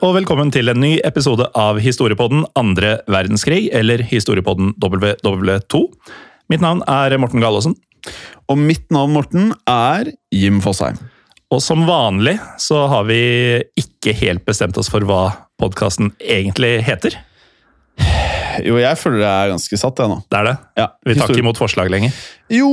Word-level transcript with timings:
Og 0.00 0.14
velkommen 0.16 0.48
til 0.52 0.70
en 0.72 0.80
ny 0.80 0.94
episode 1.04 1.44
av 1.58 1.76
Historiepodden 1.82 2.46
andre 2.56 2.94
verdenskrig, 3.10 3.66
eller 3.76 4.00
Historiepodden 4.08 4.72
WW2. 4.80 5.80
Mitt 6.48 6.64
navn 6.64 6.80
er 6.88 7.16
Morten 7.20 7.42
Galaasen, 7.42 7.76
Og 8.48 8.58
mitt 8.58 8.90
navn, 8.90 9.12
Morten, 9.12 9.52
er 9.68 10.12
Jim 10.32 10.60
Fosheim. 10.60 10.96
og 11.50 11.60
som 11.60 11.84
vanlig 11.84 12.38
så 12.58 12.86
har 12.86 13.04
vi 13.04 13.62
ikke 13.76 14.14
helt 14.14 14.44
bestemt 14.46 14.78
oss 14.78 14.88
for 14.88 15.00
hva 15.00 15.48
podkasten 15.58 16.12
egentlig 16.20 16.80
heter. 16.86 17.18
Jo, 18.66 18.78
jeg 18.80 18.98
føler 19.00 19.22
det 19.22 19.28
er 19.30 19.52
ganske 19.52 19.78
satt, 19.80 20.00
jeg 20.02 20.10
nå. 20.10 20.18
Det 20.30 20.38
er 20.40 20.48
det. 20.48 20.54
Ja, 20.80 20.86
Vi 21.06 21.16
tar 21.18 21.32
ikke 21.32 21.44
imot 21.44 21.60
forslag 21.60 21.90
lenger. 21.92 22.14
Jo, 22.50 22.70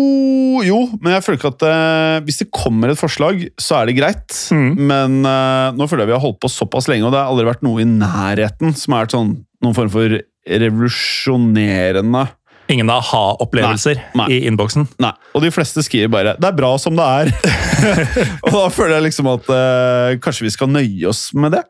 jo, 0.66 0.80
men 1.02 1.14
jeg 1.14 1.26
føler 1.26 1.40
ikke 1.40 1.52
at 1.54 1.66
uh, 1.68 2.18
hvis 2.26 2.42
det 2.42 2.50
kommer 2.56 2.94
et 2.94 3.00
forslag, 3.00 3.46
så 3.62 3.82
er 3.82 3.90
det 3.90 3.98
greit. 4.00 4.40
Mm. 4.54 4.72
Men 4.90 5.20
uh, 5.28 5.76
nå 5.78 5.90
føler 5.90 6.06
jeg 6.06 6.14
vi 6.14 6.18
har 6.18 6.26
holdt 6.26 6.42
på 6.44 6.52
såpass 6.52 6.90
lenge, 6.92 7.06
og 7.08 7.14
det 7.14 7.22
har 7.22 7.30
aldri 7.32 7.48
vært 7.50 7.66
noe 7.68 7.84
i 7.84 7.88
nærheten 7.90 8.74
som 8.78 8.98
er 8.98 9.12
sånn, 9.14 9.36
noen 9.64 9.78
form 9.78 9.94
for 9.94 10.20
revolusjonerende 10.48 12.28
Ingen 12.68 12.90
aha-opplevelser 12.92 14.00
i 14.28 14.42
innboksen. 14.48 14.90
Nei, 15.00 15.14
og 15.32 15.44
de 15.44 15.52
fleste 15.56 15.84
skriver 15.86 16.12
bare 16.12 16.36
'det 16.36 16.50
er 16.50 16.56
bra 16.56 16.74
som 16.78 16.98
det 17.00 17.06
er'. 17.06 17.32
og 18.44 18.52
da 18.52 18.68
føler 18.68 18.98
jeg 18.98 19.08
liksom 19.08 19.30
at 19.32 19.48
eh, 19.48 20.18
kanskje 20.20 20.48
vi 20.48 20.52
skal 20.52 20.68
nøye 20.68 21.08
oss 21.08 21.30
med 21.34 21.56
det. 21.56 21.64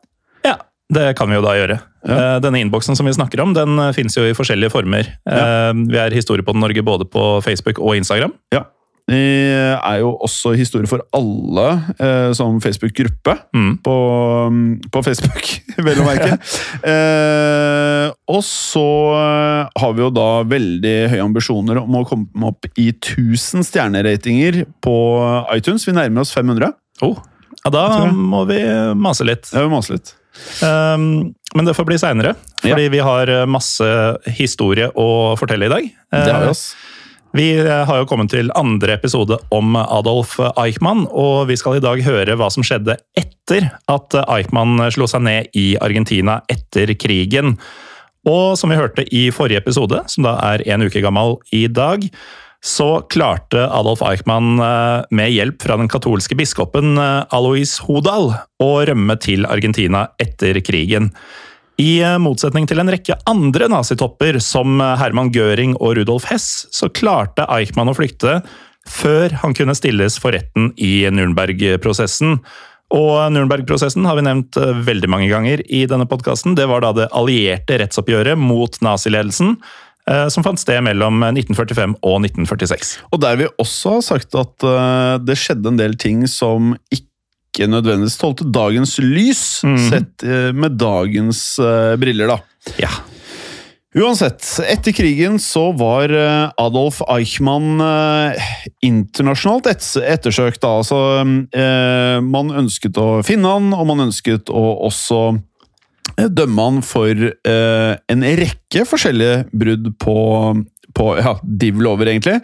Det 0.93 1.09
kan 1.19 1.27
vi 1.29 1.35
jo 1.35 1.43
da 1.43 1.55
gjøre. 1.57 1.79
Ja. 2.07 2.15
Eh, 2.17 2.39
Denne 2.45 2.61
innboksen 2.63 2.95
som 2.95 3.05
vi 3.09 3.15
snakker 3.15 3.41
om, 3.43 3.53
den 3.57 3.75
eh, 3.79 3.91
finnes 3.97 4.15
jo 4.15 4.23
i 4.23 4.35
forskjellige 4.37 4.71
former. 4.71 5.09
Ja. 5.27 5.73
Vi 5.75 5.99
er 5.99 6.43
på 6.47 6.55
Norge 6.55 6.83
både 6.83 7.05
på 7.05 7.41
Facebook 7.43 7.79
og 7.79 7.97
Instagram. 7.97 8.31
Ja. 8.55 8.63
Vi 9.07 9.19
er 9.71 10.01
jo 10.01 10.09
også 10.19 10.51
Historie 10.59 10.87
for 10.89 10.99
alle 11.15 11.67
eh, 11.95 12.33
som 12.35 12.59
Facebook-gruppe 12.59 13.37
Mm. 13.55 13.77
på, 13.83 13.93
på 14.91 15.03
Facebook, 15.03 15.47
vel 15.85 16.01
å 16.03 16.07
merke. 16.07 16.35
eh, 16.91 18.11
og 18.27 18.43
så 18.43 18.83
eh, 19.15 19.79
har 19.79 19.95
vi 19.95 20.03
jo 20.03 20.09
da 20.11 20.27
veldig 20.43 20.95
høye 21.13 21.23
ambisjoner 21.23 21.79
om 21.85 21.95
å 22.01 22.03
komme 22.09 22.51
opp 22.51 22.67
i 22.75 22.89
1000 22.91 23.63
stjerneratinger 23.69 24.65
på 24.83 24.97
iTunes. 25.55 25.87
Vi 25.87 25.95
nærmer 25.95 26.25
oss 26.25 26.35
500. 26.35 26.73
Oh, 27.07 27.15
ja, 27.63 27.71
da 27.71 27.87
må 28.11 28.43
vi 28.51 28.59
mase 28.99 29.23
litt. 29.27 29.47
Ja, 29.55 29.63
vi 29.63 29.71
mase 29.71 29.95
litt. 29.95 30.11
Um, 30.63 31.33
men 31.55 31.67
det 31.67 31.75
får 31.77 31.87
bli 31.87 31.97
seinere, 31.99 32.35
fordi 32.61 32.89
vi 32.91 32.99
har 33.01 33.29
eh, 33.31 33.47
masse 33.49 33.87
historie 34.37 34.89
å 34.99 35.35
fortelle 35.39 35.69
i 35.69 35.71
dag. 35.71 35.89
Det 36.11 36.27
har 36.27 36.43
vi, 36.43 36.51
også. 36.51 36.75
Vi 37.37 37.47
eh, 37.59 37.83
har 37.87 38.01
jo 38.01 38.07
kommet 38.09 38.31
til 38.33 38.51
andre 38.57 38.97
episode 38.97 39.39
om 39.55 39.77
Adolf 39.79 40.35
Eichmann, 40.53 41.05
og 41.07 41.47
vi 41.51 41.57
skal 41.59 41.79
i 41.79 41.83
dag 41.83 42.03
høre 42.05 42.37
hva 42.39 42.49
som 42.53 42.65
skjedde 42.67 42.97
etter 43.17 43.69
at 43.89 44.17
Eichmann 44.25 44.81
slo 44.93 45.07
seg 45.09 45.23
ned 45.27 45.57
i 45.57 45.69
Argentina 45.81 46.41
etter 46.51 46.93
krigen. 46.99 47.55
Og 48.27 48.57
som 48.59 48.73
vi 48.73 48.79
hørte 48.79 49.07
i 49.15 49.29
forrige 49.31 49.63
episode, 49.63 50.03
som 50.11 50.27
da 50.27 50.35
er 50.49 50.65
en 50.67 50.83
uke 50.83 51.01
gammel 51.03 51.37
i 51.55 51.65
dag, 51.71 52.03
så 52.63 53.01
klarte 53.09 53.67
Adolf 53.69 54.01
Eichmann 54.01 54.59
eh, 54.59 55.05
med 55.13 55.31
hjelp 55.31 55.61
fra 55.63 55.77
den 55.77 55.89
katolske 55.91 56.35
biskopen 56.37 56.97
eh, 56.97 57.25
Alois 57.33 57.77
Hodal 57.85 58.31
å 58.63 58.71
rømme 58.89 59.17
til 59.21 59.45
Argentina 59.45 60.07
etter 60.21 60.57
krigen. 60.65 61.11
I 61.77 61.99
eh, 62.01 62.17
motsetning 62.21 62.65
til 62.69 62.81
en 62.81 62.89
rekke 62.91 63.19
andre 63.29 63.69
nazitopper, 63.71 64.41
som 64.43 64.81
Herman 64.81 65.31
Göring 65.35 65.77
og 65.77 65.99
Rudolf 65.99 66.25
Hess, 66.31 66.65
så 66.73 66.89
klarte 66.89 67.45
Eichmann 67.53 67.93
å 67.93 67.97
flykte 67.97 68.41
før 68.87 69.35
han 69.43 69.53
kunne 69.53 69.75
stilles 69.77 70.15
for 70.21 70.33
retten 70.33 70.71
i 70.79 71.05
Nürnberg-prosessen. 71.11 72.39
Og 72.95 73.15
Nürnberg-prosessen 73.35 74.05
har 74.07 74.15
vi 74.15 74.23
nevnt 74.23 74.55
veldig 74.87 75.09
mange 75.11 75.27
ganger 75.27 75.59
i 75.67 75.81
denne 75.91 76.07
podkasten. 76.07 76.55
Det 76.55 76.69
var 76.71 76.85
da 76.85 76.93
det 76.95 77.09
allierte 77.11 77.81
rettsoppgjøret 77.81 78.39
mot 78.39 78.79
naziledelsen, 78.79 79.57
som 80.31 80.45
fant 80.45 80.59
sted 80.59 80.79
mellom 80.85 81.19
1945 81.25 81.97
og 81.99 82.21
1946. 82.23 82.93
Og 83.11 83.21
der 83.23 83.41
vi 83.41 83.49
også 83.59 83.97
har 83.97 84.05
sagt 84.05 84.37
at 84.39 84.67
eh, 84.67 85.17
det 85.23 85.35
skjedde 85.39 85.73
en 85.73 85.81
del 85.81 85.97
ting 85.99 86.23
som 86.31 86.75
ikke 86.93 87.67
nødvendigvis 87.67 88.19
tålte 88.21 88.47
dagens 88.53 88.97
lys, 89.03 89.43
mm. 89.67 89.77
sett 89.89 90.23
eh, 90.23 90.53
med 90.55 90.77
dagens 90.79 91.43
uh, 91.59 91.97
briller, 91.99 92.31
da. 92.31 92.39
Ja. 92.79 92.91
Uansett, 93.97 94.43
etter 94.67 94.93
krigen 94.93 95.39
så 95.41 95.71
var 95.73 96.11
eh, 96.13 96.49
Adolf 96.61 96.99
Eichmann 97.09 97.81
eh, 97.81 98.49
internasjonalt 98.85 99.69
et 99.71 99.85
ettersøkt. 100.03 100.61
Da. 100.61 100.75
Altså, 100.83 100.99
eh, 101.55 102.17
man 102.21 102.51
ønsket 102.61 102.99
å 103.01 103.23
finne 103.25 103.55
han, 103.55 103.71
og 103.73 103.87
man 103.89 104.05
ønsket 104.09 104.51
å 104.53 104.65
også 104.89 105.21
eh, 105.31 105.39
dømme 106.15 106.65
han 106.69 106.81
for 106.85 107.11
eh, 107.11 107.93
en 108.09 108.25
rekke 108.39 108.85
forskjellige 108.87 109.45
brudd 109.51 109.89
på, 110.01 110.15
på 110.97 111.07
ja, 111.19 111.35
div-lover, 111.43 112.11
egentlig. 112.13 112.39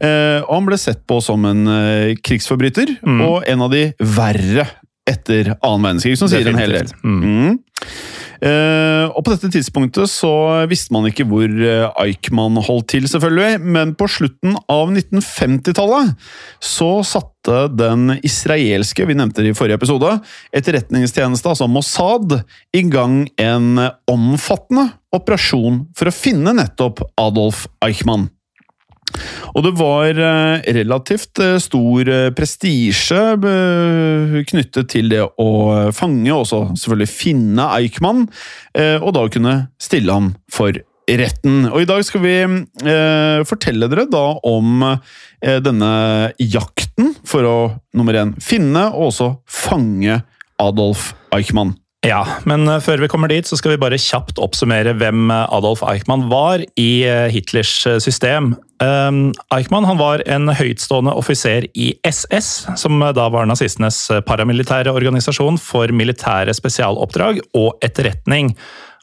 Eh, 0.00 0.38
og 0.44 0.52
han 0.54 0.68
ble 0.70 0.78
sett 0.80 1.02
på 1.08 1.20
som 1.24 1.44
en 1.48 1.64
eh, 1.72 2.14
krigsforbryter, 2.24 2.96
Mm. 3.02 3.20
og 3.26 3.42
en 3.48 3.62
av 3.66 3.72
de 3.74 3.86
verre 4.00 4.68
etter 5.08 5.54
annen 5.64 5.86
verdenskrig, 5.86 6.18
som 6.20 6.28
sier 6.28 6.48
en 6.50 6.58
hel 6.60 6.74
del. 6.78 6.90
Mm. 7.02 7.20
Mm. 7.24 7.58
Eh, 8.38 9.06
og 9.10 9.24
på 9.26 9.32
dette 9.32 9.50
tidspunktet 9.50 10.10
så 10.10 10.30
visste 10.70 10.94
man 10.94 11.08
ikke 11.08 11.26
hvor 11.26 11.48
eh, 11.48 11.88
Eichmann 12.04 12.60
holdt 12.62 12.90
til, 12.94 13.08
selvfølgelig, 13.10 13.58
men 13.74 13.96
på 13.98 14.06
slutten 14.10 14.54
av 14.70 14.92
1950-tallet 14.92 16.14
så 16.62 16.90
satte 17.06 17.64
den 17.74 18.18
israelske, 18.22 19.08
vi 19.08 19.18
nevnte 19.18 19.42
det 19.42 19.54
i 19.54 19.58
forrige 19.58 19.80
episode, 19.80 20.14
etterretningstjeneste, 20.54 21.50
altså 21.50 21.68
Mossad, 21.70 22.40
i 22.76 22.84
gang 22.86 23.24
en 23.42 23.84
omfattende 24.10 24.90
operasjon 25.14 25.86
for 25.96 26.10
å 26.10 26.14
finne 26.14 26.54
nettopp 26.58 27.02
Adolf 27.18 27.66
Eichmann. 27.84 28.28
Og 29.56 29.64
det 29.64 29.72
var 29.78 30.18
eh, 30.18 30.66
relativt 30.76 31.40
eh, 31.42 31.56
stor 31.62 32.10
eh, 32.12 32.28
prestisje 32.36 33.22
knyttet 34.48 34.90
til 34.92 35.10
det 35.12 35.24
å 35.40 35.48
fange, 35.94 36.30
og 36.34 36.46
selvfølgelig 36.48 37.10
finne 37.10 37.66
Eichmann, 37.78 38.26
og 38.78 39.08
da 39.16 39.24
kunne 39.32 39.54
stille 39.82 40.14
ham 40.14 40.30
for 40.52 40.76
retten. 41.08 41.66
Og 41.70 41.82
i 41.82 41.88
dag 41.88 42.04
skal 42.06 42.22
vi 42.22 42.34
fortelle 43.48 43.88
dere 43.90 44.06
da 44.10 44.24
om 44.46 44.84
denne 45.40 45.90
jakten 46.42 47.14
for 47.26 47.48
å 47.48 47.56
nummer 47.96 48.18
én 48.20 48.34
finne 48.42 48.88
og 48.92 49.10
også 49.10 49.30
fange 49.44 50.20
Adolf 50.62 51.12
Eichmann. 51.34 51.74
Ja, 52.06 52.22
men 52.48 52.68
før 52.84 53.02
vi 53.02 53.10
kommer 53.10 53.32
dit, 53.32 53.48
så 53.48 53.58
skal 53.58 53.74
vi 53.74 53.82
bare 53.82 54.00
kjapt 54.00 54.38
oppsummere 54.42 54.94
hvem 55.00 55.32
Adolf 55.34 55.82
Eichmann 55.86 56.28
var 56.30 56.62
i 56.78 56.90
Hitlers 57.34 57.74
system. 58.04 58.54
Um, 58.78 59.32
Eichmann 59.50 59.88
var 59.98 60.22
en 60.30 60.46
høytstående 60.54 61.10
offiser 61.18 61.64
i 61.74 61.88
SS, 62.06 62.68
som 62.78 63.00
eh, 63.02 63.14
da 63.16 63.24
var 63.34 63.48
nazistenes 63.50 64.04
eh, 64.14 64.20
paramilitære 64.22 64.92
organisasjon 64.94 65.58
for 65.58 65.90
militære 65.90 66.54
spesialoppdrag 66.54 67.40
og 67.58 67.82
etterretning. 67.82 68.52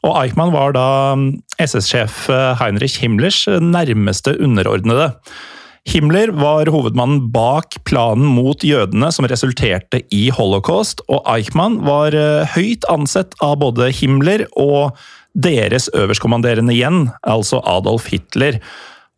Og 0.07 0.15
Eichmann 0.21 0.55
var 0.55 0.77
da 0.77 0.87
mm, 1.19 1.27
SS-sjef 1.59 2.29
eh, 2.31 2.53
Heinrich 2.61 3.01
Himmlers 3.03 3.41
nærmeste 3.59 4.37
underordnede. 4.39 5.11
Himmler 5.91 6.31
var 6.39 6.71
hovedmannen 6.71 7.27
bak 7.35 7.75
planen 7.85 8.31
mot 8.31 8.63
jødene 8.63 9.11
som 9.11 9.27
resulterte 9.27 10.05
i 10.07 10.29
holocaust, 10.33 11.03
og 11.11 11.27
Eichmann 11.35 11.81
var 11.85 12.15
høyt 12.55 12.87
ansett 12.89 13.35
av 13.43 13.59
både 13.61 13.91
Himmler 13.93 14.47
og 14.55 14.95
deres 15.35 15.91
øverstkommanderende 15.93 16.73
igjen, 16.73 17.09
altså 17.27 17.59
Adolf 17.67 18.07
Hitler. 18.09 18.63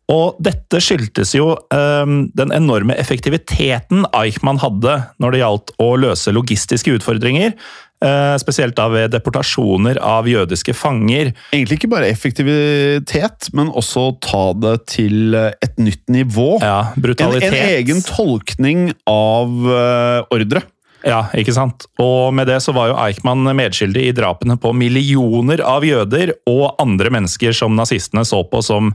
Og 0.08 0.38
dette 0.40 0.80
skyldtes 0.80 1.34
jo 1.36 1.50
um, 1.52 2.14
den 2.36 2.52
enorme 2.56 2.96
effektiviteten 2.96 4.06
Eichmann 4.16 4.60
hadde 4.62 5.02
når 5.20 5.34
det 5.34 5.42
gjaldt 5.42 5.74
å 5.84 5.90
løse 6.00 6.32
logistiske 6.32 6.94
utfordringer, 6.96 7.52
eh, 8.00 8.36
spesielt 8.40 8.76
da 8.78 8.86
ved 8.88 9.12
deportasjoner 9.12 10.00
av 10.00 10.30
jødiske 10.30 10.72
fanger. 10.72 11.34
Egentlig 11.52 11.80
ikke 11.82 11.92
bare 11.92 12.08
effektivitet, 12.08 13.50
men 13.52 13.68
også 13.68 14.06
ta 14.24 14.46
det 14.56 14.74
til 14.94 15.36
et 15.36 15.76
nytt 15.76 16.06
nivå. 16.08 16.54
Ja, 16.64 16.94
brutalitet. 16.96 17.52
en 17.52 17.70
egen 17.76 18.02
tolkning 18.08 18.88
av 19.04 19.52
uh, 19.68 20.24
ordre. 20.32 20.64
Ja, 21.06 21.26
ikke 21.36 21.54
sant? 21.54 21.84
Og 22.02 22.32
med 22.34 22.48
det 22.50 22.58
så 22.64 22.72
var 22.74 22.90
jo 22.90 22.98
Eichmann 22.98 23.44
medskyldig 23.44 24.08
i 24.08 24.14
drapene 24.16 24.56
på 24.58 24.72
millioner 24.74 25.62
av 25.62 25.86
jøder 25.86 26.32
og 26.50 26.80
andre 26.82 27.12
mennesker 27.14 27.54
som 27.54 27.76
nazistene 27.78 28.24
så 28.26 28.42
på 28.48 28.64
som 28.66 28.90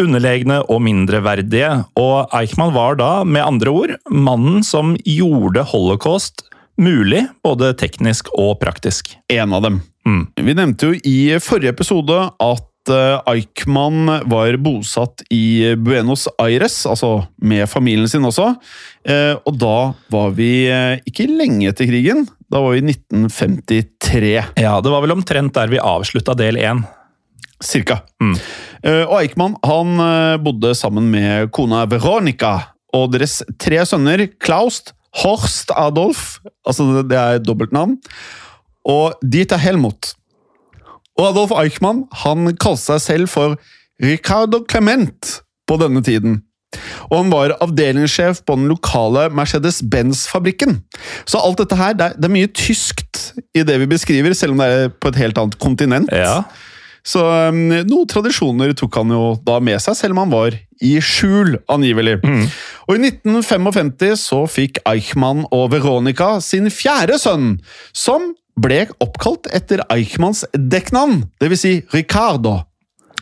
underlegne 0.00 0.60
og 0.70 0.82
mindreverdige. 0.84 1.70
Og 2.00 2.32
Eichmann 2.34 2.74
var 2.74 2.98
da, 3.00 3.10
med 3.24 3.44
andre 3.44 3.70
ord, 3.74 3.94
mannen 4.10 4.64
som 4.66 4.94
gjorde 5.04 5.66
holocaust 5.70 6.46
mulig, 6.80 7.24
både 7.44 7.72
teknisk 7.78 8.30
og 8.34 8.56
praktisk. 8.62 9.14
En 9.30 9.54
av 9.54 9.62
dem. 9.66 9.80
Mm. 10.06 10.22
Vi 10.36 10.54
nevnte 10.56 10.90
jo 10.90 11.02
i 11.06 11.18
forrige 11.42 11.72
episode 11.72 12.16
at 12.42 12.90
eh, 12.92 13.20
Eichmann 13.30 14.10
var 14.28 14.58
bosatt 14.60 15.22
i 15.32 15.74
Buenos 15.80 16.26
Aires, 16.42 16.82
altså 16.90 17.24
med 17.40 17.68
familien 17.70 18.10
sin 18.10 18.26
også. 18.28 18.50
Eh, 19.06 19.32
Og 19.46 19.56
da 19.60 19.76
var 20.12 20.34
vi 20.36 20.66
eh, 20.68 20.98
ikke 21.08 21.28
lenge 21.30 21.70
etter 21.70 21.88
krigen. 21.88 22.26
Da 22.50 22.60
var 22.60 22.74
vi 22.74 22.82
i 22.84 22.90
1953, 22.92 24.34
Ja, 24.60 24.76
det 24.84 24.92
var 24.92 25.02
vel 25.06 25.14
omtrent 25.16 25.54
der 25.56 25.72
vi 25.72 25.80
avslutta 25.80 26.36
del 26.38 26.60
én. 26.60 26.84
Cirka. 27.66 28.00
Mm. 28.22 28.34
Eh, 28.84 29.04
Og 29.08 29.16
Eichmann 29.22 29.56
han 29.64 29.94
eh, 30.00 30.36
bodde 30.44 30.74
sammen 30.76 31.10
med 31.12 31.50
kona 31.56 31.84
Veronica 31.90 32.54
og 32.94 33.10
deres 33.12 33.40
tre 33.58 33.80
sønner 33.88 34.26
Klaust, 34.40 34.92
Horst 35.22 35.70
Adolf, 35.74 36.38
altså 36.66 37.02
det- 37.02 37.16
er 37.18 37.38
dobbeltnavn, 37.38 37.96
og 38.84 39.14
Dieter 39.22 39.56
Helmut. 39.58 40.12
Og 41.18 41.28
Adolf 41.30 41.52
Eichmann 41.58 42.04
han 42.24 42.56
kalte 42.56 42.82
seg 42.82 43.00
selv 43.00 43.28
for 43.30 43.56
Ricardo 44.02 44.64
Clement 44.70 45.40
på 45.68 45.76
denne 45.78 46.02
tiden. 46.02 46.42
Og 47.10 47.20
han 47.20 47.30
var 47.30 47.52
avdelingssjef 47.62 48.40
på 48.44 48.56
den 48.58 48.66
lokale 48.66 49.28
Mercedes-Benz-fabrikken. 49.30 50.80
Så 51.24 51.38
alt 51.38 51.60
dette 51.62 51.76
her, 51.78 51.92
det 51.94 52.08
er, 52.08 52.16
det 52.18 52.24
er 52.28 52.34
mye 52.34 52.50
tyskt 52.50 53.20
i 53.54 53.62
det 53.62 53.76
vi 53.84 53.86
beskriver, 53.86 54.34
selv 54.34 54.56
om 54.56 54.62
det 54.62 54.66
er 54.72 54.88
på 54.90 55.12
et 55.12 55.20
helt 55.22 55.38
annet 55.38 55.58
kontinent. 55.62 56.10
Ja. 56.12 56.42
Så 57.04 57.20
um, 57.20 57.66
noen 57.84 58.08
tradisjoner 58.08 58.72
tok 58.78 58.96
han 59.02 59.12
jo 59.12 59.24
da 59.44 59.58
med 59.60 59.82
seg, 59.84 59.96
selv 59.98 60.16
om 60.16 60.22
han 60.24 60.32
var 60.32 60.56
i 60.84 60.94
skjul, 61.04 61.58
angivelig. 61.70 62.16
Og 62.88 62.96
i 62.96 63.10
1955 63.10 64.16
så 64.24 64.40
fikk 64.50 64.80
Eichmann 64.88 65.44
og 65.54 65.70
Veronica 65.74 66.38
sin 66.44 66.70
fjerde 66.72 67.20
sønn, 67.20 67.58
som 67.92 68.32
ble 68.60 68.86
oppkalt 69.02 69.48
etter 69.54 69.82
Eichmanns 69.92 70.44
dekknavn, 70.54 71.24
dvs. 71.42 71.64
Si 71.64 71.74
Ricardo. 71.94 72.60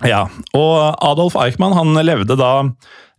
Ja, 0.03 0.27
og 0.57 0.75
Adolf 1.05 1.37
Eichmann 1.39 1.77
han 1.77 1.95
levde 2.03 2.37
da 2.39 2.53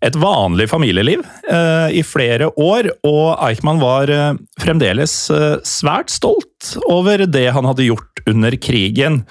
et 0.04 0.18
vanlig 0.20 0.68
familieliv 0.68 1.24
eh, 1.48 1.94
i 1.96 2.04
flere 2.04 2.50
år, 2.60 2.90
og 3.08 3.38
Eichmann 3.46 3.80
var 3.80 4.12
eh, 4.12 4.36
fremdeles 4.60 5.14
eh, 5.32 5.56
svært 5.68 6.12
stolt 6.12 6.74
over 6.92 7.24
det 7.24 7.48
han 7.56 7.68
hadde 7.70 7.88
gjort 7.88 8.24
under 8.28 8.58
krigen. 8.60 9.22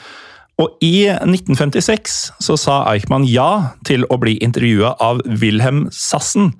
Og 0.61 0.77
i 0.85 1.09
1956 1.09 2.17
så 2.43 2.57
sa 2.61 2.83
Eichmann 2.93 3.25
ja 3.29 3.75
til 3.89 4.05
å 4.13 4.19
bli 4.21 4.37
intervjua 4.45 4.95
av 5.03 5.23
Wilhelm 5.27 5.87
Sassen. 5.95 6.53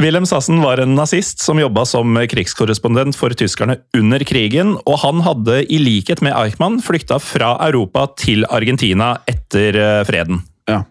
Wilhelm 0.00 0.24
Sassen 0.24 0.62
var 0.62 0.80
en 0.80 0.94
nazist 0.96 1.42
som 1.44 1.60
jobba 1.60 1.84
som 1.84 2.16
krigskorrespondent 2.30 3.18
for 3.18 3.34
tyskerne 3.36 3.80
under 3.96 4.22
krigen, 4.24 4.76
og 4.88 5.02
han 5.02 5.20
hadde 5.26 5.58
i 5.68 5.80
likhet 5.82 6.22
med 6.24 6.32
Eichmann 6.38 6.78
flykta 6.84 7.18
fra 7.20 7.56
Europa 7.66 8.06
til 8.20 8.46
Argentina 8.48 9.18
etter 9.28 9.76
eh, 9.76 10.00
freden. 10.08 10.40
Ja. 10.70 10.84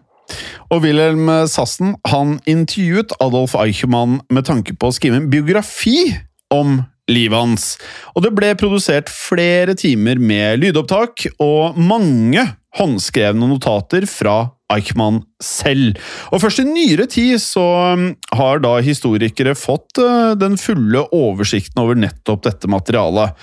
Og 0.70 0.84
Wilhelm 0.84 1.26
Sassen 1.50 1.96
han 2.06 2.38
intervjuet 2.46 3.16
Adolf 3.18 3.56
Eichmann 3.58 4.20
med 4.30 4.46
tanke 4.46 4.76
på 4.78 4.90
å 4.90 4.94
skrive 4.94 5.18
en 5.18 5.30
biografi 5.32 6.12
om 6.54 6.82
livet 7.10 7.38
hans. 7.38 7.66
Og 8.14 8.24
det 8.26 8.34
ble 8.36 8.52
produsert 8.58 9.10
flere 9.12 9.76
timer 9.78 10.20
med 10.20 10.60
lydopptak 10.62 11.28
og 11.38 11.78
mange 11.78 12.44
håndskrevne 12.78 13.48
notater 13.50 14.06
fra 14.06 14.50
Eichmann 14.70 15.24
selv. 15.42 15.98
Og 16.30 16.42
først 16.44 16.62
i 16.62 16.66
nyere 16.68 17.08
tid 17.10 17.40
så 17.42 17.64
um, 17.96 18.04
har 18.38 18.60
da 18.62 18.76
historikere 18.84 19.56
fått 19.58 19.98
uh, 19.98 20.36
den 20.38 20.54
fulle 20.60 21.02
oversikten 21.16 21.82
over 21.82 21.98
nettopp 21.98 22.44
dette 22.46 22.70
materialet. 22.70 23.34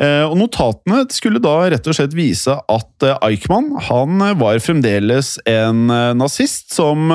Eh, 0.00 0.24
Og 0.26 0.34
notatene 0.40 1.04
skulle 1.14 1.42
da 1.42 1.54
rett 1.70 1.86
og 1.86 1.94
slett 1.94 2.16
vise 2.16 2.56
at 2.56 3.06
eh, 3.06 3.18
Eichmann 3.28 3.70
han 3.86 4.18
var 4.40 4.58
fremdeles 4.64 5.36
en 5.46 5.86
eh, 5.92 6.12
nazist 6.18 6.74
som 6.74 7.12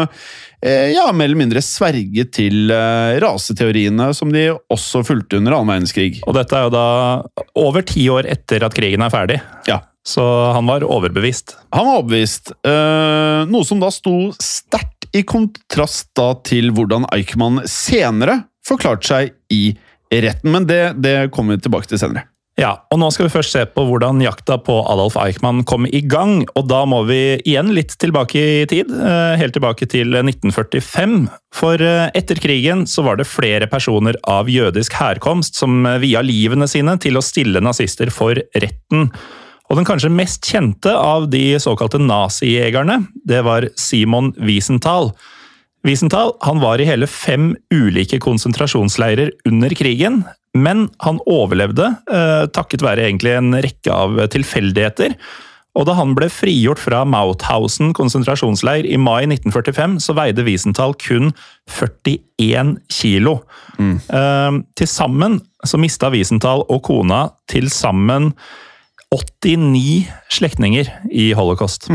ja, 0.65 1.06
mer 1.13 1.30
eller 1.30 1.39
mindre 1.39 1.62
sverget 1.62 2.31
til 2.38 2.71
eh, 2.74 3.18
raseteoriene 3.21 4.09
som 4.18 4.31
de 4.33 4.48
også 4.74 5.04
fulgte 5.06 5.38
under 5.38 5.54
annen 5.57 5.75
verdenskrig. 5.75 6.24
Og 6.25 6.33
dette 6.38 6.57
er 6.57 6.65
jo 6.65 6.74
da 6.74 6.88
over 7.62 7.86
ti 7.86 8.07
år 8.09 8.30
etter 8.31 8.65
at 8.65 8.77
krigen 8.77 9.06
er 9.06 9.13
ferdig, 9.13 9.42
Ja, 9.69 9.83
så 10.07 10.24
han 10.56 10.69
var 10.69 10.86
overbevist. 10.88 11.57
Han 11.75 11.86
var 11.86 12.00
overbevist, 12.01 12.54
eh, 12.65 13.42
noe 13.51 13.68
som 13.68 13.81
da 13.83 13.92
sto 13.94 14.31
sterkt 14.42 15.09
i 15.15 15.24
kontrast 15.27 16.09
da 16.18 16.31
til 16.48 16.71
hvordan 16.75 17.07
Eichmann 17.15 17.62
senere 17.69 18.42
forklarte 18.68 19.07
seg 19.07 19.36
i 19.53 19.69
retten, 20.12 20.51
men 20.53 20.68
det, 20.68 20.81
det 21.03 21.18
kommer 21.36 21.57
vi 21.57 21.68
tilbake 21.68 21.92
til 21.92 22.00
senere. 22.01 22.27
Ja, 22.57 22.71
og 22.89 22.98
Nå 22.98 23.12
skal 23.13 23.27
vi 23.27 23.36
først 23.36 23.54
se 23.54 23.62
på 23.69 23.83
hvordan 23.86 24.18
jakta 24.24 24.56
på 24.65 24.80
Adolf 24.89 25.13
Eichmann 25.21 25.62
kom 25.69 25.86
i 25.86 26.01
gang. 26.01 26.42
og 26.57 26.65
Da 26.71 26.81
må 26.89 27.04
vi 27.06 27.38
igjen 27.45 27.69
litt 27.77 27.94
tilbake 28.01 28.42
i 28.42 28.65
tid, 28.65 28.89
eh, 28.89 29.38
helt 29.38 29.54
tilbake 29.54 29.86
til 29.86 30.09
1945. 30.09 31.27
For 31.54 31.77
eh, 31.77 32.09
etter 32.18 32.42
krigen 32.42 32.88
så 32.89 33.06
var 33.06 33.18
det 33.18 33.30
flere 33.30 33.69
personer 33.69 34.18
av 34.25 34.50
jødisk 34.50 34.98
herkomst 34.98 35.54
som 35.54 35.86
eh, 35.86 36.00
via 36.01 36.25
livene 36.25 36.65
sine 36.65 36.98
til 36.98 37.21
å 37.21 37.25
stille 37.25 37.62
nazister 37.62 38.09
for 38.09 38.42
retten. 38.57 39.12
Og 39.69 39.77
Den 39.77 39.86
kanskje 39.86 40.10
mest 40.10 40.42
kjente 40.42 40.89
av 40.89 41.30
de 41.30 41.60
såkalte 41.62 42.01
nazijegerne, 42.01 43.03
det 43.27 43.44
var 43.45 43.69
Simon 43.77 44.33
Wiesenthal. 44.42 45.12
Wiesenthal 45.86 46.33
han 46.42 46.57
var 46.63 46.81
i 46.81 46.89
hele 46.89 47.06
fem 47.06 47.51
ulike 47.69 48.18
konsentrasjonsleirer 48.24 49.30
under 49.45 49.69
krigen, 49.77 50.24
men 50.55 50.88
han 51.03 51.19
overlevde 51.29 51.89
eh, 52.11 52.45
takket 52.55 52.85
være 52.85 53.07
egentlig 53.07 53.35
en 53.38 53.57
rekke 53.63 53.94
av 53.94 54.21
tilfeldigheter. 54.33 55.17
Og 55.77 55.85
da 55.85 55.94
han 55.99 56.15
ble 56.17 56.29
frigjort 56.33 56.81
fra 56.81 57.03
Mauthausen 57.05 57.91
konsentrasjonsleir 57.97 58.88
i 58.89 58.97
mai 58.97 59.27
1945, 59.27 59.99
så 60.01 60.15
veide 60.17 60.45
Wiesenthal 60.47 60.95
kun 61.01 61.29
41 61.69 62.77
kilo. 62.89 63.39
Eh, 63.77 64.61
til 64.79 64.89
sammen 64.89 65.41
så 65.67 65.79
mista 65.81 66.09
Wiesenthal 66.13 66.65
og 66.65 66.81
kona 66.88 67.27
til 67.51 67.69
sammen 67.73 68.31
89 69.13 70.07
slektninger 70.33 70.89
i 71.13 71.29
holocaust. 71.38 71.91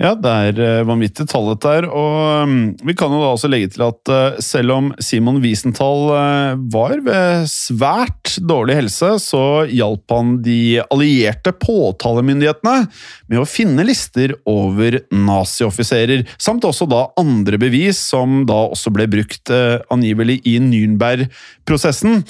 Ja, 0.00 0.14
det 0.16 0.30
er 0.32 0.86
vanvittig 0.88 1.26
tall, 1.28 1.50
tallet 1.50 1.60
der, 1.60 1.86
og 1.92 2.48
mm, 2.48 2.60
vi 2.88 2.94
kan 2.96 3.12
jo 3.12 3.18
da 3.20 3.34
også 3.34 3.50
legge 3.52 3.68
til 3.74 3.82
at 3.84 4.08
eh, 4.08 4.38
selv 4.40 4.72
om 4.72 4.86
Simon 4.96 5.42
Wiesenthal 5.42 6.06
eh, 6.16 6.62
var 6.72 6.94
ved 7.04 7.50
svært 7.52 8.38
dårlig 8.48 8.78
helse, 8.78 9.10
så 9.20 9.42
hjalp 9.68 10.14
han 10.14 10.38
de 10.40 10.80
allierte 10.86 11.52
påtalemyndighetene 11.52 12.86
med 13.28 13.42
å 13.42 13.48
finne 13.48 13.84
lister 13.84 14.32
over 14.48 15.02
nazioffiserer, 15.12 16.24
samt 16.40 16.64
også 16.64 16.88
da 16.88 17.02
andre 17.20 17.60
bevis 17.60 18.00
som 18.00 18.46
da 18.48 18.56
også 18.70 18.94
ble 18.96 19.04
brukt 19.12 19.52
eh, 19.52 19.82
angivelig 19.92 20.40
i 20.48 20.56
Nürnberg-prosessen. 20.64 22.22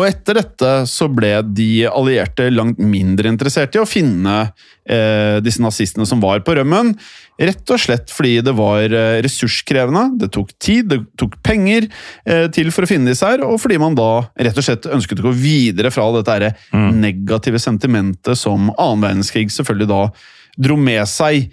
Og 0.00 0.06
etter 0.08 0.38
dette 0.38 0.68
så 0.88 1.10
ble 1.12 1.34
de 1.52 1.84
allierte 1.90 2.46
langt 2.54 2.78
mindre 2.80 3.28
interessert 3.28 3.74
i 3.76 3.80
å 3.82 3.88
finne 3.88 4.36
eh, 4.88 5.36
disse 5.44 5.60
nazistene 5.60 6.06
som 6.08 6.22
var 6.24 6.40
på 6.46 6.54
rømmen. 6.56 6.94
Rett 7.40 7.72
og 7.74 7.82
slett 7.82 8.12
fordi 8.14 8.38
det 8.44 8.54
var 8.56 8.86
eh, 8.88 9.18
ressurskrevende, 9.26 10.06
det 10.22 10.30
tok 10.32 10.54
tid, 10.56 10.88
det 10.88 11.02
tok 11.20 11.36
penger 11.44 11.90
eh, 12.24 12.46
til 12.54 12.72
for 12.72 12.86
å 12.86 12.90
finne 12.90 13.12
disse 13.12 13.28
her, 13.28 13.44
og 13.44 13.60
fordi 13.60 13.76
man 13.82 13.98
da 13.98 14.08
rett 14.40 14.56
og 14.56 14.66
slett 14.66 14.88
ønsket 14.88 15.20
å 15.20 15.28
gå 15.28 15.34
videre 15.36 15.92
fra 15.92 16.08
dette 16.16 16.38
her 16.38 16.48
negative 16.96 17.60
sentimentet 17.60 18.40
som 18.40 18.72
annen 18.72 19.04
verdenskrig 19.04 19.50
selvfølgelig 19.52 19.90
da 19.92 20.02
dro 20.60 20.80
med 20.80 21.04
seg. 21.08 21.50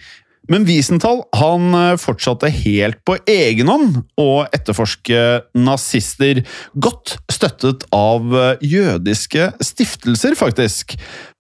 Men 0.51 0.65
Wiesenthal 0.67 1.21
han 1.35 1.73
eh, 1.75 1.95
fortsatte 1.99 2.49
helt 2.63 2.99
på 3.07 3.17
egen 3.27 3.71
hånd 3.71 4.01
å 4.19 4.45
etterforske 4.55 5.23
nazister, 5.57 6.43
godt 6.73 7.17
støttet 7.31 7.85
av 7.95 8.31
eh, 8.35 8.63
jødiske 8.63 9.51
stiftelser, 9.63 10.37
faktisk. 10.39 10.95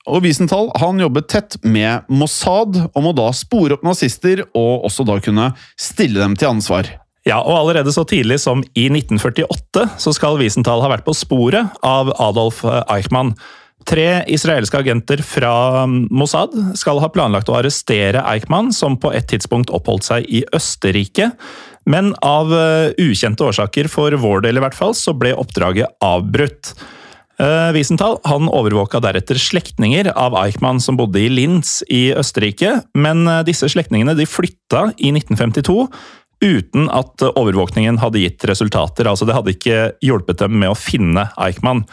Og 0.07 0.23
Wiesenthal 0.23 0.69
han 0.79 1.01
jobbet 1.03 1.27
tett 1.31 1.59
med 1.63 2.07
Mossad 2.11 2.79
om 2.95 3.09
å 3.09 3.15
da 3.15 3.31
spore 3.35 3.77
opp 3.77 3.85
nazister, 3.87 4.45
og 4.55 4.87
også 4.87 5.07
da 5.07 5.19
kunne 5.23 5.51
stille 5.79 6.19
dem 6.21 6.35
til 6.39 6.51
ansvar. 6.55 6.91
Ja, 7.27 7.41
og 7.41 7.57
Allerede 7.57 7.91
så 7.91 8.05
tidlig 8.07 8.39
som 8.39 8.61
i 8.71 8.87
1948 8.87 9.87
så 9.99 10.13
skal 10.15 10.39
Wiesenthal 10.39 10.83
ha 10.83 10.91
vært 10.93 11.07
på 11.07 11.15
sporet 11.15 11.75
av 11.83 12.13
Adolf 12.23 12.61
Eichmann. 12.87 13.33
Tre 13.87 14.07
israelske 14.27 14.81
agenter 14.81 15.21
fra 15.23 15.85
Mossad 15.87 16.51
skal 16.75 16.99
ha 16.99 17.07
planlagt 17.13 17.47
å 17.47 17.55
arrestere 17.55 18.19
Eichmann, 18.27 18.73
som 18.75 18.97
på 18.99 19.13
et 19.15 19.29
tidspunkt 19.31 19.71
oppholdt 19.71 20.09
seg 20.09 20.27
i 20.27 20.43
Østerrike. 20.55 21.29
Men 21.87 22.11
av 22.25 22.51
eh, 22.51 22.91
ukjente 22.99 23.47
årsaker, 23.47 23.87
for 23.87 24.11
vår 24.19 24.43
del 24.43 24.59
i 24.59 24.63
hvert 24.65 24.75
fall, 24.75 24.91
så 24.97 25.15
ble 25.15 25.31
oppdraget 25.39 25.95
avbrutt. 26.03 26.73
Eh, 27.39 27.69
Wiesenthal 27.77 28.19
han 28.27 28.51
overvåka 28.51 28.99
deretter 29.03 29.39
slektninger 29.39 30.11
av 30.11 30.35
Eichmann 30.41 30.83
som 30.83 30.99
bodde 30.99 31.23
i 31.23 31.31
Linz 31.31 31.79
i 31.87 32.09
Østerrike, 32.11 32.81
men 32.97 33.23
eh, 33.23 33.43
disse 33.47 33.71
slektningene 33.71 34.17
de 34.19 34.27
flytta 34.27 34.89
i 34.97 35.13
1952 35.15 35.85
uten 36.43 36.91
at 36.93 37.23
overvåkningen 37.31 38.01
hadde 38.03 38.19
gitt 38.21 38.43
resultater. 38.51 39.07
Altså 39.07 39.25
Det 39.25 39.37
hadde 39.37 39.55
ikke 39.55 39.79
hjulpet 40.03 40.43
dem 40.43 40.59
med 40.59 40.75
å 40.75 40.77
finne 40.77 41.29
Eichmann. 41.39 41.85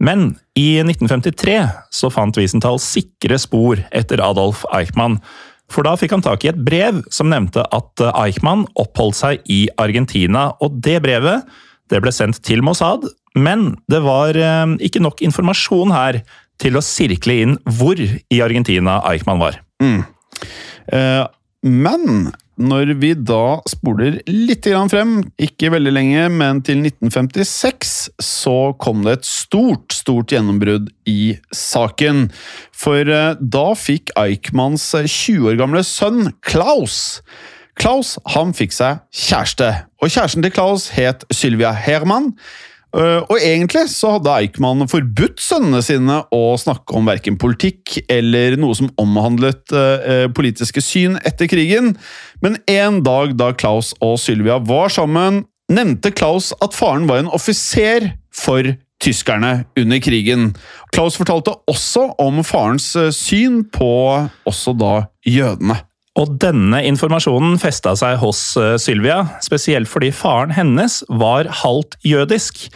Men 0.00 0.36
i 0.58 0.80
1953 0.82 1.58
så 1.94 2.10
fant 2.12 2.36
Wiesenthal 2.38 2.80
sikre 2.82 3.38
spor 3.40 3.82
etter 3.94 4.22
Adolf 4.24 4.64
Eichmann. 4.74 5.18
For 5.72 5.86
da 5.86 5.94
fikk 5.96 6.14
han 6.16 6.24
tak 6.24 6.44
i 6.44 6.50
et 6.50 6.62
brev 6.64 7.00
som 7.12 7.30
nevnte 7.32 7.64
at 7.64 8.02
Eichmann 8.12 8.66
oppholdt 8.78 9.20
seg 9.20 9.52
i 9.52 9.66
Argentina. 9.80 10.50
Og 10.60 10.80
det 10.84 10.98
brevet 11.04 11.46
det 11.92 12.00
ble 12.00 12.12
sendt 12.14 12.40
til 12.46 12.62
Mossad, 12.64 13.04
men 13.36 13.74
det 13.90 14.00
var 14.04 14.36
eh, 14.38 14.76
ikke 14.84 15.02
nok 15.04 15.22
informasjon 15.24 15.92
her 15.92 16.22
til 16.62 16.78
å 16.78 16.84
sirkle 16.84 17.38
inn 17.44 17.56
hvor 17.78 18.00
i 18.00 18.40
Argentina 18.44 19.00
Eichmann 19.08 19.42
var. 19.42 19.58
Eh, 20.92 21.24
men 21.62 22.32
når 22.60 22.92
vi 23.00 23.12
da 23.16 23.60
spoler 23.70 24.18
litt 24.28 24.66
frem, 24.92 25.14
ikke 25.40 25.70
veldig 25.72 25.92
lenge, 25.94 26.26
men 26.28 26.60
til 26.66 26.82
1956, 26.84 27.94
så 28.20 28.56
kom 28.82 29.06
det 29.06 29.18
et 29.18 29.28
stort, 29.28 29.94
stort 29.96 30.34
gjennombrudd 30.34 30.90
i 31.08 31.36
saken. 31.54 32.28
For 32.76 33.08
eh, 33.08 33.40
da 33.40 33.66
fikk 33.78 34.12
Eichmanns 34.20 34.90
20 34.92 35.52
år 35.52 35.58
gamle 35.60 35.84
sønn 35.86 36.32
Klaus 36.44 37.22
Klaus 37.78 38.18
han 38.34 38.52
fikk 38.56 38.74
seg 38.76 39.00
kjæreste, 39.16 39.70
og 40.02 40.12
kjæresten 40.12 40.44
til 40.44 40.52
Klaus 40.54 40.90
het 40.92 41.24
Sylvia 41.32 41.72
Herman. 41.72 42.32
Uh, 42.92 43.24
Og 43.32 43.38
egentlig 43.40 43.86
så 43.88 44.18
hadde 44.18 44.32
Eichmann 44.36 44.84
forbudt 44.90 45.40
sønnene 45.40 45.80
sine 45.84 46.18
å 46.28 46.40
snakke 46.60 46.92
om 46.98 47.06
verken 47.08 47.38
politikk 47.40 47.96
eller 48.04 48.58
noe 48.60 48.76
som 48.76 48.90
omhandlet 49.00 49.72
uh, 49.72 50.26
politiske 50.36 50.82
syn 50.84 51.16
etter 51.24 51.48
krigen, 51.48 51.94
men 52.44 52.58
en 52.68 53.00
dag 53.06 53.32
da 53.40 53.54
Klaus 53.56 53.94
og 54.04 54.18
Sylvia 54.20 54.58
var 54.60 54.92
sammen, 54.92 55.46
nevnte 55.72 56.12
Klaus 56.12 56.50
at 56.60 56.76
faren 56.76 57.08
var 57.08 57.22
en 57.22 57.32
offiser 57.32 58.10
for 58.28 58.74
tyskerne 59.02 59.62
under 59.80 60.02
krigen. 60.04 60.50
Klaus 60.92 61.16
fortalte 61.16 61.56
også 61.72 62.10
om 62.20 62.44
farens 62.44 62.92
uh, 62.92 63.08
syn 63.08 63.62
på 63.72 63.88
også 64.44 64.76
da 64.76 64.94
jødene. 65.24 65.80
Og 66.20 66.34
denne 66.42 66.82
informasjonen 66.84 67.56
festa 67.60 67.94
seg 67.96 68.18
hos 68.20 68.40
eh, 68.60 68.76
Sylvia, 68.80 69.22
spesielt 69.44 69.88
fordi 69.88 70.10
faren 70.12 70.52
hennes 70.52 71.00
var 71.08 71.48
halvt 71.62 71.96
jødisk. 72.04 72.66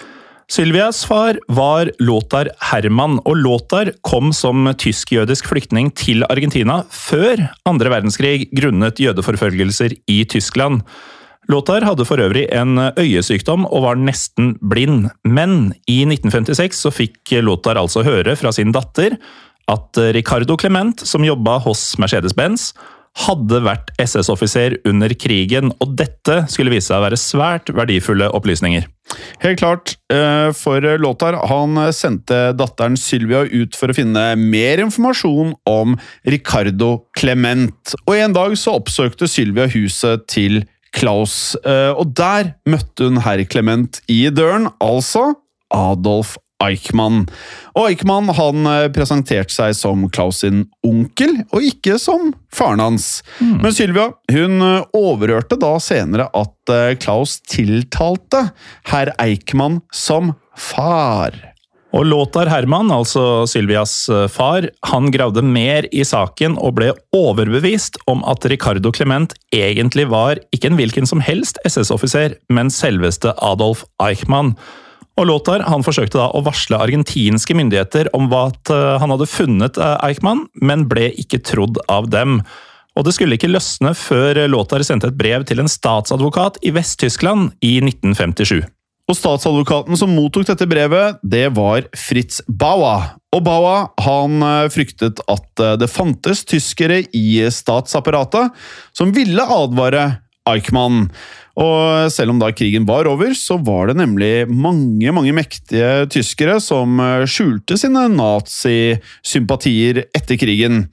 Sylvias 0.49 1.03
far 1.05 1.37
var 1.51 1.91
Lothar 2.01 2.49
Herman, 2.71 3.19
og 3.27 3.37
Lothar 3.43 3.91
kom 4.07 4.31
som 4.33 4.71
tysk-jødisk 4.79 5.51
flyktning 5.51 5.91
til 5.99 6.25
Argentina 6.31 6.81
før 6.89 7.49
andre 7.69 7.93
verdenskrig 7.93 8.49
grunnet 8.57 9.03
jødeforfølgelser 9.03 9.99
i 10.09 10.21
Tyskland. 10.31 10.85
Lothar 11.51 11.85
hadde 11.87 12.07
for 12.09 12.23
øvrig 12.23 12.47
en 12.55 12.79
øyesykdom 12.97 13.67
og 13.69 13.85
var 13.85 14.01
nesten 14.01 14.55
blind, 14.63 15.11
men 15.27 15.75
i 15.91 16.05
1956 16.07 16.87
så 16.87 16.95
fikk 16.95 17.37
Lothar 17.45 17.83
altså 17.83 18.07
høre 18.07 18.39
fra 18.39 18.55
sin 18.55 18.73
datter 18.75 19.19
at 19.69 19.99
Ricardo 20.15 20.57
Clement, 20.57 21.03
som 21.03 21.27
jobba 21.27 21.59
hos 21.67 21.91
Mercedes-Benz, 22.01 22.71
hadde 23.17 23.63
vært 23.65 23.93
SS-offiser 24.03 24.77
under 24.89 25.13
krigen, 25.17 25.73
og 25.81 25.95
dette 25.99 26.43
skulle 26.53 26.75
vise 26.75 26.91
seg 26.91 26.99
å 26.99 27.07
være 27.07 27.21
svært 27.21 27.73
verdifulle 27.75 28.29
opplysninger. 28.37 28.87
Helt 29.41 29.61
klart, 29.61 29.95
eh, 30.13 30.51
for 30.53 30.83
Lothar 31.01 31.39
han 31.49 31.79
sendte 31.95 32.53
datteren 32.59 32.99
Sylvia 32.99 33.45
ut 33.47 33.77
for 33.79 33.89
å 33.89 33.97
finne 33.97 34.25
mer 34.37 34.83
informasjon 34.83 35.55
om 35.71 35.97
Ricardo 36.27 37.07
Clement. 37.17 37.95
Og 38.07 38.17
En 38.17 38.33
dag 38.33 38.57
så 38.59 38.81
oppsøkte 38.81 39.29
Sylvia 39.31 39.69
huset 39.71 40.27
til 40.27 40.65
Klaus, 40.97 41.55
eh, 41.65 41.93
og 41.93 42.15
der 42.17 42.55
møtte 42.67 43.07
hun 43.07 43.21
herr 43.21 43.45
Clement 43.45 44.01
i 44.09 44.29
døren, 44.33 44.71
altså 44.81 45.35
Adolf 45.73 46.37
Eichmann. 46.63 47.27
Og 47.77 47.91
Eichmann 47.91 48.31
han 48.37 48.69
eh, 48.71 48.87
presenterte 48.95 49.53
seg 49.53 49.75
som 49.77 50.07
Klaus 50.13 50.41
sin 50.45 50.65
onkel, 50.87 51.43
og 51.53 51.67
ikke 51.69 51.99
som 52.01 52.33
faren 52.55 52.83
hans. 52.83 53.21
Men 53.41 53.75
Sylvia 53.77 54.11
hun 54.33 54.63
eh, 54.65 54.87
overhørte 54.97 55.59
da 55.61 55.77
senere 55.83 56.31
at 56.37 56.73
eh, 56.73 56.95
Klaus 57.01 57.39
tiltalte 57.45 58.49
herr 58.89 59.13
Eichmann 59.23 59.83
som 59.93 60.35
far. 60.57 61.37
Og 61.97 62.05
Lothar 62.05 62.51
Herman, 62.51 62.91
altså 62.93 63.47
Sylvias 63.49 63.93
far, 64.29 64.67
han 64.91 65.07
gravde 65.15 65.41
mer 65.41 65.87
i 65.97 66.03
saken 66.05 66.59
og 66.61 66.75
ble 66.77 66.91
overbevist 67.17 67.97
om 68.11 68.21
at 68.29 68.45
Ricardo 68.53 68.91
Clement 68.93 69.33
egentlig 69.55 70.05
var 70.11 70.43
ikke 70.53 70.73
en 70.73 70.77
hvilken 70.77 71.09
som 71.09 71.23
helst 71.25 71.61
SS-offiser, 71.65 72.37
men 72.53 72.73
selveste 72.75 73.33
Adolf 73.41 73.87
Eichmann. 74.03 74.53
Og 75.17 75.29
Lothar 75.31 75.65
han 75.65 75.85
forsøkte 75.85 76.21
da 76.21 76.29
å 76.37 76.43
varsle 76.45 76.79
argentinske 76.83 77.57
myndigheter 77.57 78.11
om 78.17 78.29
at 78.37 78.73
eh, 78.73 78.97
han 79.01 79.13
hadde 79.15 79.29
funnet 79.31 79.79
eh, 79.81 79.97
Eichmann, 80.05 80.45
men 80.61 80.85
ble 80.91 81.09
ikke 81.17 81.41
trodd 81.41 81.81
av 81.93 82.11
dem. 82.13 82.43
Og 82.97 83.07
det 83.07 83.15
skulle 83.17 83.39
ikke 83.39 83.51
løsne 83.51 83.95
før 83.97 84.43
Lothar 84.53 84.85
sendte 84.85 85.09
et 85.09 85.17
brev 85.17 85.47
til 85.49 85.63
en 85.63 85.71
statsadvokat 85.73 86.61
i 86.65 86.73
Vest-Tyskland 86.77 87.55
i 87.65 87.79
1957. 87.81 88.61
Og 89.07 89.15
statsadvokaten 89.17 89.97
som 89.97 90.13
mottok 90.13 90.49
dette 90.49 90.67
brevet, 90.69 91.21
det 91.23 91.47
var 91.57 91.87
Fritz 91.97 92.43
Baua. 92.49 93.17
Og 93.33 93.45
Baua 93.47 93.77
han 94.05 94.45
eh, 94.45 94.69
fryktet 94.75 95.25
at 95.33 95.65
det 95.81 95.89
fantes 95.93 96.45
tyskere 96.45 97.01
i 97.17 97.41
statsapparatet 97.53 98.53
som 98.93 99.17
ville 99.17 99.49
advare 99.57 100.11
Eichmann. 100.47 101.07
Og 101.57 102.13
selv 102.13 102.35
om 102.35 102.41
da 102.41 102.51
krigen 102.53 102.85
var 102.89 103.09
over, 103.09 103.33
så 103.37 103.57
var 103.65 103.89
det 103.89 103.97
nemlig 103.97 104.45
mange 104.53 105.13
mange 105.17 105.33
mektige 105.37 106.05
tyskere 106.13 106.59
som 106.61 107.01
eh, 107.01 107.25
skjulte 107.31 107.79
sine 107.81 108.03
nazisympatier 108.13 110.03
etter 110.17 110.37
krigen. 110.41 110.85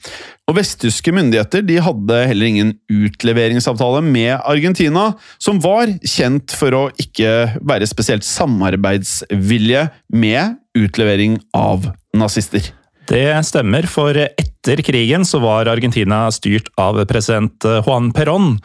Og 0.47 0.55
Vesttyske 0.55 1.11
myndigheter 1.15 1.65
de 1.67 1.81
hadde 1.83 2.19
heller 2.29 2.47
ingen 2.47 2.71
utleveringsavtale 2.91 4.01
med 4.07 4.37
Argentina, 4.39 5.09
som 5.35 5.59
var 5.63 5.91
kjent 5.99 6.55
for 6.55 6.75
å 6.75 6.85
ikke 6.99 7.59
være 7.59 7.87
spesielt 7.89 8.27
samarbeidsvilje 8.27 9.89
med 10.15 10.55
utlevering 10.79 11.41
av 11.55 11.91
nazister. 12.15 12.71
Det 13.11 13.27
stemmer, 13.43 13.83
for 13.91 14.15
etter 14.15 14.79
krigen 14.87 15.27
så 15.27 15.41
var 15.43 15.67
Argentina 15.67 16.29
styrt 16.31 16.69
av 16.79 17.01
president 17.09 17.67
Juan 17.83 18.13
Perón. 18.15 18.55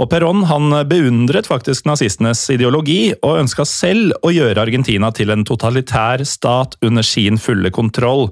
Og 0.00 0.08
Perón 0.08 0.46
han 0.48 0.72
beundret 0.88 1.48
faktisk 1.50 1.84
nazistenes 1.84 2.46
ideologi, 2.52 3.12
og 3.20 3.42
ønska 3.42 3.66
selv 3.68 4.14
å 4.24 4.32
gjøre 4.32 4.62
Argentina 4.62 5.10
til 5.12 5.32
en 5.34 5.44
totalitær 5.44 6.24
stat 6.24 6.78
under 6.86 7.04
sin 7.04 7.36
fulle 7.40 7.72
kontroll. 7.74 8.30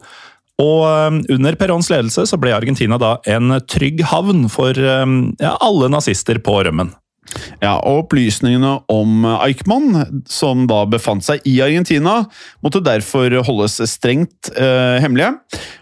Og 0.59 0.81
um, 0.89 1.21
under 1.31 1.59
Perons 1.61 1.91
ledelse 1.93 2.25
så 2.31 2.39
ble 2.41 2.55
Argentina 2.57 2.99
da 2.99 3.19
en 3.31 3.61
trygg 3.69 4.01
havn 4.11 4.49
for 4.51 4.75
um, 4.81 5.21
ja, 5.39 5.55
alle 5.63 5.91
nazister 5.93 6.41
på 6.43 6.57
rømmen. 6.67 6.95
Ja, 7.63 7.77
og 7.79 8.05
Opplysningene 8.05 8.79
om 8.93 9.27
Eichmann, 9.39 10.23
som 10.31 10.67
da 10.71 10.85
befant 10.89 11.27
seg 11.27 11.45
i 11.49 11.59
Argentina, 11.65 12.23
måtte 12.65 12.83
derfor 12.85 13.35
holdes 13.47 13.79
strengt 13.91 14.53
eh, 14.55 14.99
hemmelige. 15.03 15.35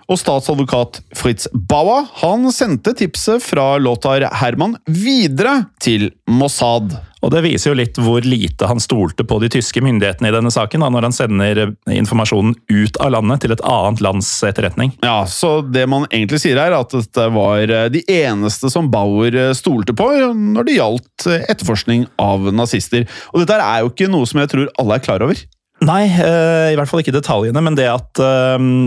Og 0.06 0.20
statsadvokat 0.20 1.00
Fritz 1.18 1.48
Bauer 1.52 2.06
han 2.22 2.46
sendte 2.54 2.94
tipset 2.96 3.42
fra 3.44 3.74
Lothar 3.82 4.28
Herman 4.40 4.78
videre 4.86 5.64
til 5.82 6.10
Mossad. 6.30 6.94
Og 7.26 7.32
Det 7.34 7.42
viser 7.42 7.72
jo 7.72 7.78
litt 7.78 7.98
hvor 7.98 8.22
lite 8.22 8.68
han 8.70 8.78
stolte 8.82 9.24
på 9.26 9.40
de 9.42 9.50
tyske 9.50 9.82
myndighetene 9.82 10.30
i 10.30 10.34
denne 10.34 10.52
saken, 10.54 10.84
da, 10.84 10.90
når 10.94 11.08
han 11.08 11.16
sender 11.16 11.62
informasjonen 11.90 12.54
ut 12.70 13.00
av 13.02 13.10
landet 13.16 13.42
til 13.42 13.54
et 13.56 13.64
annet 13.66 14.02
lands 14.04 14.30
etterretning. 14.46 14.94
Ja, 15.02 15.24
Så 15.26 15.58
det 15.66 15.88
man 15.90 16.06
egentlig 16.12 16.40
sier 16.44 16.60
her, 16.60 16.70
er 16.70 16.84
at 16.84 16.94
dette 16.94 17.26
var 17.34 17.66
eh, 17.66 17.88
de 17.92 18.04
eneste 18.12 18.70
som 18.72 18.90
Bauer 18.92 19.34
eh, 19.34 19.52
stolte 19.58 19.94
på 19.96 20.06
når 20.36 20.68
det 20.68 20.78
gjaldt 20.78 21.26
eh, 21.30 21.44
etterforskning 21.50 22.06
av 22.22 22.46
nazister. 22.54 23.08
Og 23.34 23.42
dette 23.42 23.58
er 23.58 23.82
jo 23.82 23.90
ikke 23.90 24.10
noe 24.12 24.28
som 24.28 24.42
jeg 24.42 24.52
tror 24.52 24.70
alle 24.78 24.98
er 24.98 25.06
klar 25.06 25.26
over. 25.26 25.42
Nei, 25.84 26.06
i 26.08 26.76
hvert 26.78 26.88
fall 26.88 27.02
ikke 27.02 27.12
detaljene, 27.12 27.60
men 27.60 27.74
det 27.76 27.84
at 27.92 28.20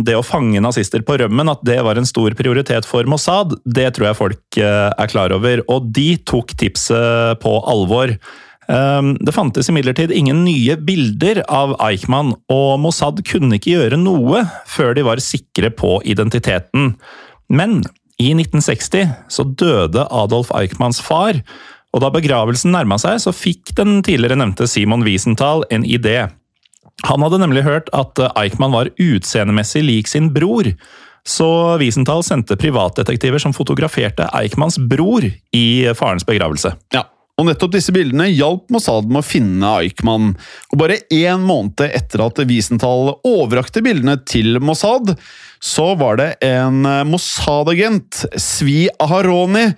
det 0.08 0.16
å 0.18 0.26
fange 0.26 0.58
nazister 0.64 1.04
på 1.06 1.20
rømmen 1.22 1.52
at 1.52 1.62
det 1.68 1.78
var 1.86 2.00
en 2.02 2.08
stor 2.10 2.34
prioritet 2.36 2.88
for 2.90 3.06
Mossad, 3.06 3.54
det 3.62 3.92
tror 3.94 4.08
jeg 4.10 4.18
folk 4.18 4.58
er 4.58 5.12
klar 5.12 5.36
over. 5.36 5.62
Og 5.70 5.92
de 5.94 6.16
tok 6.26 6.56
tipset 6.58 7.38
på 7.44 7.52
alvor. 7.70 8.16
Det 8.66 9.36
fantes 9.38 9.70
imidlertid 9.70 10.12
ingen 10.18 10.42
nye 10.48 10.76
bilder 10.82 11.44
av 11.46 11.76
Eichmann, 11.78 12.34
og 12.50 12.82
Mossad 12.82 13.22
kunne 13.26 13.62
ikke 13.62 13.76
gjøre 13.78 14.02
noe 14.02 14.44
før 14.70 14.98
de 14.98 15.06
var 15.06 15.22
sikre 15.22 15.70
på 15.70 16.00
identiteten. 16.10 16.96
Men 17.54 17.84
i 18.18 18.34
1960 18.34 19.14
så 19.30 19.46
døde 19.46 20.10
Adolf 20.10 20.50
Eichmanns 20.58 21.00
far, 21.06 21.38
og 21.94 22.04
da 22.04 22.10
begravelsen 22.14 22.74
nærma 22.74 22.98
seg, 23.02 23.22
så 23.22 23.34
fikk 23.34 23.78
den 23.78 24.04
tidligere 24.06 24.42
nevnte 24.42 24.68
Simon 24.70 25.06
Wiesenthal 25.06 25.64
en 25.74 25.86
idé. 25.86 26.28
Han 27.08 27.24
hadde 27.24 27.40
nemlig 27.42 27.64
hørt 27.68 27.92
at 27.96 28.20
eh, 28.20 28.34
Eichmann 28.40 28.76
var 28.76 28.92
utseendemessig 29.00 29.84
lik 29.86 30.10
sin 30.12 30.32
bror. 30.36 30.72
Så 31.28 31.48
Wiesenthal 31.80 32.24
sendte 32.26 32.58
privatdetektiver 32.60 33.42
som 33.44 33.54
fotograferte 33.54 34.28
Eichmanns 34.34 34.80
bror 34.90 35.26
i 35.56 35.68
farens 35.96 36.26
begravelse. 36.26 36.74
Ja, 36.96 37.06
og 37.40 37.48
nettopp 37.48 37.76
disse 37.76 37.94
bildene 37.96 38.28
hjalp 38.32 38.72
Mossad 38.74 39.08
med 39.08 39.22
å 39.22 39.28
finne 39.28 39.76
Eichmann. 39.84 40.34
Og 40.72 40.82
bare 40.82 41.02
én 41.14 41.44
måned 41.46 41.86
etter 41.88 42.24
at 42.26 42.42
Wiesenthal 42.50 43.14
overrakte 43.28 43.84
bildene 43.86 44.18
til 44.28 44.60
Mossad, 44.64 45.14
så 45.64 45.92
var 46.00 46.20
det 46.20 46.30
en 46.44 46.82
Mossad-agent, 47.08 48.26
Svi 48.40 48.88
Aharoni, 49.00 49.70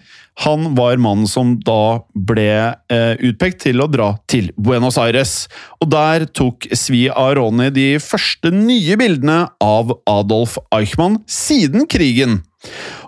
han 0.42 0.72
var 0.78 0.98
mannen 1.02 1.30
som 1.30 1.54
da 1.62 2.02
ble 2.16 2.50
eh, 2.92 3.14
utpekt 3.22 3.62
til 3.68 3.84
å 3.84 3.90
dra 3.92 4.14
til 4.32 4.50
Buenos 4.58 4.98
Aires. 5.02 5.46
Og 5.82 5.92
der 5.94 6.26
tok 6.34 6.66
Svi 6.78 7.06
Aroni 7.10 7.70
de 7.74 7.90
første 8.02 8.54
nye 8.54 8.98
bildene 9.00 9.44
av 9.62 9.94
Adolf 10.10 10.58
Eichmann 10.74 11.20
siden 11.30 11.86
krigen. 11.90 12.40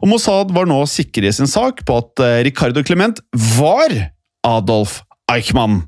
Og 0.01 0.11
Mossad 0.11 0.53
var 0.53 0.69
nå 0.69 0.81
sikre 0.89 1.29
i 1.29 1.33
sin 1.35 1.49
sak 1.49 1.85
på 1.87 1.97
at 2.03 2.21
eh, 2.25 2.41
Ricardo 2.49 2.85
Clement 2.85 3.21
var 3.57 3.97
Adolf 4.45 5.01
Eichmann. 5.31 5.83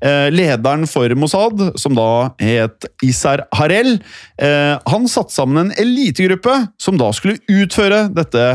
Eh, 0.00 0.28
lederen 0.30 0.86
for 0.86 1.10
Mossad, 1.18 1.60
som 1.80 1.96
da 1.96 2.30
het 2.38 2.86
Isar 3.02 3.42
Harel, 3.58 3.98
eh, 4.38 4.78
han 4.78 5.08
satte 5.10 5.34
sammen 5.34 5.66
en 5.66 5.74
elitegruppe 5.82 6.54
som 6.78 6.98
da 7.00 7.10
skulle 7.16 7.40
utføre 7.50 8.06
dette 8.14 8.46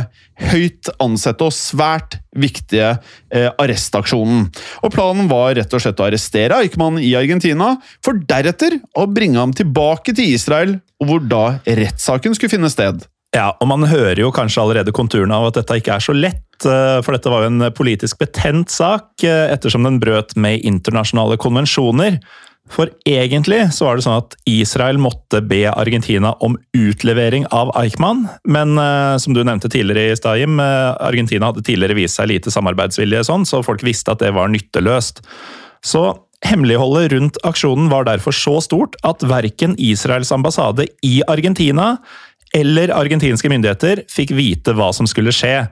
høyt 0.51 0.89
ansette 1.03 1.45
og 1.45 1.53
svært 1.53 2.17
viktige 2.31 2.93
eh, 3.29 3.49
arrestaksjonen. 3.61 4.47
Og 4.81 4.95
Planen 4.95 5.29
var 5.31 5.55
rett 5.59 5.75
og 5.75 5.83
slett 5.83 5.99
å 5.99 6.07
arrestere 6.07 6.63
Eichmann 6.63 7.01
i 7.03 7.11
Argentina, 7.19 7.75
for 8.03 8.17
deretter 8.17 8.79
å 8.95 9.09
bringe 9.11 9.41
ham 9.41 9.55
tilbake 9.55 10.15
til 10.15 10.31
Israel, 10.37 10.79
hvor 11.03 11.21
da 11.27 11.59
rettssaken 11.67 12.37
skulle 12.37 12.55
finne 12.55 12.71
sted. 12.71 13.03
Ja, 13.31 13.53
og 13.61 13.67
Man 13.71 13.87
hører 13.87 14.19
jo 14.19 14.31
kanskje 14.35 14.61
allerede 14.65 14.91
konturene 14.91 15.37
av 15.37 15.49
at 15.49 15.61
dette 15.61 15.79
ikke 15.79 15.95
er 15.95 16.03
så 16.03 16.15
lett, 16.15 16.65
eh, 16.67 16.99
for 17.01 17.15
dette 17.15 17.31
var 17.31 17.45
jo 17.45 17.51
en 17.53 17.71
politisk 17.71 18.19
betent 18.19 18.69
sak, 18.69 19.23
eh, 19.23 19.47
ettersom 19.53 19.83
den 19.87 20.01
brøt 20.03 20.35
med 20.35 20.65
internasjonale 20.67 21.37
konvensjoner. 21.39 22.19
For 22.71 22.91
egentlig 23.07 23.65
så 23.75 23.87
var 23.87 23.97
det 23.97 24.05
sånn 24.05 24.19
at 24.21 24.35
Israel 24.47 24.99
måtte 25.01 25.41
be 25.43 25.65
Argentina 25.71 26.33
om 26.45 26.57
utlevering 26.77 27.47
av 27.51 27.71
Eichmann, 27.79 28.29
men 28.45 28.77
eh, 28.79 29.17
som 29.17 29.35
du 29.35 29.43
nevnte 29.43 29.71
tidligere 29.71 30.11
i 30.11 30.19
Stajim, 30.19 30.59
eh, 30.59 30.95
Argentina 31.03 31.49
hadde 31.49 31.65
tidligere 31.67 31.97
vist 31.97 32.19
seg 32.19 32.29
lite 32.31 32.53
samarbeidsvilje, 32.53 33.25
sånn, 33.27 33.47
så 33.47 33.63
folk 33.65 33.83
visste 33.83 34.13
at 34.13 34.23
det 34.23 34.31
var 34.37 34.51
nytteløst. 34.53 35.23
Så 35.83 36.05
hemmeligholdet 36.45 37.11
rundt 37.13 37.37
aksjonen 37.45 37.89
var 37.91 38.07
derfor 38.07 38.33
så 38.35 38.57
stort 38.63 38.95
at 39.07 39.23
verken 39.25 39.75
Israels 39.77 40.31
ambassade 40.33 40.87
i 41.05 41.19
Argentina 41.29 41.95
eller 42.57 42.93
argentinske 42.95 43.49
myndigheter 43.51 44.03
fikk 44.11 44.33
vite 44.37 44.75
hva 44.77 44.91
som 44.95 45.07
skulle 45.09 45.33
skje. 45.35 45.65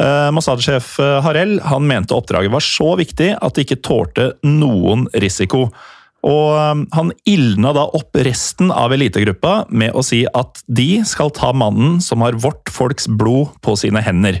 Uh, 0.00 0.30
Mossad-sjef 0.34 0.96
Harel 1.22 1.58
han 1.62 1.84
mente 1.86 2.16
oppdraget 2.16 2.50
var 2.50 2.64
så 2.64 2.94
viktig 2.98 3.34
at 3.36 3.54
det 3.54 3.66
ikke 3.66 3.82
tålte 3.84 4.32
noen 4.46 5.06
risiko. 5.22 5.68
Og 6.24 6.88
Han 6.96 7.12
ildna 7.28 7.74
da 7.76 7.84
opp 7.96 8.16
resten 8.24 8.72
av 8.72 8.94
elitegruppa 8.96 9.66
med 9.68 9.92
å 9.92 10.02
si 10.04 10.24
at 10.24 10.62
de 10.66 11.04
skal 11.06 11.32
ta 11.36 11.52
mannen 11.52 11.98
som 12.04 12.24
har 12.24 12.38
vårt 12.40 12.72
folks 12.72 13.08
blod 13.08 13.52
på 13.64 13.76
sine 13.80 14.00
hender. 14.04 14.40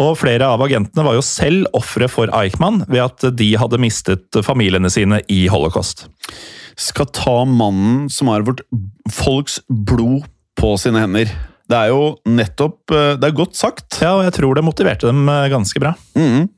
Og 0.00 0.16
Flere 0.22 0.48
av 0.48 0.62
agentene 0.64 1.04
var 1.04 1.18
jo 1.18 1.24
selv 1.26 1.68
ofre 1.76 2.08
for 2.08 2.32
Eichmann 2.32 2.82
ved 2.88 3.04
at 3.04 3.26
de 3.36 3.50
hadde 3.60 3.80
mistet 3.82 4.40
familiene 4.46 4.90
sine 4.92 5.20
i 5.28 5.44
holocaust. 5.52 6.06
Skal 6.80 7.10
ta 7.12 7.42
mannen 7.44 8.08
som 8.08 8.32
har 8.32 8.46
vårt 8.48 8.64
folks 9.12 9.60
blod 9.68 10.24
på 10.58 10.74
sine 10.80 11.02
hender. 11.04 11.32
Det 11.72 11.78
er 11.78 11.92
jo 11.92 12.16
nettopp 12.28 12.90
Det 12.90 13.24
er 13.24 13.36
godt 13.36 13.54
sagt. 13.56 13.86
Ja, 14.02 14.16
og 14.18 14.26
jeg 14.26 14.34
tror 14.36 14.58
det 14.58 14.64
motiverte 14.66 15.08
dem 15.08 15.24
ganske 15.48 15.80
bra. 15.80 15.94
Mm. 16.18 16.50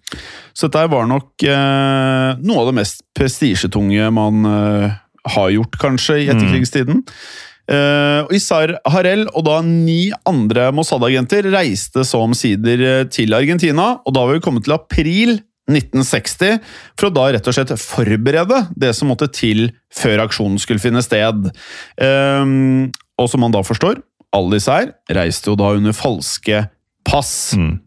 Så 0.55 0.68
dette 0.71 0.90
var 0.90 1.09
nok 1.11 1.45
eh, 1.47 2.42
noe 2.47 2.62
av 2.62 2.71
det 2.71 2.77
mest 2.79 3.03
prestisjetunge 3.18 4.11
man 4.14 4.47
eh, 4.49 5.01
har 5.35 5.51
gjort, 5.51 5.79
kanskje, 5.83 6.21
i 6.23 6.29
etterkrigstiden. 6.31 7.03
Mm. 7.03 7.40
Eh, 7.75 8.35
Isar 8.37 8.77
Harel 8.92 9.25
og 9.33 9.47
da 9.49 9.59
ni 9.66 10.12
andre 10.29 10.68
Mossad-agenter 10.77 11.49
reiste 11.55 12.05
så 12.07 12.23
omsider 12.27 13.09
til 13.11 13.35
Argentina, 13.35 13.95
og 14.05 14.14
da 14.14 14.27
var 14.27 14.38
vi 14.38 14.45
kommet 14.45 14.68
til 14.68 14.77
april 14.77 15.38
1960, 15.71 16.59
for 16.92 17.09
å 17.09 17.14
da 17.16 17.31
rett 17.33 17.47
og 17.49 17.57
slett 17.57 17.73
forberede 17.81 18.66
det 18.77 18.92
som 18.95 19.09
måtte 19.11 19.31
til 19.33 19.71
før 19.97 20.27
aksjonen 20.27 20.61
skulle 20.61 20.83
finne 20.83 21.03
sted. 21.03 21.49
Um, 21.97 22.92
og 23.20 23.31
som 23.31 23.44
man 23.44 23.55
da 23.55 23.62
forstår, 23.66 24.00
alle 24.35 24.59
disse 24.59 24.74
her 24.74 24.94
reiste 25.14 25.53
jo 25.53 25.59
da 25.59 25.74
under 25.77 25.94
falske 25.96 26.64
pass. 27.07 27.55
Mm. 27.59 27.79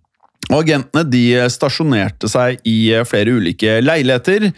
Og 0.48 0.62
Agentene 0.62 1.04
de 1.12 1.24
stasjonerte 1.52 2.30
seg 2.32 2.62
i 2.68 2.94
flere 3.10 3.34
ulike 3.36 3.80
leiligheter, 3.84 4.52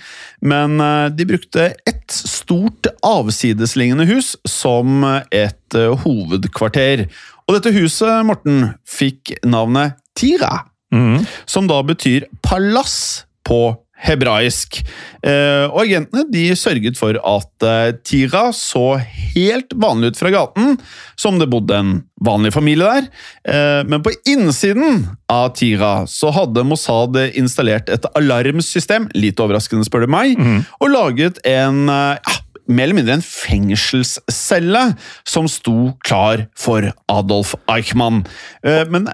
men 0.45 0.77
eh, 0.85 1.07
de 1.15 1.25
brukte 1.31 1.71
et 1.89 2.13
stort 2.13 2.91
avsidesliggende 3.05 4.05
hus 4.11 4.35
som 4.45 5.01
et 5.33 5.77
eh, 5.77 6.03
hovedkvarter. 6.03 7.07
Og 7.47 7.57
dette 7.57 7.73
huset, 7.73 8.21
Morten, 8.27 8.75
fikk 8.85 9.33
navnet 9.49 9.97
Tira, 10.19 10.67
mm. 10.93 11.25
som 11.49 11.69
da 11.69 11.81
betyr 11.87 12.27
palass 12.45 13.25
på 13.47 13.71
hebraisk. 13.99 14.79
Eh, 15.19 15.65
og 15.67 15.83
agentene 15.83 16.25
de 16.31 16.45
sørget 16.57 16.99
for 16.99 17.17
at 17.17 17.67
eh, 17.67 17.91
Tira 18.05 18.49
så 18.55 18.99
helt 19.35 19.75
vanlig 19.75 20.13
ut 20.13 20.21
fra 20.21 20.31
gaten, 20.33 20.77
som 21.19 21.39
det 21.41 21.49
bodde 21.51 21.75
en 21.75 21.93
vanlig 22.23 22.53
familie 22.55 22.87
der. 22.87 23.09
Eh, 23.51 23.81
men 23.89 24.03
på 24.05 24.13
innsiden 24.29 25.07
av 25.31 25.51
Tira 25.59 25.93
så 26.09 26.31
hadde 26.35 26.65
Mossad 26.67 27.17
installert 27.29 27.91
et 27.91 28.07
alarmsystem, 28.15 29.09
litt 29.17 29.41
overraskende 29.43 29.87
spør 29.87 30.07
du 30.07 30.13
meg, 30.13 30.37
mm. 30.39 30.61
og 30.79 30.93
laget 30.93 31.41
en 31.47 31.89
ja, 31.89 32.37
mer 32.69 32.85
eller 32.85 32.99
mindre 32.99 33.17
en 33.17 33.25
fengselscelle 33.25 34.83
som 35.27 35.49
sto 35.51 35.91
klar 36.05 36.45
for 36.57 36.85
Adolf 37.11 37.55
Eichmann. 37.71 38.21
Men 38.61 39.09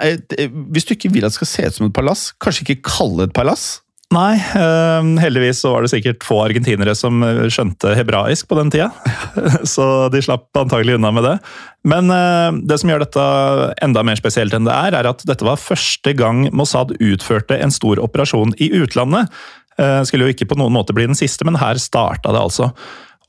hvis 0.76 0.88
du 0.88 0.92
ikke 0.96 1.14
vil 1.14 1.24
at 1.24 1.32
det 1.32 1.40
skal 1.40 1.52
se 1.52 1.70
ut 1.70 1.78
som 1.80 1.88
et 1.88 1.96
palass, 1.96 2.28
kanskje 2.44 2.68
ikke 2.68 2.92
kalle 2.98 3.24
det 3.24 3.32
et 3.32 3.38
palass? 3.40 3.70
Nei, 4.14 4.36
uh, 4.38 5.02
heldigvis 5.18 5.64
så 5.64 5.72
var 5.74 5.84
det 5.84 5.90
sikkert 5.92 6.24
få 6.24 6.38
argentinere 6.44 6.94
som 6.96 7.24
eh, 7.26 7.48
skjønte 7.52 7.96
hebraisk 7.98 8.48
på 8.48 8.58
den 8.60 8.70
tida. 8.72 8.92
så 9.74 10.08
de 10.14 10.22
slapp 10.24 10.56
antagelig 10.62 11.00
unna 11.00 11.10
med 11.16 11.26
det. 11.26 11.34
Men 11.90 12.14
uh, 12.14 12.54
det 12.70 12.78
som 12.80 12.92
gjør 12.92 13.02
dette 13.02 13.26
enda 13.84 14.06
mer 14.06 14.20
spesielt 14.20 14.54
enn 14.56 14.70
det 14.70 14.76
er, 14.76 14.96
er 15.00 15.10
at 15.10 15.26
dette 15.26 15.48
var 15.48 15.60
første 15.62 16.14
gang 16.18 16.46
Mossad 16.56 16.94
utførte 17.00 17.58
en 17.58 17.74
stor 17.74 18.00
operasjon 18.04 18.54
i 18.62 18.70
utlandet. 18.78 19.34
Uh, 19.82 20.06
skulle 20.08 20.30
jo 20.30 20.36
ikke 20.36 20.48
på 20.54 20.60
noen 20.62 20.78
måte 20.78 20.96
bli 20.96 21.10
den 21.10 21.18
siste, 21.18 21.48
men 21.48 21.58
her 21.60 21.82
starta 21.82 22.32
det 22.36 22.46
altså. 22.46 22.70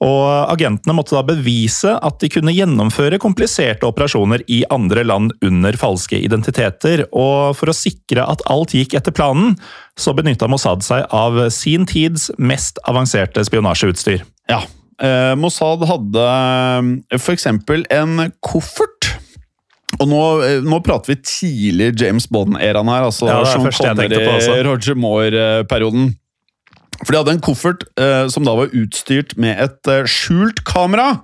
Og 0.05 0.53
Agentene 0.53 0.93
måtte 0.97 1.17
da 1.17 1.23
bevise 1.25 1.95
at 1.95 2.19
de 2.21 2.29
kunne 2.33 2.53
gjennomføre 2.53 3.21
kompliserte 3.23 3.89
operasjoner 3.89 4.45
i 4.53 4.61
andre 4.73 5.07
land 5.07 5.33
under 5.45 5.79
falske 5.81 6.19
identiteter. 6.21 7.07
Og 7.17 7.57
For 7.57 7.73
å 7.73 7.77
sikre 7.77 8.27
at 8.29 8.45
alt 8.53 8.75
gikk 8.77 8.97
etter 8.99 9.15
planen, 9.17 9.57
så 9.97 10.13
benytta 10.17 10.51
Mossad 10.53 10.85
seg 10.85 11.07
av 11.15 11.39
sin 11.55 11.87
tids 11.89 12.29
mest 12.37 12.81
avanserte 12.85 13.45
spionasjeutstyr. 13.49 14.27
Ja, 14.53 14.61
eh, 15.01 15.33
Mossad 15.41 15.87
hadde 15.89 16.27
for 17.17 17.33
f.eks. 17.33 17.49
en 17.49 18.29
koffert. 18.45 19.15
Og 19.97 20.09
nå, 20.11 20.23
eh, 20.45 20.61
nå, 20.67 20.83
prater 20.85 21.15
vi 21.15 21.19
tidlig 21.25 21.95
James 21.97 22.29
Bond-æraen 22.29 22.93
her. 22.93 23.09
altså 23.09 23.31
ja, 23.31 23.41
Sean 23.49 23.71
Connery, 23.73 24.65
Roger 24.67 24.99
Moore-perioden. 24.99 26.13
For 27.03 27.13
de 27.13 27.19
hadde 27.19 27.35
en 27.37 27.43
koffert 27.45 27.85
eh, 28.01 28.25
som 28.33 28.47
da 28.47 28.55
var 28.57 28.73
utstyrt 28.77 29.35
med 29.41 29.59
et 29.61 29.91
eh, 29.91 30.07
skjult 30.09 30.63
kamera. 30.67 31.21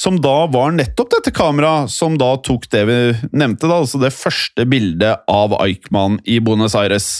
Som 0.00 0.16
da 0.22 0.46
var 0.52 0.72
nettopp 0.72 1.10
dette 1.12 1.32
kameraet 1.36 1.92
som 1.92 2.16
da 2.20 2.32
tok 2.40 2.68
det 2.72 2.84
vi 2.88 2.98
nevnte, 3.28 3.68
da, 3.68 3.80
altså 3.82 4.00
det 4.00 4.14
første 4.16 4.64
bildet 4.70 5.26
av 5.30 5.56
Eichmann 5.60 6.18
i 6.24 6.38
Buenos 6.44 6.76
Aires. 6.78 7.10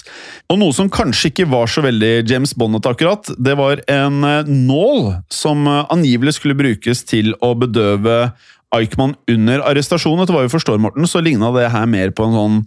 Og 0.48 0.60
noe 0.62 0.76
som 0.76 0.88
kanskje 0.92 1.32
ikke 1.32 1.48
var 1.52 1.68
så 1.70 1.84
veldig 1.84 2.12
James 2.30 2.54
Bonnet 2.56 2.88
akkurat, 2.88 3.28
det 3.36 3.56
var 3.60 3.82
en 3.90 4.24
eh, 4.26 4.48
nål 4.48 5.10
som 5.32 5.66
eh, 5.68 5.82
angivelig 5.92 6.38
skulle 6.38 6.58
brukes 6.58 7.04
til 7.10 7.34
å 7.44 7.52
bedøve 7.58 8.30
Eichmann 8.76 9.16
under 9.28 9.66
arrestasjonen. 9.66 10.24
Etter 10.24 10.38
hva 10.38 10.46
vi 10.46 10.54
forstår, 10.54 10.80
Morten, 10.80 11.08
så 11.10 11.20
ligna 11.24 11.52
det 11.56 11.68
her 11.74 11.90
mer 11.90 12.14
på 12.14 12.28
en 12.28 12.38
sånn 12.38 12.64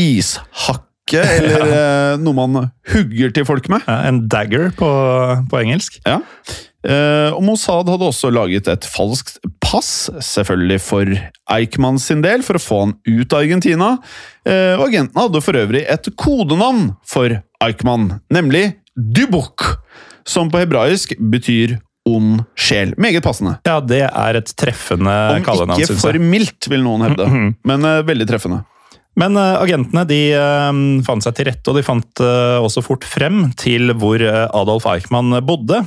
ishakk 0.00 0.88
hakke, 1.02 1.22
eller 1.38 1.66
ja. 1.66 1.78
Eh, 2.12 2.18
noe 2.20 2.34
man 2.36 2.68
hugger 2.92 3.32
til 3.32 3.46
folk 3.48 3.68
med. 3.72 3.82
Ja, 3.86 4.02
en 4.08 4.26
dagger 4.28 4.70
på, 4.76 4.88
på 5.48 5.60
engelsk. 5.62 5.98
Ja. 6.06 6.20
Uh, 6.82 7.30
og 7.36 7.44
Mossad 7.46 7.86
hadde 7.86 8.08
også 8.08 8.28
laget 8.34 8.66
et 8.68 8.84
falskt 8.90 9.38
pass, 9.62 10.10
selvfølgelig 10.18 10.80
for 10.82 11.12
Eichmann 11.54 12.00
sin 12.02 12.24
del, 12.24 12.42
for 12.42 12.58
å 12.58 12.62
få 12.62 12.80
han 12.82 12.96
ut 13.06 13.32
av 13.32 13.44
Argentina. 13.44 13.92
Uh, 14.42 14.74
og 14.80 14.88
agentene 14.88 15.28
hadde 15.28 15.44
for 15.46 15.60
øvrig 15.62 15.84
et 15.86 16.10
kodenavn 16.18 16.90
for 17.06 17.38
Eichmann, 17.62 18.18
nemlig 18.34 18.72
Dubuk, 18.98 19.78
som 20.28 20.50
på 20.52 20.60
hebraisk 20.60 21.14
betyr 21.32 21.78
ond 22.08 22.42
sjel. 22.58 22.96
Meget 23.00 23.22
passende. 23.24 23.56
Ja, 23.66 23.78
det 23.78 24.02
er 24.08 24.40
et 24.40 24.50
treffende 24.58 25.14
Om 25.38 25.76
ikke 25.78 25.96
for 26.00 26.18
mildt, 26.18 26.66
vil 26.70 26.82
noen 26.84 27.06
hevde. 27.06 27.28
Men 27.68 27.86
eh, 27.86 28.02
veldig 28.06 28.26
treffende. 28.28 28.64
Men 29.20 29.36
eh, 29.36 29.56
agentene 29.60 30.04
de 30.08 30.20
eh, 30.36 30.78
fant 31.06 31.24
seg 31.24 31.36
til 31.36 31.50
rette, 31.50 31.68
og 31.68 31.78
de 31.78 31.84
fant 31.86 32.22
eh, 32.24 32.60
også 32.62 32.84
fort 32.84 33.04
frem 33.08 33.50
til 33.60 33.92
hvor 33.98 34.22
Adolf 34.22 34.88
Eichmann 34.88 35.36
bodde. 35.46 35.82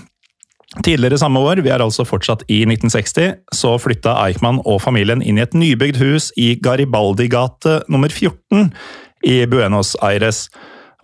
Tidligere 0.83 1.19
samme 1.21 1.39
år, 1.39 1.61
vi 1.63 1.71
er 1.71 1.81
altså 1.83 2.03
fortsatt 2.07 2.43
i 2.51 2.63
1960, 2.67 3.39
så 3.55 3.75
flytta 3.79 4.17
Eichmann 4.25 4.59
og 4.67 4.81
familien 4.83 5.23
inn 5.23 5.39
i 5.39 5.45
et 5.45 5.55
nybygd 5.55 6.01
hus 6.01 6.31
i 6.41 6.55
Garibaldi-gate 6.59 7.85
nummer 7.87 8.11
14 8.11 8.73
i 9.25 9.37
Buenos 9.49 9.93
Aires. 10.03 10.49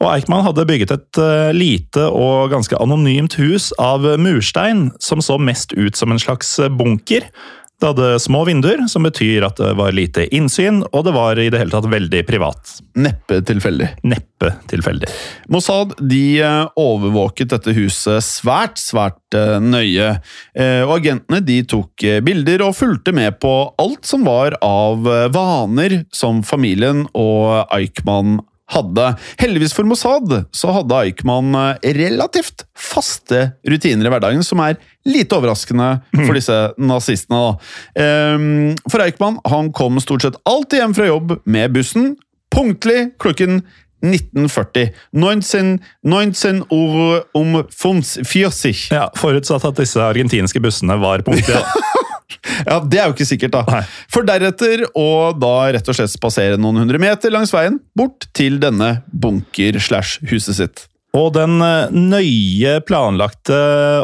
Og 0.01 0.09
Eichmann 0.09 0.43
hadde 0.43 0.65
bygget 0.67 0.91
et 0.91 1.21
lite 1.55 2.07
og 2.09 2.51
ganske 2.51 2.75
anonymt 2.83 3.37
hus 3.39 3.69
av 3.79 4.03
murstein, 4.19 4.89
som 4.99 5.21
så 5.23 5.37
mest 5.39 5.77
ut 5.77 5.95
som 5.95 6.11
en 6.11 6.19
slags 6.19 6.57
bunker. 6.75 7.29
Det 7.81 7.89
hadde 7.89 8.19
små 8.21 8.43
vinduer, 8.45 8.83
som 8.85 9.07
betyr 9.07 9.41
at 9.47 9.57
det 9.57 9.71
var 9.79 9.95
lite 9.97 10.27
innsyn, 10.37 10.83
og 10.93 11.07
det 11.07 11.15
var 11.15 11.39
i 11.41 11.47
det 11.49 11.57
hele 11.57 11.73
tatt 11.73 11.87
veldig 11.89 12.19
privat. 12.27 12.75
Neppe 13.01 13.39
tilfeldig. 13.47 13.87
Neppe 14.05 14.51
tilfeldig. 14.69 15.09
Mossad 15.49 15.95
de 15.97 16.21
eh, 16.45 16.67
overvåket 16.77 17.49
dette 17.55 17.73
huset 17.73 18.21
svært, 18.21 18.77
svært 18.77 19.37
eh, 19.37 19.57
nøye. 19.63 20.11
Eh, 20.53 20.83
Og 20.85 20.99
agentene 20.99 21.41
de 21.41 21.57
tok 21.65 22.05
bilder 22.21 22.67
og 22.67 22.77
fulgte 22.77 23.15
med 23.17 23.39
på 23.41 23.55
alt 23.81 24.05
som 24.05 24.29
var 24.29 24.59
av 24.61 25.01
vaner 25.33 26.03
som 26.13 26.45
familien 26.45 27.07
og 27.17 27.65
Eichmann 27.73 28.43
hadde. 28.71 29.09
Heldigvis 29.41 29.75
for 29.75 29.87
Mossad 29.87 30.31
så 30.55 30.71
hadde 30.75 30.97
Eichmann 31.03 31.53
eh, 31.57 31.91
relativt 31.97 32.65
faste 32.77 33.51
rutiner 33.67 34.07
i 34.07 34.13
hverdagen, 34.13 34.43
som 34.47 34.61
er 34.63 34.79
lite 35.07 35.37
overraskende 35.37 35.91
for 36.13 36.37
disse 36.37 36.57
nazistene. 36.81 37.39
da. 37.41 38.01
Ehm, 38.03 38.75
For 38.91 39.03
Eichmann 39.03 39.39
han 39.49 39.71
kom 39.75 39.99
stort 40.03 40.25
sett 40.25 40.39
alltid 40.45 40.81
hjem 40.81 40.97
fra 40.97 41.07
jobb 41.09 41.37
med 41.45 41.73
bussen, 41.75 42.13
punktlig 42.53 43.11
klokken 43.21 43.61
1940. 44.01 44.91
19, 45.13 45.79
19 46.03 46.63
år 46.73 47.23
om 47.37 47.63
40. 47.69 48.87
Ja, 48.91 49.09
Forutsatt 49.17 49.65
at 49.69 49.77
disse 49.77 50.01
argentinske 50.01 50.61
bussene 50.63 50.97
var 51.01 51.21
punktlige. 51.27 51.59
Ja, 51.61 51.97
Det 52.91 53.01
er 53.01 53.09
jo 53.09 53.15
ikke 53.15 53.27
sikkert, 53.27 53.55
da. 53.55 53.65
Nei. 53.69 53.83
For 54.11 54.27
deretter 54.27 54.85
å 54.97 55.09
da 55.37 55.55
rett 55.75 55.91
og 55.91 55.97
slett 55.97 56.13
spasere 56.13 56.59
noen 56.61 56.83
hundre 56.83 57.01
meter 57.01 57.33
langs 57.33 57.53
veien 57.55 57.79
bort 57.97 58.29
til 58.37 58.59
denne 58.61 58.99
bunker-slash-huset 59.11 60.59
sitt. 60.61 60.87
Og 61.17 61.33
den 61.35 61.59
eh, 61.59 61.91
nøye 61.91 62.77
planlagte, 62.87 63.57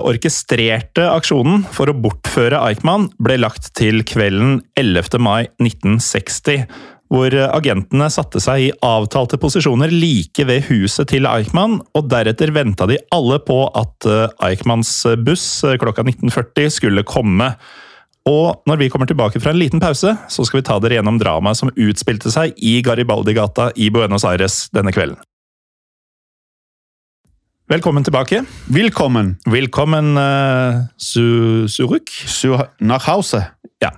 orkestrerte 0.03 1.05
aksjonen 1.07 1.63
for 1.71 1.87
å 1.87 1.95
bortføre 1.95 2.59
Eichmann 2.67 3.07
ble 3.23 3.39
lagt 3.39 3.71
til 3.79 4.03
kvelden 4.07 4.59
11. 4.79 5.15
mai 5.23 5.47
1960. 5.63 6.67
Hvor 7.07 7.31
agentene 7.31 8.09
satte 8.11 8.41
seg 8.43 8.65
i 8.65 8.71
avtalte 8.83 9.39
posisjoner 9.39 9.93
like 9.93 10.43
ved 10.49 10.65
huset 10.67 11.07
til 11.13 11.29
Eichmann, 11.29 11.79
og 11.95 12.09
deretter 12.11 12.51
venta 12.51 12.89
de 12.89 12.99
alle 13.15 13.39
på 13.47 13.61
at 13.71 14.07
eh, 14.09 14.27
Eichmanns 14.49 14.91
buss 15.23 15.47
eh, 15.63 15.79
klokka 15.79 16.03
19.40 16.03 16.73
skulle 16.81 17.07
komme. 17.07 17.53
Og 18.27 18.67
når 18.67 18.81
vi 18.81 18.89
kommer 18.91 19.07
tilbake 19.07 19.39
fra 19.39 19.53
en 19.53 19.61
liten 19.61 19.79
pause, 19.79 20.11
så 20.27 20.45
skal 20.45 20.59
vi 20.59 20.67
ta 20.67 20.75
dere 20.83 20.99
gjennom 20.99 21.19
dramaet 21.21 21.59
som 21.59 21.71
utspilte 21.71 22.31
seg 22.33 22.57
i 22.59 22.81
Garibaldi-gata 22.83 23.71
i 23.79 23.87
Buenos 23.93 24.27
Aires 24.27 24.65
denne 24.75 24.91
kvelden. 24.95 25.19
Velkommen 27.67 28.03
tilbake. 28.07 28.45
Velkommen 28.71 29.33
Velkommen 29.43 30.15
uh, 30.15 30.87
su 30.95 31.67
Suruk. 31.67 32.07
zu 32.27 32.55
nach 32.79 33.07
Hause. 33.07 33.43
Ja. 33.83 33.91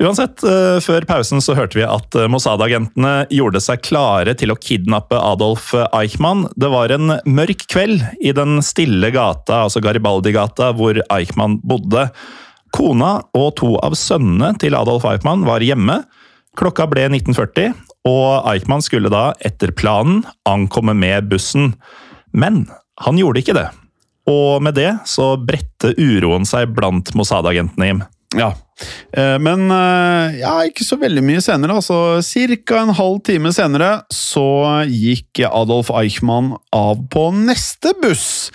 Uansett, 0.00 0.40
uh, 0.44 0.80
før 0.80 1.04
pausen 1.08 1.44
så 1.44 1.52
hørte 1.56 1.76
vi 1.76 1.84
at 1.84 2.16
uh, 2.16 2.28
Mossad-agentene 2.32 3.26
gjorde 3.32 3.60
seg 3.60 3.84
klare 3.84 4.32
til 4.40 4.52
å 4.52 4.56
kidnappe 4.56 5.20
Adolf 5.20 5.74
Eichmann. 5.92 6.46
Det 6.56 6.72
var 6.72 6.96
en 6.96 7.18
mørk 7.28 7.66
kveld 7.68 8.04
i 8.24 8.32
den 8.36 8.60
stille 8.64 9.12
gata, 9.12 9.66
altså 9.66 9.84
Garibaldi-gata, 9.84 10.72
hvor 10.80 11.00
Eichmann 11.12 11.60
bodde. 11.60 12.08
Kona 12.74 13.16
og 13.36 13.54
to 13.60 13.74
av 13.84 13.96
sønnene 13.98 14.52
til 14.60 14.76
Adolf 14.78 15.06
Eichmann 15.08 15.44
var 15.48 15.64
hjemme. 15.64 16.02
Klokka 16.58 16.86
ble 16.90 17.06
1940, 17.08 17.74
og 18.08 18.46
Eichmann 18.50 18.82
skulle 18.84 19.10
da, 19.12 19.30
etter 19.46 19.72
planen, 19.76 20.24
ankomme 20.48 20.94
med 20.98 21.28
bussen. 21.30 21.74
Men 22.32 22.64
han 23.04 23.18
gjorde 23.20 23.42
ikke 23.42 23.56
det. 23.58 23.68
Og 24.30 24.62
med 24.62 24.76
det 24.78 24.90
så 25.08 25.32
bredte 25.40 25.94
uroen 25.98 26.46
seg 26.48 26.72
blant 26.76 27.12
Mossad-agentene, 27.18 27.86
Jim. 27.90 28.02
Ja. 28.38 28.52
Eh, 29.16 29.36
Men 29.42 29.66
eh, 29.74 30.40
ja, 30.40 30.52
ikke 30.68 30.86
så 30.86 30.98
veldig 31.00 31.22
mye 31.26 31.40
senere. 31.42 31.80
altså 31.80 32.20
Cirka 32.22 32.84
en 32.84 32.94
halv 32.94 33.18
time 33.26 33.50
senere 33.52 34.04
så 34.14 34.84
gikk 34.86 35.42
Adolf 35.48 35.90
Eichmann 35.90 36.52
av 36.74 37.02
på 37.10 37.30
neste 37.34 37.94
buss. 38.02 38.50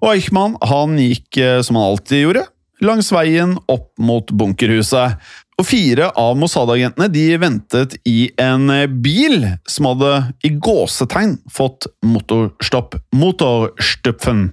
Og 0.00 0.14
Eichmann 0.14 0.56
han 0.70 0.96
gikk, 1.00 1.36
eh, 1.42 1.60
som 1.66 1.76
han 1.76 1.90
alltid 1.90 2.24
gjorde, 2.24 2.46
langs 2.84 3.12
veien 3.12 3.56
opp 3.66 3.92
mot 3.98 4.30
bunkerhuset. 4.30 5.18
Og 5.58 5.66
fire 5.66 6.12
av 6.14 6.36
Mossad-agentene 6.38 7.08
de 7.10 7.24
ventet 7.42 7.96
i 8.06 8.28
en 8.38 8.70
bil 9.02 9.40
som 9.66 9.88
hadde 9.90 10.12
i 10.46 10.52
gåsetegn 10.54 11.32
fått 11.50 11.88
motorstopp. 12.06 12.94
Motorstupfen. 13.18 14.52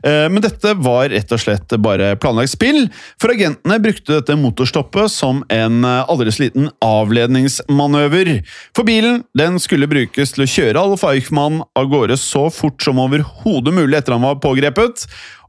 Eh, 0.00 0.24
Men 0.32 0.40
dette 0.40 0.72
var 0.80 1.10
rett 1.12 1.36
og 1.36 1.42
slett 1.42 1.76
bare 1.84 2.14
planlagt 2.16 2.54
spill, 2.54 2.86
for 3.20 3.34
agentene 3.34 3.76
brukte 3.84 4.16
dette 4.16 4.38
motorstoppet 4.40 5.12
som 5.12 5.44
en 5.52 5.84
eh, 5.84 6.08
aldri 6.08 6.32
liten 6.40 6.70
avledningsmanøver. 6.80 8.38
For 8.72 8.88
bilen 8.88 9.26
den 9.36 9.60
skulle 9.60 9.92
brukes 9.92 10.32
til 10.32 10.46
å 10.46 10.52
kjøre 10.56 10.88
Alf 10.88 11.04
Eichmann 11.04 11.66
av 11.76 11.92
gårde 11.92 12.16
så 12.16 12.48
fort 12.48 12.80
som 12.80 13.02
overhodet 13.04 13.76
mulig 13.76 14.00
etter 14.00 14.16
han 14.16 14.24
var 14.24 14.40
pågrepet. 14.40 15.04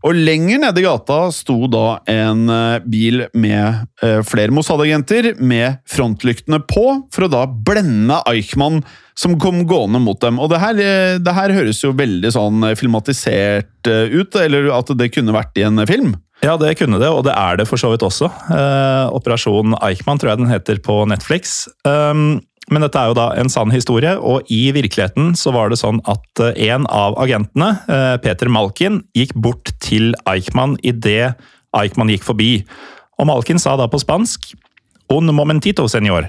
Og 0.08 0.16
lenger 0.16 0.62
nede 0.62 0.80
i 0.80 0.86
gata 0.86 1.18
sto 1.36 1.58
da 1.72 2.00
en 2.08 2.46
eh, 2.54 2.78
bil 2.88 3.26
med 3.36 3.88
eh, 4.06 4.22
flere 4.24 4.54
Mossad-agenter 4.56 5.34
med 5.44 5.82
frontlyktene 5.90 6.62
på, 6.70 6.86
for 7.12 7.28
å 7.28 7.32
da 7.32 7.44
blende 7.48 8.22
Eichmann 8.32 8.84
som 9.18 9.36
kom 9.42 9.66
gående 9.68 10.00
mot 10.00 10.20
dem. 10.22 10.40
Og 10.40 10.52
det 10.54 10.62
her, 10.64 10.80
eh, 10.80 11.18
det 11.20 11.36
her 11.36 11.56
høres 11.58 11.82
jo 11.84 11.92
veldig 11.98 12.32
sånn 12.38 12.70
filmatisert 12.80 13.88
ut, 13.88 14.40
eller 14.40 14.72
at 14.76 14.96
det 15.00 15.12
kunne 15.16 15.36
vært 15.36 15.60
i 15.60 15.68
en 15.68 15.84
film. 15.90 16.16
Ja, 16.46 16.54
det 16.60 16.76
kunne 16.78 17.00
det, 17.02 17.10
og 17.10 17.24
det 17.26 17.34
er 17.34 17.58
det 17.58 17.66
for 17.68 17.82
så 17.82 17.90
vidt 17.92 18.06
også. 18.06 18.30
Eh, 18.54 19.08
Operasjon 19.18 19.74
Eichmann 19.82 20.22
tror 20.22 20.34
jeg 20.34 20.44
den 20.44 20.52
heter 20.52 20.82
på 20.86 21.02
Netflix. 21.10 21.66
Um, 21.88 22.44
men 22.72 22.84
dette 22.84 23.00
er 23.00 23.12
jo 23.12 23.16
da 23.16 23.30
en 23.40 23.50
sann 23.52 23.72
historie, 23.72 24.14
og 24.20 24.48
i 24.52 24.68
virkeligheten 24.76 25.32
så 25.40 25.54
var 25.56 25.72
det 25.72 25.80
sånn 25.80 26.02
at 26.10 26.44
eh, 26.44 26.68
en 26.72 26.88
av 26.92 27.16
agentene, 27.22 27.74
eh, 27.88 28.16
Peter 28.24 28.52
Malkin, 28.52 29.02
gikk 29.16 29.36
bort 29.40 29.72
til 29.84 30.12
Eichmann 30.28 30.76
idet 30.84 31.38
Eichmann 31.78 32.12
gikk 32.12 32.28
forbi. 32.28 32.52
Og 33.18 33.30
Malkin 33.30 33.62
sa 33.62 33.78
da 33.80 33.88
på 33.92 34.02
spansk 34.02 34.52
Un 35.08 35.32
momentito, 35.32 35.86
senor. 35.88 36.26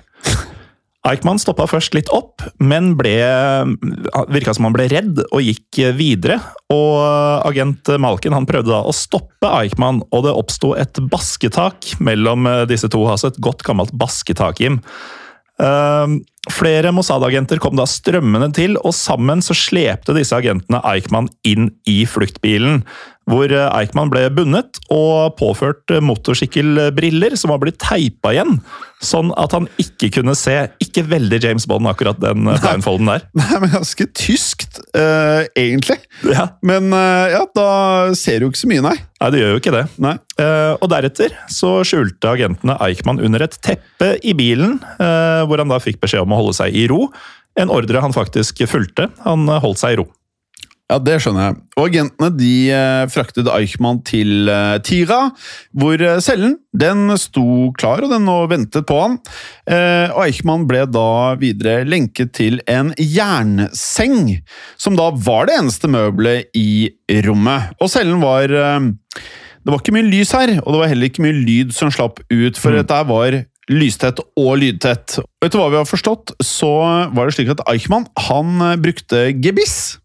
Eichmann 1.08 1.40
stoppa 1.42 1.64
først 1.66 1.96
litt 1.96 2.10
opp, 2.14 2.44
men 2.62 2.92
ble, 2.98 3.16
virka 4.30 4.54
som 4.54 4.68
han 4.68 4.76
ble 4.76 4.86
redd 4.92 5.18
og 5.24 5.42
gikk 5.42 5.80
videre. 5.98 6.36
Og 6.70 7.02
agent 7.48 7.90
Malkin 7.98 8.36
han 8.36 8.46
prøvde 8.46 8.70
da 8.70 8.84
å 8.86 8.94
stoppe 8.94 9.50
Eichmann, 9.64 10.04
og 10.14 10.28
det 10.28 10.36
oppsto 10.38 10.76
et 10.78 11.02
basketak 11.10 11.96
mellom 11.98 12.46
disse 12.70 12.86
to. 12.92 13.02
Altså 13.10 13.32
et 13.32 13.40
godt 13.42 13.66
gammelt 13.66 13.90
basketak, 13.98 14.62
Jim. 14.62 14.78
Uh, 15.58 16.20
flere 16.54 16.92
Mossad-agenter 16.94 17.60
kom 17.62 17.76
da 17.78 17.86
strømmende 17.88 18.50
til, 18.56 18.78
og 18.78 18.94
sammen 18.96 19.42
så 19.44 19.56
slepte 19.58 20.14
disse 20.16 20.36
agentene 20.36 20.80
Eichmann 20.86 21.30
inn 21.46 21.72
i 21.90 22.00
fluktbilen. 22.08 22.84
Hvor 23.28 23.52
eh, 23.52 23.68
Eichmann 23.76 24.10
ble 24.12 24.24
bundet 24.32 24.78
og 24.94 25.36
påført 25.38 25.90
eh, 25.92 26.02
motorsykkelbriller 26.04 27.36
som 27.38 27.52
var 27.52 27.60
blitt 27.62 27.80
teipa 27.82 28.32
igjen. 28.34 28.58
Sånn 29.04 29.30
at 29.38 29.52
han 29.54 29.68
ikke 29.78 30.10
kunne 30.16 30.34
se. 30.38 30.54
Ikke 30.82 31.04
veldig 31.06 31.38
James 31.44 31.68
Bond, 31.68 31.86
akkurat 31.90 32.18
den 32.22 32.48
eh, 32.48 32.58
blindfolden 32.64 33.10
der. 33.12 33.26
Nei, 33.38 33.60
men 33.62 33.74
ganske 33.74 34.08
tyskt, 34.16 34.80
uh, 34.96 35.44
egentlig. 35.58 36.00
Ja, 36.26 36.48
Men 36.66 36.90
uh, 36.94 37.28
ja, 37.30 37.44
da 37.54 37.68
ser 38.18 38.40
du 38.40 38.48
ikke 38.48 38.62
så 38.64 38.70
mye, 38.70 38.82
nei. 38.84 38.96
Nei, 39.18 39.30
det 39.34 39.42
gjør 39.42 39.54
jo 39.54 39.62
ikke 39.62 39.74
det. 39.74 39.84
nei. 40.02 40.14
Uh, 40.38 40.74
og 40.78 40.88
deretter 40.92 41.34
så 41.52 41.78
skjulte 41.86 42.32
agentene 42.32 42.78
Eichmann 42.84 43.22
under 43.22 43.44
et 43.44 43.58
teppe 43.64 44.14
i 44.22 44.34
bilen, 44.38 44.78
hvor 44.98 45.60
han 45.60 45.70
da 45.70 45.78
fikk 45.82 45.98
beskjed 46.02 46.24
om 46.24 46.34
å 46.34 46.38
holde 46.40 46.56
seg 46.58 46.76
i 46.76 46.86
ro. 46.90 47.08
En 47.58 47.72
ordre 47.74 48.02
han 48.02 48.14
faktisk 48.14 48.62
fulgte. 48.70 49.08
Han 49.24 49.46
holdt 49.50 49.82
seg 49.82 49.96
i 49.96 50.00
ro. 50.00 50.08
Ja, 50.88 50.96
det 51.04 51.18
skjønner 51.20 51.50
jeg. 51.50 51.56
Og 51.76 51.90
agentene 51.90 52.28
de 52.32 52.52
eh, 52.72 53.02
fraktet 53.12 53.48
Eichmann 53.52 53.98
til 54.08 54.48
eh, 54.48 54.78
Tira, 54.80 55.18
hvor 55.76 56.00
eh, 56.00 56.20
cellen 56.24 56.54
den 56.72 57.12
sto 57.20 57.68
klar 57.76 58.00
og 58.06 58.14
den 58.14 58.24
nå 58.24 58.36
ventet 58.48 58.86
på 58.88 58.96
han. 59.02 59.18
Og 59.68 60.20
Eichmann 60.22 60.64
ble 60.68 60.86
da 60.88 61.34
videre 61.40 61.82
lenket 61.84 62.32
til 62.38 62.60
en 62.70 62.94
jernseng, 62.96 64.38
som 64.80 64.96
da 64.96 65.10
var 65.12 65.48
det 65.48 65.58
eneste 65.58 65.90
møbelet 65.92 66.48
i 66.56 66.88
rommet. 67.26 67.74
Og 67.82 67.90
cellen 67.92 68.22
var 68.22 68.48
Det 68.48 69.72
var 69.72 69.82
ikke 69.82 69.96
mye 69.98 70.08
lys 70.08 70.32
her, 70.32 70.54
og 70.62 70.72
det 70.72 70.80
var 70.80 70.92
heller 70.94 71.10
ikke 71.10 71.26
mye 71.26 71.36
lyd 71.42 71.74
som 71.76 71.92
slapp 71.92 72.22
ut, 72.30 72.56
for 72.56 72.72
dette 72.72 73.04
var 73.10 73.42
lystett 73.68 74.22
og 74.38 74.52
lydtett. 74.62 75.18
Og 75.20 75.48
etter 75.48 75.60
hva 75.60 75.72
vi 75.74 75.82
har 75.82 75.88
forstått, 75.88 76.38
så 76.40 76.72
var 77.12 77.26
det 77.28 77.36
slik 77.36 77.52
at 77.52 77.66
Eichmann 77.68 78.08
han 78.30 78.62
brukte 78.80 79.32
gebiss. 79.36 79.98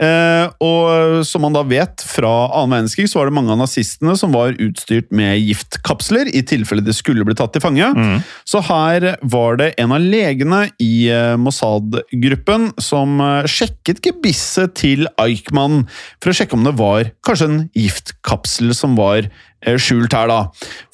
Eh, 0.00 0.46
og 0.64 1.20
som 1.28 1.44
man 1.44 1.56
da 1.56 1.62
vet 1.68 2.00
fra 2.08 2.30
annen 2.56 2.78
verdenskrig, 2.78 3.08
så 3.10 3.20
var 3.20 3.28
det 3.28 3.36
mange 3.36 3.52
av 3.52 3.60
nazistene 3.60 4.14
som 4.16 4.32
var 4.32 4.56
utstyrt 4.56 5.10
med 5.12 5.36
giftkapsler 5.42 6.30
i 6.32 6.40
tilfelle 6.48 6.84
de 6.84 6.94
skulle 6.96 7.26
bli 7.28 7.36
tatt 7.36 7.52
til 7.56 7.64
fange. 7.64 7.90
Så 8.48 8.62
her 8.64 9.10
var 9.20 9.60
det 9.60 9.74
en 9.82 9.92
av 9.96 10.00
legene 10.00 10.62
i 10.80 11.10
eh, 11.12 11.36
Mossad-gruppen 11.40 12.70
som 12.80 13.20
eh, 13.24 13.50
sjekket 13.50 14.00
gebisset 14.06 14.74
til 14.80 15.06
Eichmann 15.20 15.84
for 16.20 16.32
å 16.32 16.36
sjekke 16.36 16.56
om 16.56 16.64
det 16.66 16.76
var 16.80 17.12
kanskje 17.26 17.50
en 17.50 17.62
giftkapsel 17.76 18.72
som 18.76 18.96
var 18.98 19.28
skjult 19.80 20.14
her, 20.16 20.30
da. 20.30 20.40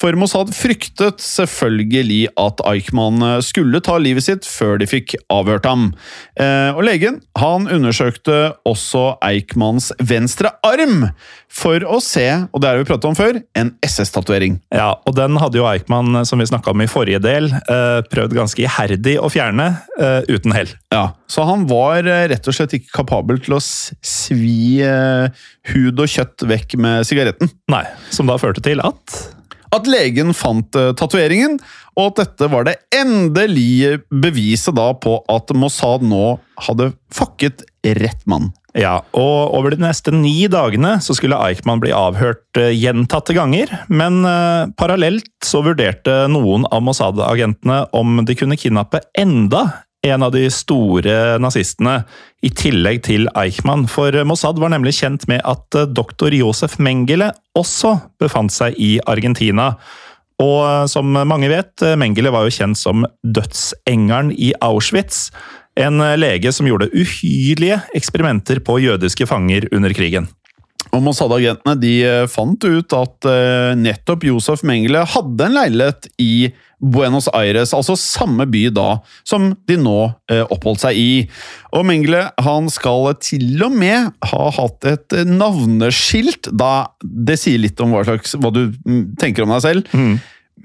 For 0.01 0.15
Mossad 0.19 0.53
fryktet 0.55 1.23
selvfølgelig 1.23 2.27
at 2.37 2.61
Eichmann 2.67 3.21
eh, 3.23 3.39
skulle 3.45 3.81
ta 3.81 3.97
livet 4.01 4.27
sitt 4.27 4.47
før 4.47 4.77
de 4.81 4.87
fikk 4.89 5.15
avhørt 5.33 5.65
ham. 5.65 5.89
Eh, 6.39 6.71
Og 6.77 6.83
legen 6.85 7.21
han 7.39 7.67
undersøkte 7.71 8.53
også 8.67 9.17
Eichmanns 9.25 9.91
venstre 9.99 10.51
arm 10.67 11.09
for 11.47 11.81
å 11.87 11.99
se, 12.03 12.25
og 12.51 12.61
det 12.61 12.67
det 12.67 12.81
vi 12.83 12.87
pratet 12.89 13.07
om 13.07 13.15
før, 13.17 13.39
en 13.57 13.71
SS-tatovering. 13.85 14.59
Ja, 14.75 14.89
og 15.07 15.15
den 15.17 15.37
hadde 15.39 15.59
jo 15.61 15.67
Eichmann, 15.69 16.25
som 16.27 16.39
vi 16.41 16.47
snakka 16.49 16.73
om 16.73 16.83
i 16.83 16.89
forrige 16.91 17.21
del, 17.23 17.47
eh, 17.53 18.01
prøvd 18.11 18.35
ganske 18.35 18.61
iherdig 18.65 19.15
å 19.17 19.29
fjerne, 19.31 19.81
eh, 19.99 20.21
uten 20.27 20.51
hell. 20.53 20.67
Ja, 20.91 21.13
Så 21.27 21.43
han 21.47 21.65
var 21.69 22.07
eh, 22.07 22.27
rett 22.31 22.47
og 22.47 22.55
slett 22.55 22.77
ikke 22.77 23.01
kapabel 23.01 23.41
til 23.43 23.57
å 23.57 23.63
svi 23.63 24.79
eh, 24.85 25.27
hud 25.73 25.99
og 25.99 26.11
kjøtt 26.11 26.47
vekk 26.47 26.77
med 26.81 27.07
sigaretten. 27.07 27.51
Nei, 27.71 27.83
som 28.13 28.29
da 28.29 28.39
førte 28.41 28.63
til 28.63 28.83
at 28.83 29.17
At 29.75 29.89
legen 29.91 30.31
fant 30.31 30.71
uh, 30.79 30.93
tatoveringen, 30.95 31.57
og 31.99 32.13
at 32.13 32.21
dette 32.21 32.47
var 32.53 32.63
det 32.63 32.77
endelige 32.95 33.97
beviset 34.07 34.77
da 34.77 34.93
på 34.95 35.17
at 35.27 35.51
Mossad 35.51 36.05
nå 36.07 36.37
hadde 36.67 36.93
fucket 37.13 37.65
rett 37.83 38.23
mann. 38.31 38.53
Ja, 38.77 38.99
og 39.17 39.55
over 39.57 39.73
de 39.73 39.81
neste 39.81 40.13
ni 40.13 40.45
dagene 40.51 40.97
så 41.01 41.15
skulle 41.17 41.39
Eichmann 41.47 41.81
bli 41.81 41.93
avhørt 41.95 42.59
eh, 42.61 42.75
gjentatte 42.77 43.33
ganger, 43.33 43.71
men 43.89 44.21
eh, 44.27 44.69
parallelt 44.77 45.31
så 45.45 45.63
vurderte 45.65 46.27
noen 46.29 46.67
av 46.69 46.83
Mossad-agentene 46.85 47.87
om 47.97 48.21
de 48.27 48.37
kunne 48.37 48.59
kidnappe 48.59 49.01
enda 49.17 49.63
en 50.11 50.25
av 50.25 50.33
de 50.35 50.45
store 50.53 51.37
nazistene, 51.41 52.01
i 52.45 52.51
tillegg 52.53 53.01
til 53.07 53.25
Eichmann. 53.37 53.87
For 53.89 54.13
Mossad 54.27 54.59
var 54.61 54.71
nemlig 54.73 54.97
kjent 54.99 55.25
med 55.29 55.41
at 55.47 55.77
eh, 55.77 55.87
doktor 55.89 56.33
Josef 56.35 56.77
Mengele 56.83 57.31
også 57.57 57.95
befant 58.21 58.53
seg 58.53 58.77
i 58.77 58.97
Argentina. 59.09 59.71
Og 60.43 60.59
eh, 60.67 60.83
som 60.91 61.09
mange 61.17 61.49
vet, 61.51 61.73
eh, 61.81 61.97
Mengele 61.97 62.33
var 62.33 62.45
jo 62.45 62.53
kjent 62.53 62.77
som 62.77 63.07
dødsengelen 63.25 64.33
i 64.37 64.51
Auschwitz. 64.61 65.31
En 65.77 66.01
lege 66.17 66.49
som 66.53 66.65
gjorde 66.65 66.89
uhyrlige 66.89 67.83
eksperimenter 67.97 68.63
på 68.65 68.79
jødiske 68.81 69.27
fanger 69.29 69.67
under 69.73 69.93
krigen. 69.93 70.29
Og 70.97 71.03
Mossad-agentene 71.05 71.75
de 71.79 71.91
eh, 72.07 72.23
fant 72.31 72.57
ut 72.65 72.93
at 72.97 73.27
eh, 73.29 73.73
nettopp 73.77 74.23
Josef 74.25 74.63
Mengele 74.65 75.03
hadde 75.13 75.45
en 75.45 75.53
leilighet 75.59 76.07
i 76.23 76.31
Buenos 76.77 77.25
Aires, 77.33 77.71
altså 77.73 77.95
samme 77.97 78.45
by 78.53 78.63
da 78.73 78.87
som 79.25 79.47
de 79.69 79.77
nå 79.81 79.95
eh, 80.29 80.43
oppholdt 80.53 80.83
seg 80.83 80.97
i. 81.01 81.09
Og 81.73 81.85
Mengele 81.89 82.27
han 82.45 82.69
skal 82.73 83.11
til 83.21 83.61
og 83.65 83.73
med 83.77 84.11
ha 84.31 84.43
hatt 84.59 84.85
et 84.89 85.17
navneskilt, 85.25 86.49
da 86.53 86.87
det 87.01 87.37
sier 87.41 87.61
litt 87.61 87.81
om 87.83 87.93
hva, 87.95 88.03
slags, 88.07 88.35
hva 88.41 88.51
du 88.53 88.63
mm, 88.85 89.03
tenker 89.21 89.45
om 89.45 89.53
deg 89.55 89.63
selv, 89.65 89.93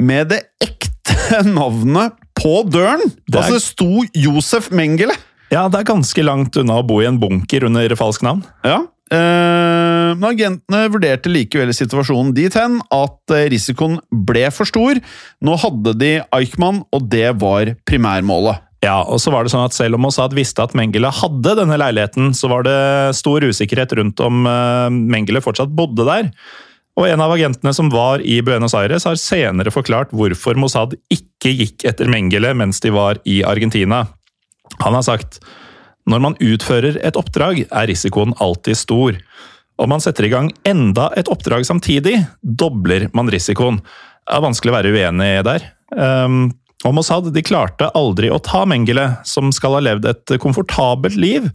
med 0.00 0.32
det 0.32 0.42
ekte 0.64 1.42
navnet 1.58 2.16
på 2.38 2.62
døren! 2.72 3.02
Det 3.26 3.36
er- 3.36 3.42
Altså 3.42 3.58
det 3.58 3.66
sto 3.66 3.90
Josef 4.28 4.70
Mengele! 4.72 5.16
Ja, 5.52 5.66
det 5.68 5.82
er 5.82 5.90
ganske 5.90 6.22
langt 6.24 6.56
unna 6.56 6.78
å 6.80 6.84
bo 6.88 7.02
i 7.02 7.08
en 7.08 7.18
bunker 7.20 7.66
under 7.68 7.92
falsk 7.98 8.22
navn. 8.24 8.40
Ja. 8.64 8.78
Eh, 9.12 10.08
Men 10.16 10.28
agentene 10.32 10.82
vurderte 10.92 11.30
likevel 11.32 11.72
situasjonen 11.76 12.32
dit 12.36 12.54
hen 12.58 12.80
at 12.92 13.34
eh, 13.36 13.48
risikoen 13.52 14.00
ble 14.10 14.48
for 14.54 14.68
stor. 14.68 15.00
Nå 15.44 15.56
hadde 15.62 15.96
de 16.00 16.12
Eichmann, 16.34 16.82
og 16.92 17.08
det 17.12 17.30
var 17.42 17.74
primærmålet. 17.88 18.64
Ja, 18.82 18.98
og 19.06 19.20
så 19.22 19.30
var 19.30 19.46
det 19.46 19.52
sånn 19.52 19.62
at 19.62 19.76
Selv 19.76 19.94
om 19.94 20.02
Mossad 20.02 20.34
visste 20.34 20.64
at 20.64 20.74
Mengele 20.74 21.12
hadde 21.14 21.54
denne 21.60 21.78
leiligheten, 21.78 22.32
så 22.34 22.50
var 22.50 22.66
det 22.66 23.14
stor 23.14 23.44
usikkerhet 23.46 23.94
rundt 23.98 24.20
om 24.24 24.42
eh, 24.48 24.88
Mengele 24.90 25.44
fortsatt 25.44 25.70
bodde 25.76 26.06
der. 26.08 26.32
Og 26.98 27.08
En 27.08 27.22
av 27.24 27.32
agentene 27.32 27.72
som 27.72 27.88
var 27.92 28.20
i 28.20 28.40
Buenos 28.44 28.74
Aires, 28.76 29.06
har 29.08 29.16
senere 29.20 29.72
forklart 29.72 30.12
hvorfor 30.12 30.58
Mossad 30.60 30.96
ikke 31.12 31.54
gikk 31.54 31.86
etter 31.88 32.10
Mengele 32.10 32.52
mens 32.58 32.82
de 32.84 32.92
var 32.92 33.22
i 33.24 33.40
Argentina. 33.48 34.04
Han 34.82 34.98
har 34.98 35.06
sagt 35.06 35.40
når 36.10 36.22
man 36.24 36.36
utfører 36.42 36.96
et 37.04 37.16
oppdrag, 37.18 37.64
er 37.70 37.86
risikoen 37.90 38.34
alltid 38.42 38.78
stor. 38.78 39.18
Om 39.82 39.88
man 39.94 40.02
setter 40.04 40.26
i 40.26 40.32
gang 40.32 40.50
enda 40.68 41.10
et 41.18 41.30
oppdrag 41.32 41.64
samtidig, 41.66 42.16
dobler 42.42 43.08
man 43.16 43.30
risikoen. 43.32 43.78
Det 43.82 44.34
er 44.36 44.44
vanskelig 44.44 44.72
å 44.72 44.76
være 44.76 44.92
uenig 44.94 45.30
der. 45.46 45.68
Um, 45.94 46.42
og 46.86 46.96
Mossad 46.96 47.28
de 47.34 47.42
klarte 47.46 47.90
aldri 47.94 48.30
å 48.34 48.40
ta 48.42 48.64
Mengele, 48.66 49.12
som 49.28 49.52
skal 49.54 49.76
ha 49.78 49.82
levd 49.86 50.08
et 50.10 50.34
komfortabelt 50.42 51.14
liv, 51.20 51.46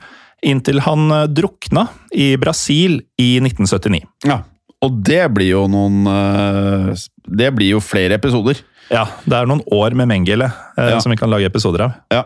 inntil 0.45 0.79
han 0.85 1.09
eh, 1.11 1.23
drukna 1.33 1.87
i 2.13 2.35
Brasil 2.39 2.99
i 3.19 3.37
1979. 3.41 4.03
Ja. 4.29 4.43
Og 4.85 4.99
det 5.03 5.23
blir 5.33 5.49
jo 5.55 5.63
noen 5.71 6.05
eh, 6.05 6.91
Det 7.25 7.47
blir 7.57 7.71
jo 7.73 7.79
flere 7.81 8.19
episoder. 8.19 8.59
Ja, 8.93 9.07
det 9.25 9.33
er 9.39 9.49
noen 9.49 9.63
år 9.73 9.95
med 9.97 10.07
Mengele 10.11 10.51
eh, 10.77 10.91
Ja. 10.93 10.99
som 11.01 11.11
vi 11.11 11.17
kan 11.19 11.31
lage 11.33 11.49
episoder 11.49 11.87
av. 11.87 11.97
Ja. 12.13 12.21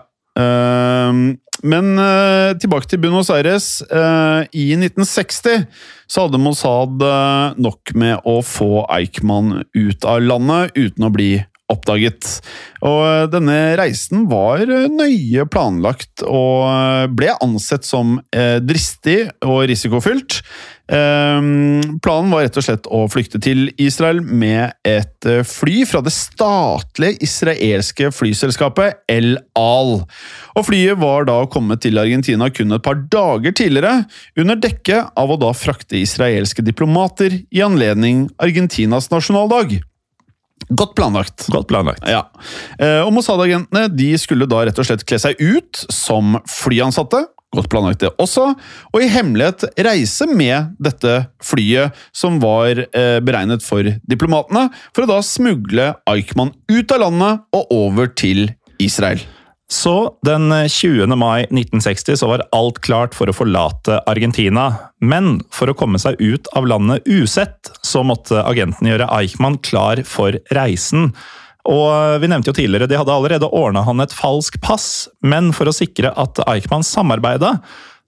Ehm, 1.11 1.37
men 1.63 1.93
eh, 1.99 2.55
tilbake 2.57 2.89
til 2.89 3.01
Buenos 3.03 3.29
Aires. 3.33 3.81
Eh, 3.85 4.47
I 4.57 4.71
1960 4.79 5.67
så 6.09 6.25
hadde 6.25 6.41
Mossad 6.41 7.03
eh, 7.05 7.61
nok 7.61 7.93
med 7.93 8.25
å 8.27 8.39
få 8.45 8.85
Eichmann 8.89 9.61
ut 9.75 10.07
av 10.07 10.23
landet 10.25 10.75
uten 10.79 11.07
å 11.07 11.13
bli 11.13 11.31
oppdaget. 11.71 12.27
Og 12.83 13.31
denne 13.31 13.77
reisen 13.79 14.25
var 14.27 14.65
nøye 14.91 15.45
planlagt 15.47 16.19
og 16.27 17.13
ble 17.15 17.29
ansett 17.39 17.87
som 17.87 18.17
dristig 18.59 19.29
og 19.39 19.61
risikofylt. 19.71 20.41
Ehm, 20.91 21.99
planen 22.03 22.33
var 22.33 22.43
rett 22.43 22.57
og 22.59 22.65
slett 22.65 22.87
å 22.91 23.05
flykte 23.11 23.39
til 23.39 23.69
Israel 23.79 24.19
med 24.21 24.73
et 24.87 25.27
eh, 25.29 25.43
fly 25.47 25.85
fra 25.87 26.01
det 26.03 26.11
statlige 26.11 27.21
israelske 27.23 28.09
flyselskapet 28.11 29.05
El 29.11 29.37
Al. 29.55 30.01
Og 30.59 30.67
flyet 30.67 30.99
var 30.99 31.29
da 31.29 31.37
kommet 31.51 31.83
til 31.85 32.01
Argentina 32.01 32.49
kun 32.51 32.75
et 32.75 32.83
par 32.83 32.99
dager 33.13 33.55
tidligere, 33.55 34.03
under 34.35 34.59
dekke 34.59 35.05
av 35.15 35.31
å 35.31 35.39
da 35.39 35.53
frakte 35.55 36.01
israelske 36.01 36.65
diplomater 36.65 37.39
i 37.39 37.63
anledning 37.63 38.27
Argentinas 38.43 39.07
nasjonaldag. 39.13 39.79
Godt 40.69 40.95
planlagt. 40.95 41.47
Godt 41.51 41.67
planlagt. 41.71 42.05
Ja. 42.07 42.25
Eh, 42.79 43.01
Og 43.01 43.11
Mossad-agentene 43.15 43.87
de 43.91 44.13
skulle 44.21 44.47
da 44.49 44.63
rett 44.67 44.79
og 44.79 44.87
slett 44.87 45.05
kle 45.07 45.19
seg 45.19 45.39
ut 45.41 45.85
som 45.91 46.37
flyansatte. 46.49 47.25
Godt 47.51 47.67
planlagt 47.73 47.99
det 47.99 48.13
også. 48.21 48.45
Og 48.93 49.03
i 49.03 49.09
hemmelighet 49.11 49.65
reise 49.83 50.27
med 50.29 50.71
dette 50.79 51.17
flyet 51.43 51.97
som 52.15 52.39
var 52.39 52.85
eh, 52.85 53.19
beregnet 53.19 53.65
for 53.65 53.83
diplomatene, 54.07 54.69
for 54.95 55.03
å 55.03 55.11
da 55.11 55.19
smugle 55.25 55.89
Eichmann 56.07 56.53
ut 56.71 56.95
av 56.95 57.03
landet 57.03 57.43
og 57.57 57.75
over 57.75 58.07
til 58.15 58.47
Israel. 58.79 59.19
Så 59.71 60.13
den 60.21 60.51
20. 60.69 61.15
mai 61.15 61.43
1960 61.43 62.17
så 62.19 62.27
var 62.27 62.43
alt 62.51 62.81
klart 62.83 63.13
for 63.15 63.31
å 63.31 63.35
forlate 63.35 64.01
Argentina. 64.03 64.65
Men 64.99 65.37
for 65.47 65.71
å 65.71 65.75
komme 65.79 65.99
seg 66.01 66.19
ut 66.19 66.49
av 66.59 66.67
landet 66.67 67.07
usett, 67.07 67.71
så 67.79 68.03
måtte 68.03 68.43
agenten 68.43 68.89
gjøre 68.89 69.07
Eichmann 69.15 69.61
klar 69.63 70.03
for 70.03 70.35
reisen. 70.51 71.13
Og 71.71 72.19
vi 72.19 72.27
nevnte 72.27 72.51
jo 72.51 72.57
tidligere, 72.57 72.89
De 72.89 72.99
hadde 72.99 73.13
allerede 73.15 73.47
ordna 73.47 73.85
han 73.87 74.03
et 74.03 74.11
falsk 74.11 74.59
pass, 74.59 75.07
men 75.23 75.53
for 75.55 75.71
å 75.71 75.75
sikre 75.75 76.11
at 76.19 76.43
Eichmann 76.51 76.83
samarbeida, 76.83 77.61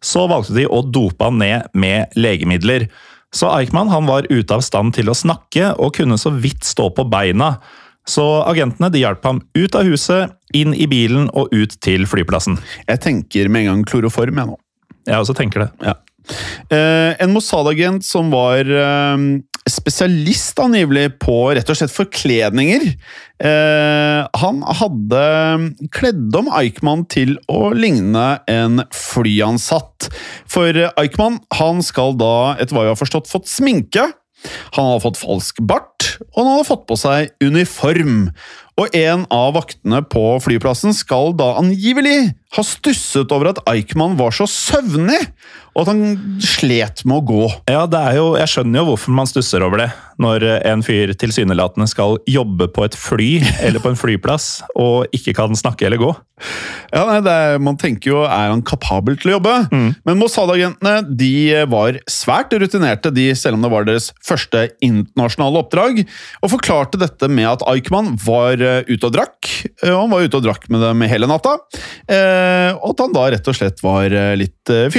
så 0.03 0.25
valgte 0.27 0.57
de 0.57 0.67
å 0.67 0.81
dope 0.83 1.23
han 1.23 1.39
ned 1.39 1.71
med 1.71 2.11
legemidler. 2.19 2.89
Så 3.33 3.47
Eichmann 3.55 3.87
han 3.93 4.09
var 4.09 4.27
ute 4.29 4.53
av 4.53 4.65
stand 4.67 4.97
til 4.97 5.07
å 5.07 5.15
snakke 5.15 5.71
og 5.79 5.95
kunne 5.95 6.19
så 6.19 6.33
vidt 6.35 6.67
stå 6.67 6.89
på 6.91 7.07
beina. 7.07 7.55
Så 8.09 8.23
agentene 8.43 8.91
de 8.93 9.03
hjalp 9.03 9.23
ham 9.27 9.41
ut 9.55 9.75
av 9.79 9.87
huset, 9.87 10.33
inn 10.53 10.75
i 10.75 10.87
bilen 10.91 11.29
og 11.33 11.53
ut 11.55 11.77
til 11.83 12.07
flyplassen. 12.09 12.59
Jeg 12.87 13.01
tenker 13.03 13.49
med 13.49 13.63
en 13.63 13.71
gang 13.71 13.85
kloroform, 13.89 14.41
jeg 14.41 14.51
nå. 14.51 14.59
Jeg 15.07 15.19
også 15.19 15.35
tenker 15.37 15.65
det. 15.65 15.71
Ja. 15.83 15.97
Eh, 16.71 17.11
en 17.19 17.33
Mossad-agent 17.35 18.05
som 18.07 18.29
var 18.31 18.63
eh, 18.63 19.23
spesialist 19.69 20.59
angivelig 20.63 21.17
på 21.23 21.35
rett 21.55 21.69
og 21.71 21.79
slett 21.79 21.93
forkledninger. 21.93 22.85
Eh, 23.43 24.21
han 24.39 24.63
hadde 24.79 25.23
kledd 25.95 26.35
om 26.39 26.51
Eichmann 26.55 27.05
til 27.11 27.35
å 27.51 27.71
ligne 27.75 28.27
en 28.51 28.83
flyansatt. 28.95 30.09
For 30.51 30.85
Eichmann 30.93 31.41
han 31.59 31.83
skal 31.85 32.17
da, 32.19 32.55
etter 32.59 32.75
hva 32.75 32.87
jeg 32.87 32.95
har 32.95 33.03
forstått, 33.03 33.31
fått 33.31 33.51
sminke. 33.51 34.11
Han 34.75 34.89
hadde 34.89 35.03
fått 35.05 35.21
falsk 35.21 35.61
bart, 35.63 36.09
og 36.33 36.41
han 36.41 36.51
hadde 36.51 36.69
fått 36.69 36.85
på 36.89 36.97
seg 36.99 37.33
uniform. 37.43 38.29
Og 38.79 38.95
en 38.97 39.27
av 39.33 39.53
vaktene 39.57 40.01
på 40.09 40.23
flyplassen 40.43 40.95
skal 40.97 41.35
da 41.37 41.53
angivelig 41.61 42.33
ha 42.53 42.63
stusset 42.65 43.31
over 43.33 43.49
at 43.53 43.61
Eichmann 43.71 44.17
var 44.19 44.33
så 44.35 44.45
søvnig, 44.49 45.19
og 45.73 45.83
at 45.83 45.89
han 45.89 46.03
slet 46.43 47.01
med 47.09 47.17
å 47.17 47.25
gå. 47.25 47.45
Ja, 47.71 47.87
det 47.89 47.97
er 47.97 48.19
jo, 48.19 48.27
Jeg 48.37 48.51
skjønner 48.51 48.83
jo 48.83 48.91
hvorfor 48.91 49.15
man 49.17 49.29
stusser 49.29 49.65
over 49.65 49.81
det, 49.81 49.89
når 50.21 50.45
en 50.69 50.83
fyr 50.85 51.15
tilsynelatende 51.17 51.87
skal 51.89 52.19
jobbe 52.29 52.67
på 52.69 52.85
et 52.85 52.97
fly 52.97 53.31
eller 53.65 53.81
på 53.81 53.89
en 53.89 53.97
flyplass 53.97 54.61
og 54.77 55.09
ikke 55.17 55.33
kan 55.39 55.57
snakke 55.57 55.87
eller 55.89 56.01
gå. 56.01 56.11
Ja, 56.93 57.03
nei, 57.07 57.19
det 57.23 57.31
er, 57.31 57.59
Man 57.63 57.77
tenker 57.79 58.11
jo 58.11 58.19
er 58.25 58.51
han 58.51 58.61
kapabel 58.65 59.15
til 59.17 59.31
å 59.31 59.35
jobbe, 59.37 59.53
men 59.71 60.19
Mossad-agentene 60.19 61.01
de 61.09 61.63
var 61.71 61.97
svært 62.11 62.53
rutinerte, 62.59 63.13
de, 63.15 63.29
selv 63.37 63.57
om 63.57 63.65
det 63.65 63.71
var 63.73 63.87
deres 63.87 64.09
første 64.25 64.65
internasjonale 64.83 65.61
oppdrag, 65.63 66.03
og 66.43 66.53
forklarte 66.53 66.99
dette 67.01 67.29
med 67.31 67.47
at 67.49 67.65
Eichmann 67.71 68.13
var 68.25 68.61
eh, 68.61 68.83
ute 68.89 69.09
og 69.09 69.15
drakk. 69.15 69.49
og 69.85 69.95
Han 69.95 70.13
var 70.13 70.25
ute 70.27 70.41
og 70.41 70.45
drakk 70.45 70.67
med 70.73 70.83
dem 70.83 71.05
hele 71.09 71.29
natta, 71.29 71.55
eh, 72.11 72.42
og 72.79 72.93
at 72.93 73.03
han 73.05 73.15
da 73.15 73.27
rett 73.33 73.49
og 73.49 73.57
slett 73.57 73.83
var 73.85 74.13
eh, 74.13 74.33
litt 74.39 74.61
fyllesyk, 74.63 74.93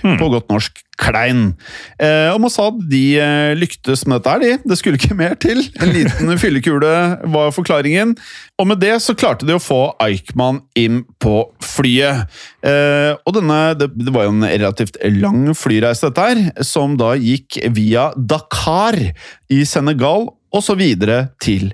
fyllesyk, 0.00 0.20
på 0.20 0.30
godt 0.32 0.50
norsk 0.52 0.82
klein. 1.00 1.54
Eh, 2.00 2.28
og 2.32 2.40
Mossad 2.42 2.80
de 2.90 3.02
eh, 3.20 3.52
lyktes 3.58 4.04
med 4.06 4.20
dette 4.20 4.34
her, 4.34 4.42
de. 4.42 4.70
Det 4.70 4.78
skulle 4.78 5.00
ikke 5.00 5.16
mer 5.18 5.36
til. 5.40 5.62
En 5.80 5.92
liten 5.96 6.32
fyllekule 6.40 6.94
var 7.32 7.52
forklaringen. 7.56 8.14
Og 8.60 8.70
med 8.70 8.82
det 8.82 8.96
så 9.04 9.16
klarte 9.18 9.48
de 9.48 9.56
å 9.56 9.62
få 9.62 9.80
Eichmann 10.02 10.62
inn 10.78 11.02
på 11.22 11.42
flyet. 11.64 12.28
Eh, 12.66 13.12
og 13.24 13.36
denne, 13.38 13.60
det, 13.80 13.90
det 13.96 14.14
var 14.14 14.28
jo 14.28 14.36
en 14.36 14.48
relativt 14.48 15.00
lang 15.16 15.50
flyreise, 15.56 16.10
dette 16.10 16.30
her, 16.30 16.64
som 16.66 16.98
da 17.00 17.14
gikk 17.18 17.62
via 17.76 18.10
Dakar 18.16 18.98
i 19.50 19.62
Senegal, 19.68 20.30
og 20.50 20.66
så 20.66 20.74
videre 20.78 21.28
til 21.42 21.70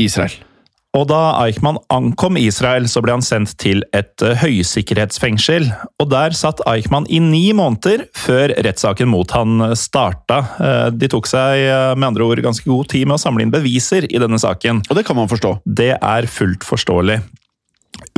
Israel. 0.00 0.49
Og 0.98 1.04
da 1.06 1.18
Eichmann 1.44 1.78
ankom 1.94 2.34
Israel, 2.40 2.88
så 2.90 2.98
ble 3.04 3.14
han 3.14 3.22
sendt 3.22 3.52
til 3.62 3.84
et 3.94 4.24
eh, 4.26 4.34
høysikkerhetsfengsel. 4.40 5.68
Og 6.02 6.08
der 6.10 6.34
satt 6.34 6.62
Eichmann 6.66 7.06
i 7.06 7.20
ni 7.22 7.52
måneder 7.54 8.08
før 8.18 8.50
rettssaken 8.66 9.06
mot 9.12 9.30
han 9.36 9.68
starta. 9.78 10.40
Eh, 10.58 10.86
De 10.98 11.10
tok 11.12 11.30
seg 11.30 11.62
eh, 11.62 11.92
med 11.94 12.08
andre 12.08 12.26
ord 12.26 12.42
ganske 12.42 12.66
god 12.66 12.90
tid 12.90 13.06
med 13.06 13.20
å 13.20 13.22
samle 13.22 13.46
inn 13.46 13.52
beviser 13.54 14.08
i 14.10 14.18
denne 14.18 14.40
saken. 14.42 14.82
Og 14.90 14.98
det 14.98 15.04
kan 15.06 15.18
man 15.20 15.30
forstå. 15.30 15.60
Det 15.64 15.92
er 15.94 16.26
fullt 16.26 16.66
forståelig. 16.66 17.20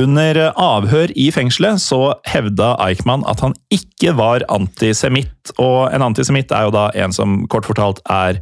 Under 0.01 0.39
avhør 0.57 1.11
i 1.19 1.27
fengselet 1.33 1.81
så 1.81 2.15
hevda 2.29 2.71
Eichmann 2.81 3.25
at 3.29 3.43
han 3.45 3.53
ikke 3.73 4.15
var 4.17 4.45
antisemitt. 4.49 5.53
Og 5.61 5.93
en 5.93 6.05
antisemitt 6.05 6.53
er 6.55 6.65
jo 6.65 6.73
da 6.73 6.87
en 7.05 7.13
som 7.13 7.43
kort 7.53 7.69
fortalt 7.69 8.01
er 8.09 8.39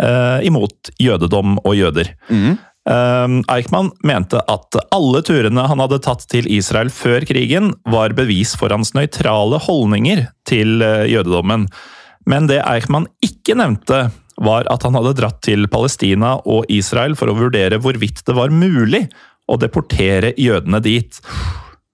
eh, 0.00 0.46
imot 0.48 0.94
jødedom 1.02 1.58
og 1.60 1.76
jøder. 1.76 2.14
Um, 2.32 2.56
Eichmann 2.86 3.90
mente 4.06 4.38
at 4.46 4.76
alle 4.94 5.22
turene 5.26 5.64
han 5.66 5.80
hadde 5.82 5.98
tatt 6.04 6.22
til 6.30 6.46
Israel 6.46 6.92
før 6.94 7.26
krigen, 7.26 7.72
var 7.90 8.14
bevis 8.14 8.54
for 8.58 8.70
hans 8.70 8.94
nøytrale 8.94 9.58
holdninger 9.64 10.28
til 10.46 10.84
eh, 10.86 11.08
jødedommen. 11.10 11.66
Men 12.30 12.46
det 12.50 12.60
Eichmann 12.62 13.08
ikke 13.24 13.58
nevnte, 13.58 14.06
var 14.36 14.68
at 14.68 14.84
han 14.84 14.94
hadde 14.98 15.14
dratt 15.16 15.38
til 15.46 15.64
Palestina 15.72 16.34
og 16.44 16.68
Israel 16.72 17.16
for 17.16 17.32
å 17.32 17.38
vurdere 17.38 17.78
hvorvidt 17.80 18.20
det 18.26 18.34
var 18.36 18.52
mulig 18.52 19.06
å 19.48 19.56
deportere 19.58 20.34
jødene 20.36 20.82
dit. 20.84 21.20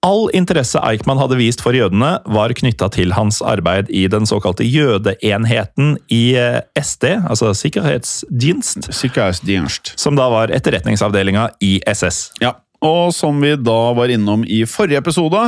All 0.03 0.27
interesse 0.35 0.81
Eichmann 0.83 1.19
hadde 1.21 1.37
vist 1.39 1.61
for 1.63 1.71
jødene, 1.71 2.17
var 2.27 2.51
knytta 2.51 2.89
til 2.91 3.13
hans 3.15 3.37
arbeid 3.39 3.87
i 3.87 4.03
den 4.11 4.27
såkalte 4.27 4.65
jødeenheten 4.67 5.93
i 6.11 6.35
eh, 6.35 6.59
SD, 6.75 7.07
altså 7.21 7.53
Sikkerhetsdienst, 7.55 8.89
Sikkerhetsdienst. 8.91 9.93
som 9.95 10.19
da 10.19 10.27
var 10.33 10.51
etterretningsavdelinga 10.51 11.53
i 11.63 11.77
SS. 11.87 12.33
Ja, 12.43 12.57
og 12.83 13.15
som 13.15 13.39
vi 13.39 13.55
da 13.55 13.79
var 13.95 14.11
innom 14.11 14.43
i 14.43 14.65
forrige 14.67 14.99
episode, 14.99 15.45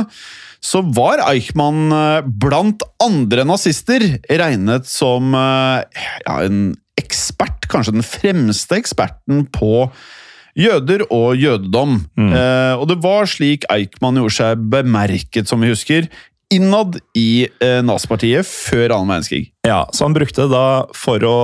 så 0.64 0.80
var 0.80 1.20
Eichmann 1.28 1.92
eh, 1.92 2.24
blant 2.24 2.80
andre 3.04 3.44
nazister 3.44 4.08
regnet 4.24 4.88
som 4.88 5.36
eh, 5.36 5.84
ja, 6.24 6.40
en 6.48 6.70
ekspert, 6.96 7.68
kanskje 7.68 7.98
den 7.98 8.08
fremste 8.08 8.80
eksperten 8.80 9.44
på 9.52 9.90
jøder 10.56 11.04
og 11.12 11.36
jødedom. 11.36 11.98
Eh, 12.16 12.74
og 12.80 12.88
det 12.88 12.96
var 13.04 13.28
slik 13.28 13.66
Eichmann 13.72 14.16
gjorde 14.16 14.36
seg 14.38 14.64
bemerket, 14.72 15.48
som 15.48 15.60
vi 15.60 15.68
husker, 15.72 16.08
innad 16.52 17.00
i 17.18 17.48
eh, 17.60 17.80
nazipartiet 17.82 18.46
før 18.46 18.92
annen 18.94 19.10
verdenskrig. 19.10 19.48
Ja, 19.66 19.80
Så 19.92 20.04
han 20.06 20.14
brukte 20.14 20.44
det 20.44 20.52
da 20.54 20.86
for 20.94 21.18
å 21.26 21.38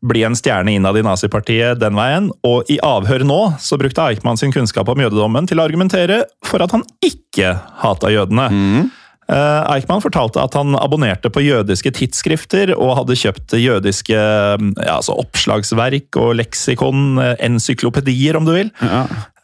bli 0.00 0.22
en 0.24 0.36
stjerne 0.38 0.72
innad 0.72 0.96
i 0.96 1.04
nazipartiet 1.04 1.80
den 1.82 1.96
veien, 1.98 2.30
og 2.46 2.70
i 2.72 2.78
avhør 2.80 3.24
nå 3.28 3.40
så 3.60 3.76
brukte 3.80 4.06
Eichmann 4.06 4.40
sin 4.40 4.54
kunnskap 4.54 4.88
om 4.88 5.02
jødedommen 5.04 5.48
til 5.48 5.60
å 5.60 5.66
argumentere 5.66 6.22
for 6.46 6.64
at 6.64 6.72
han 6.72 6.86
ikke 7.04 7.52
hata 7.82 8.08
jødene. 8.14 8.48
Eh, 8.48 9.02
Eichmann 9.34 10.02
fortalte 10.04 10.38
at 10.38 10.54
han 10.54 10.76
abonnerte 10.78 11.30
på 11.34 11.42
jødiske 11.42 11.90
tidsskrifter 11.98 12.70
og 12.76 12.94
hadde 13.00 13.18
kjøpt 13.18 13.56
jødiske 13.58 14.14
ja, 14.16 14.92
altså 14.98 15.16
oppslagsverk 15.18 16.18
og 16.20 16.36
leksikon, 16.38 17.18
eh, 17.22 17.34
encyklopedier 17.48 18.38
om 18.38 18.46
du 18.46 18.54
vil. 18.54 18.70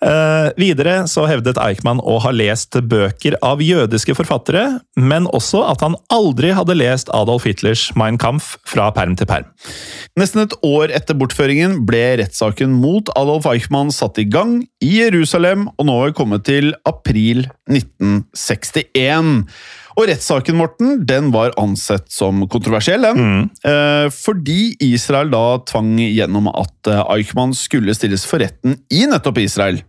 Eh, 0.03 0.49
videre 0.59 1.05
så 1.07 1.29
hevdet 1.31 1.61
Eichmann 1.62 2.01
å 2.03 2.17
ha 2.25 2.33
lest 2.35 2.75
bøker 2.91 3.37
av 3.47 3.61
jødiske 3.62 4.17
forfattere, 4.19 4.81
men 4.99 5.29
også 5.31 5.61
at 5.69 5.85
han 5.85 5.95
aldri 6.11 6.51
hadde 6.57 6.75
lest 6.75 7.12
Adolf 7.15 7.47
Hitlers 7.47 7.85
Mein 7.99 8.19
Kampf 8.19 8.57
fra 8.67 8.88
perm 8.97 9.15
til 9.19 9.31
perm. 9.31 9.47
Nesten 10.19 10.43
et 10.43 10.57
år 10.67 10.91
etter 10.97 11.19
bortføringen 11.19 11.85
ble 11.87 12.03
rettssaken 12.19 12.75
mot 12.83 13.12
Adolf 13.15 13.47
Eichmann 13.53 13.95
satt 13.95 14.19
i 14.19 14.27
gang 14.27 14.65
i 14.83 14.91
Jerusalem, 14.99 15.69
og 15.79 15.87
nå 15.87 16.01
er 16.01 16.11
vi 16.11 16.19
kommet 16.19 16.49
til 16.51 16.75
april 16.88 17.47
1961. 17.71 19.47
Og 19.98 20.07
rettssaken, 20.09 20.57
Morten, 20.57 20.94
den 21.09 21.31
var 21.35 21.55
ansett 21.61 22.09
som 22.12 22.44
kontroversiell, 22.50 23.02
den. 23.02 23.18
Mm. 23.18 24.11
fordi 24.14 24.74
Israel 24.92 25.33
da 25.33 25.59
tvang 25.68 25.96
gjennom 26.00 26.48
at 26.52 26.90
eh, 26.90 27.02
Eichmann 27.16 27.55
skulle 27.57 27.94
stilles 27.96 28.24
for 28.28 28.42
retten 28.42 28.78
i 28.92 29.05
nettopp 29.11 29.42
Israel. 29.42 29.83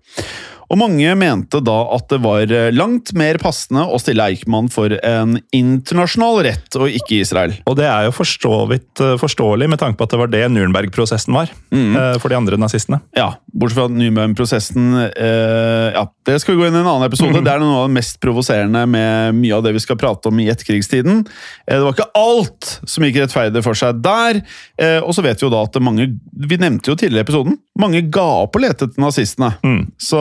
Og 0.73 0.79
mange 0.81 1.13
mente 1.19 1.59
da 1.61 1.75
at 1.93 2.07
det 2.09 2.19
var 2.23 2.49
eh, 2.49 2.71
langt 2.73 3.11
mer 3.17 3.37
passende 3.41 3.85
å 3.85 3.99
stille 4.01 4.25
Eichmann 4.25 4.71
for 4.73 4.93
en 5.05 5.37
internasjonal 5.53 6.41
rett, 6.47 6.77
og 6.79 6.89
ikke 6.89 7.19
Israel. 7.21 7.53
Og 7.69 7.77
det 7.77 7.85
er 7.85 8.07
jo 8.07 8.13
eh, 8.15 9.13
forståelig 9.21 9.69
med 9.69 9.81
tanke 9.81 9.99
på 9.99 10.07
at 10.07 10.15
det 10.15 10.21
var 10.23 10.33
det 10.33 10.47
Nürnberg-prosessen 10.53 11.35
var 11.35 11.53
Mm. 11.73 11.95
for 12.21 12.29
de 12.29 12.35
andre 12.37 12.57
nazistene. 12.61 12.99
Ja, 13.17 13.31
bortsett 13.49 13.79
fra 13.79 13.87
Nürnberg-prosessen 13.89 14.91
eh, 15.09 15.87
Ja, 15.95 16.03
det 16.25 16.39
skal 16.41 16.53
vi 16.53 16.61
gå 16.61 16.67
inn 16.67 16.75
i 16.77 16.81
en 16.81 16.89
annen 16.89 17.07
episode. 17.07 17.41
Det 17.43 17.49
er 17.51 17.61
noe 17.61 17.81
av 17.81 17.87
det 17.89 17.97
mest 17.97 18.19
provoserende 18.23 18.83
med 18.89 19.37
mye 19.39 19.57
av 19.57 19.63
det 19.65 19.73
vi 19.75 19.81
skal 19.83 19.97
prate 19.99 20.29
om 20.29 20.39
i 20.41 20.47
etterkrigstiden. 20.53 21.23
Eh, 21.67 21.77
det 21.77 21.81
var 21.83 21.95
ikke 21.95 22.09
alt 22.19 22.69
som 22.89 23.05
gikk 23.05 23.21
rettferdig 23.23 23.63
for 23.65 23.77
seg 23.77 24.01
der. 24.05 24.43
Eh, 24.77 24.99
og 25.01 25.13
så 25.17 25.25
vet 25.25 25.41
vi 25.41 25.47
jo 25.47 25.53
da 25.53 25.63
at 25.67 25.81
mange 25.83 26.11
Vi 26.43 26.57
nevnte 26.59 26.91
jo 26.91 26.97
tidligere 26.99 27.23
i 27.23 27.27
episoden. 27.27 27.57
Mange 27.79 28.03
ga 28.13 28.25
opp 28.43 28.55
å 28.57 28.61
lete 28.61 28.85
etter 28.85 29.01
nazistene. 29.01 29.55
Så 29.97 30.19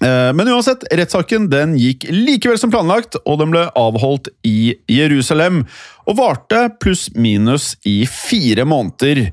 eh, 0.00 0.30
men 0.32 0.48
uansett, 0.48 0.86
rettssaken 0.96 1.50
den 1.52 1.74
gikk 1.80 2.06
likevel 2.08 2.58
som 2.60 2.72
planlagt, 2.72 3.18
og 3.24 3.40
den 3.42 3.52
ble 3.52 3.66
avholdt 3.76 4.30
i 4.48 4.74
Jerusalem. 4.90 5.64
Og 6.08 6.16
varte 6.20 6.66
pluss-minus 6.80 7.74
i 7.84 7.98
fire 8.08 8.64
måneder. 8.68 9.26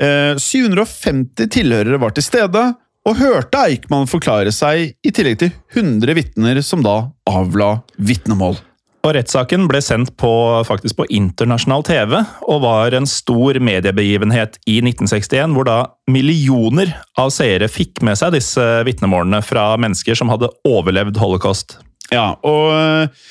Eh, 0.00 0.32
750 0.40 1.52
tilhørere 1.52 2.00
var 2.00 2.16
til 2.16 2.24
stede, 2.24 2.64
og 3.08 3.16
hørte 3.20 3.60
Eichmann 3.64 4.08
forklare 4.08 4.52
seg, 4.52 4.96
i 5.04 5.12
tillegg 5.12 5.38
til 5.40 5.54
100 5.76 6.16
vitner 6.16 6.60
som 6.64 6.84
da 6.84 6.98
avla 7.28 7.78
vitnemål. 7.96 8.58
Og 9.00 9.14
rettssaken 9.16 9.64
ble 9.70 9.80
sendt 9.80 10.12
på, 10.20 10.30
faktisk 10.68 10.98
på 10.98 11.06
internasjonal 11.16 11.84
TV, 11.88 12.18
og 12.44 12.64
var 12.66 12.96
en 12.96 13.08
stor 13.08 13.56
mediebegivenhet 13.56 14.58
i 14.68 14.80
1961, 14.82 15.54
hvor 15.56 15.68
da 15.68 15.78
millioner 16.10 16.92
av 17.20 17.32
seere 17.32 17.70
fikk 17.72 18.02
med 18.04 18.20
seg 18.20 18.34
disse 18.36 18.66
vitnemålene 18.84 19.40
fra 19.44 19.72
mennesker 19.80 20.18
som 20.20 20.32
hadde 20.32 20.52
overlevd 20.68 21.16
holocaust. 21.22 21.78
Ja, 22.12 22.34
og 22.44 22.74
øh, 22.74 23.24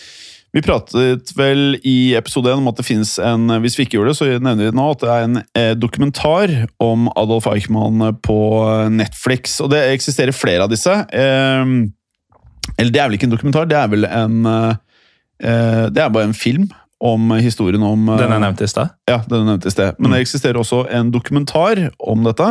vi 0.58 0.66
pratet 0.66 1.30
vel 1.38 1.78
i 1.86 2.16
episode 2.18 2.50
1 2.50 2.64
om 2.64 2.72
at 2.72 2.80
det 2.80 2.88
finnes 2.88 3.12
en 3.22 3.52
Hvis 3.62 3.76
vi 3.78 3.86
ikke 3.86 4.00
gjorde 4.00 4.16
det, 4.16 4.18
så 4.18 4.30
nevner 4.32 4.64
vi 4.64 4.70
det 4.72 4.78
nå. 4.80 4.88
At 4.96 5.04
det 5.04 5.12
er 5.14 5.28
en 5.28 5.42
eh, 5.44 5.74
dokumentar 5.78 6.54
om 6.82 7.06
Adolf 7.14 7.46
Eichmann 7.52 8.02
på 8.26 8.40
Netflix. 8.90 9.60
Og 9.62 9.70
det 9.76 9.84
eksisterer 9.92 10.34
flere 10.34 10.66
av 10.66 10.74
disse. 10.74 10.96
Eh, 11.14 11.78
eller 12.80 12.94
det 12.94 13.02
er 13.02 13.10
vel 13.10 13.20
ikke 13.20 13.30
en 13.30 13.36
dokumentar, 13.36 13.68
det 13.70 13.78
er 13.78 13.92
vel 13.92 14.08
en 14.08 14.46
eh, 14.50 14.70
eh, 14.72 14.78
Det 15.40 16.02
er 16.04 16.12
bare 16.12 16.28
en 16.28 16.36
film 16.38 16.68
om 17.00 17.32
historien 17.40 17.84
om 17.84 18.10
eh, 18.12 18.20
Den 18.20 18.34
jeg 18.34 18.44
nevnte 18.44 18.66
i 18.68 18.70
sted? 18.70 18.92
Ja, 19.08 19.22
den 19.24 19.44
jeg 19.44 19.48
nevnte 19.48 19.72
i 19.72 19.74
sted. 19.74 20.00
Men 20.00 20.14
det 20.14 20.22
eksisterer 20.26 20.60
også 20.60 20.84
en 20.96 21.12
dokumentar 21.16 21.80
om 22.00 22.26
dette. 22.28 22.50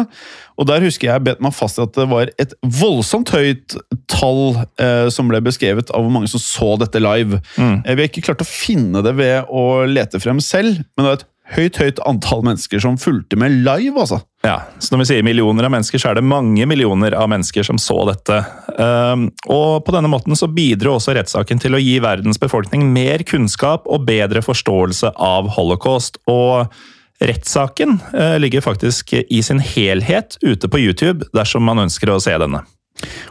Og 0.57 0.69
der 0.71 0.85
husker 0.85 1.11
jeg 1.11 1.25
bet 1.27 1.43
meg 1.45 1.55
fast 1.57 1.79
i 1.79 1.85
at 1.85 1.97
det 1.97 2.09
var 2.11 2.33
et 2.41 2.55
voldsomt 2.81 3.33
høyt 3.35 3.77
tall 4.11 4.63
eh, 4.81 5.09
som 5.13 5.29
ble 5.31 5.43
beskrevet 5.45 5.93
av 5.93 6.05
hvor 6.05 6.15
mange 6.15 6.31
som 6.33 6.43
så 6.43 6.75
dette 6.81 7.03
live. 7.03 7.43
Mm. 7.61 7.83
Eh, 7.85 7.93
vi 7.93 8.05
har 8.05 8.09
ikke 8.09 8.25
klart 8.31 8.45
å 8.45 8.49
finne 8.49 9.05
det 9.05 9.15
ved 9.21 9.53
å 9.53 9.85
lete 9.89 10.21
frem 10.23 10.41
selv, 10.45 10.81
men 10.97 11.05
det 11.05 11.11
var 11.11 11.21
et 11.21 11.29
høyt, 11.59 11.81
høyt 11.81 12.03
antall 12.09 12.43
mennesker 12.45 12.81
som 12.83 12.99
fulgte 13.01 13.39
med 13.41 13.61
live, 13.67 13.97
altså. 14.01 14.23
Ja, 14.49 14.63
så 14.79 14.95
Når 14.95 15.03
vi 15.03 15.07
sier 15.11 15.25
millioner 15.27 15.67
av 15.67 15.73
mennesker, 15.75 16.01
så 16.01 16.11
er 16.11 16.19
det 16.19 16.25
mange 16.25 16.65
millioner 16.69 17.13
av 17.19 17.29
mennesker 17.29 17.67
som 17.67 17.77
så 17.81 17.99
dette. 18.09 18.39
Um, 18.79 19.27
og 19.45 19.85
På 19.85 19.93
denne 19.93 20.09
måten 20.09 20.39
så 20.39 20.49
bidro 20.49 20.95
også 20.97 21.13
rettssaken 21.19 21.61
til 21.61 21.77
å 21.77 21.83
gi 21.83 21.99
verdens 22.01 22.41
befolkning 22.41 22.87
mer 22.95 23.27
kunnskap 23.29 23.85
og 23.85 24.07
bedre 24.09 24.41
forståelse 24.45 25.13
av 25.13 25.53
holocaust. 25.59 26.17
Og 26.33 26.73
rettssaken 27.21 27.99
uh, 28.15 28.39
ligger 28.41 28.65
faktisk 28.65 29.19
i 29.21 29.45
sin 29.45 29.61
helhet 29.61 30.41
ute 30.41 30.71
på 30.71 30.81
YouTube 30.81 31.29
dersom 31.37 31.69
man 31.69 31.85
ønsker 31.85 32.15
å 32.15 32.21
se 32.23 32.33
denne. 32.41 32.65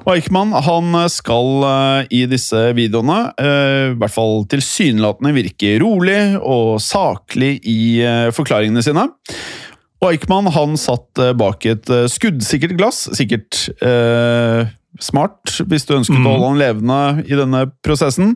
Og 0.05 0.13
Eichmann 0.13 0.53
han 0.53 0.93
skal 1.09 1.63
uh, 1.65 2.01
i 2.13 2.27
disse 2.29 2.67
videoene, 2.77 3.21
uh, 3.41 3.95
i 3.95 3.97
hvert 3.97 4.13
fall 4.13 4.43
tilsynelatende, 4.53 5.33
virke 5.41 5.79
rolig 5.81 6.21
og 6.37 6.75
saklig 6.83 7.55
i 7.65 7.79
forklaringene 8.37 8.85
sine. 8.85 9.09
Og 10.01 10.11
Eichmann 10.11 10.49
han 10.53 10.75
satt 10.77 11.21
bak 11.39 11.65
et 11.65 11.89
skuddsikkert 12.13 12.75
glass, 12.77 13.07
sikkert 13.17 13.63
smart 15.01 15.55
hvis 15.69 15.87
du 15.89 15.95
ønsket 15.97 16.19
mm. 16.19 16.25
å 16.25 16.33
holde 16.35 16.49
han 16.51 16.59
levende 16.61 16.99
i 17.25 17.37
denne 17.37 17.63
prosessen, 17.85 18.35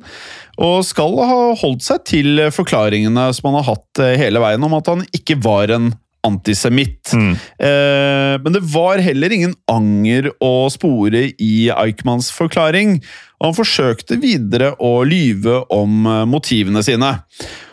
og 0.62 0.82
skal 0.86 1.20
ha 1.22 1.39
holdt 1.62 1.86
seg 1.86 2.01
til 2.09 2.41
forklaringene 2.53 3.28
som 3.38 3.51
han 3.51 3.59
har 3.59 3.70
hatt 3.76 4.01
hele 4.18 4.41
veien 4.41 4.66
om 4.66 4.74
at 4.78 4.89
han 4.89 5.05
ikke 5.14 5.38
var 5.41 5.74
en 5.78 5.91
antisemitt. 6.28 7.14
Mm. 7.14 7.32
Eh, 7.57 8.36
men 8.43 8.53
det 8.53 8.62
var 8.74 9.01
heller 9.01 9.34
ingen 9.34 9.55
anger 9.72 10.30
å 10.43 10.70
spore 10.74 11.28
i 11.41 11.55
Eichmanns 11.74 12.32
forklaring, 12.36 12.99
og 13.39 13.49
han 13.49 13.57
forsøkte 13.57 14.20
videre 14.22 14.74
å 14.78 15.01
lyve 15.07 15.64
om 15.74 16.05
eh, 16.05 16.24
motivene 16.30 16.84
sine. 16.86 17.16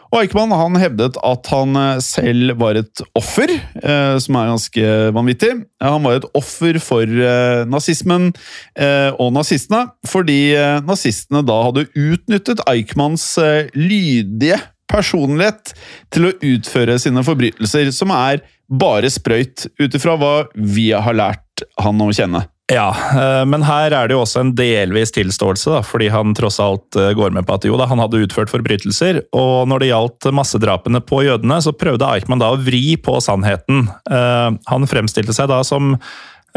Og 0.09 0.23
Eichmann 0.23 0.55
han 0.57 0.79
hevdet 0.81 1.19
at 1.27 1.51
han 1.53 1.77
eh, 1.77 2.01
selv 2.05 2.55
var 2.61 2.79
et 2.81 3.03
offer, 3.19 3.53
eh, 3.53 4.15
som 4.23 4.39
er 4.41 4.51
ganske 4.53 4.95
vanvittig. 5.17 5.53
Han 5.85 6.07
var 6.07 6.19
et 6.19 6.29
offer 6.39 6.81
for 6.81 7.05
eh, 7.05 7.65
nazismen 7.69 8.31
eh, 8.79 9.11
og 9.21 9.35
nazistene, 9.37 9.85
fordi 10.09 10.41
nazistene 10.89 11.45
da 11.47 11.61
hadde 11.69 11.89
utnyttet 11.93 12.65
Eichmanns 12.71 13.35
lydige 13.77 14.59
personlighet 14.89 15.75
til 16.15 16.31
å 16.31 16.37
utføre 16.55 16.97
sine 17.01 17.25
forbrytelser, 17.27 17.93
som 17.93 18.13
er 18.15 18.41
bare 18.69 19.11
sprøyt, 19.13 19.69
ut 19.81 19.97
ifra 19.97 20.17
hva 20.21 20.35
vi 20.55 20.91
har 20.93 21.17
lært 21.17 21.69
han 21.83 22.01
å 22.01 22.09
kjenne. 22.15 22.47
Ja, 22.69 22.89
eh, 23.17 23.45
men 23.49 23.65
her 23.65 23.95
er 23.97 24.09
det 24.09 24.17
jo 24.17 24.23
også 24.27 24.43
en 24.43 24.51
delvis 24.57 25.13
tilståelse, 25.17 25.71
da, 25.73 25.81
fordi 25.87 26.11
han 26.13 26.35
tross 26.37 26.59
alt 26.61 26.99
eh, 27.01 27.15
går 27.17 27.33
med 27.33 27.47
på 27.49 27.57
at 27.57 27.65
jo 27.65 27.79
da, 27.81 27.87
han 27.89 28.01
hadde 28.03 28.21
utført 28.27 28.53
forbrytelser. 28.53 29.23
Og 29.37 29.69
når 29.71 29.83
det 29.83 29.93
gjaldt 29.93 30.29
massedrapene 30.37 31.01
på 31.05 31.23
jødene, 31.25 31.63
så 31.65 31.73
prøvde 31.73 32.09
Eichmann 32.13 32.43
da 32.43 32.53
å 32.53 32.59
vri 32.61 32.99
på 33.01 33.17
sannheten. 33.25 33.87
Eh, 34.13 34.51
han 34.69 34.91
fremstilte 34.91 35.37
seg 35.37 35.49
da 35.53 35.63
som 35.65 35.95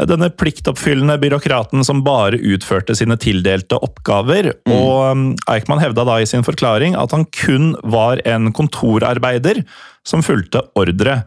denne 0.07 0.29
pliktoppfyllende 0.33 1.17
byråkraten 1.21 1.83
som 1.85 1.99
bare 2.03 2.39
utførte 2.39 2.95
sine 2.97 3.15
tildelte 3.21 3.79
oppgaver. 3.83 4.51
Mm. 4.67 4.73
Og 4.75 5.51
Eichmann 5.51 5.83
hevda 5.83 6.05
da 6.07 6.17
i 6.19 6.27
sin 6.27 6.43
forklaring 6.47 6.95
at 6.97 7.15
han 7.15 7.27
kun 7.35 7.73
var 7.83 8.23
en 8.27 8.49
kontorarbeider 8.55 9.61
som 10.07 10.23
fulgte 10.25 10.63
ordre. 10.79 11.21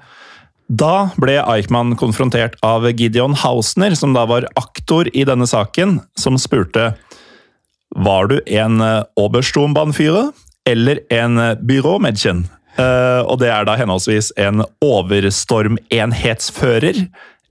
Da 0.68 1.10
ble 1.20 1.42
Eichmann 1.42 1.96
konfrontert 2.00 2.54
av 2.64 2.86
Gideon 2.88 3.34
Hausner, 3.42 3.94
som 3.94 4.14
da 4.16 4.24
var 4.26 4.46
aktor 4.56 5.08
i 5.12 5.24
denne 5.28 5.46
saken, 5.46 6.00
som 6.16 6.38
spurte 6.40 6.94
var 7.94 8.26
du 8.32 8.40
en 8.50 8.80
uh, 8.80 9.04
Obersturmbannführer 9.20 10.32
eller 10.66 11.00
en 11.12 11.38
uh, 11.38 11.54
byråmedkjen. 11.60 12.48
Uh, 12.78 13.22
og 13.28 13.38
det 13.42 13.50
er 13.54 13.64
da 13.68 13.76
henholdsvis 13.78 14.32
en 14.40 14.62
overstormenhetsfører 14.82 16.94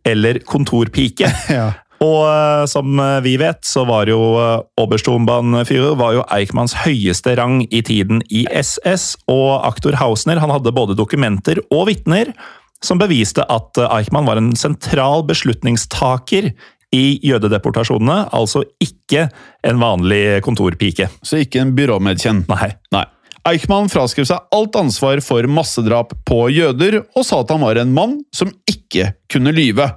eller 0.09 0.39
kontorpike. 0.49 1.29
ja. 1.59 1.69
Og 2.03 2.25
uh, 2.27 2.67
som 2.67 2.99
eh, 2.99 3.23
vi 3.23 3.39
vet, 3.39 3.63
så 3.63 3.87
var 3.87 4.11
jo 4.11 4.35
uh, 4.35 4.59
var 4.75 6.11
jo 6.17 6.25
Eichmanns 6.35 6.75
høyeste 6.83 7.31
rang 7.39 7.63
i 7.69 7.79
tiden 7.85 8.19
i 8.27 8.43
SS, 8.51 9.15
og 9.31 9.63
aktor 9.63 9.95
Hausner 10.01 10.35
han 10.41 10.51
hadde 10.51 10.75
både 10.75 10.99
dokumenter 10.99 11.61
og 11.71 11.87
vitner 11.87 12.33
som 12.83 12.99
beviste 13.01 13.45
at 13.47 13.79
Eichmann 13.87 14.27
var 14.27 14.39
en 14.39 14.53
sentral 14.59 15.23
beslutningstaker 15.29 16.51
i 16.93 17.03
jødedeportasjonene, 17.25 18.27
altså 18.35 18.63
ikke 18.83 19.27
en 19.65 19.81
vanlig 19.81 20.43
kontorpike. 20.45 21.09
Så 21.25 21.41
ikke 21.41 21.63
en 21.63 21.73
byråmedkjenn? 21.77 22.45
Nei. 22.51 22.73
Nei. 22.93 23.05
Eichmann 23.43 23.89
fraskrev 23.91 24.23
seg 24.29 24.53
alt 24.55 24.77
ansvar 24.79 25.19
for 25.23 25.43
massedrap 25.51 26.13
på 26.27 26.45
jøder, 26.53 27.01
og 27.11 27.25
sa 27.27 27.41
at 27.43 27.51
han 27.51 27.63
var 27.65 27.79
en 27.81 27.91
mann 27.95 28.21
som 28.31 28.53
ikke 28.69 29.09
kunne 29.31 29.51
lyve. 29.55 29.89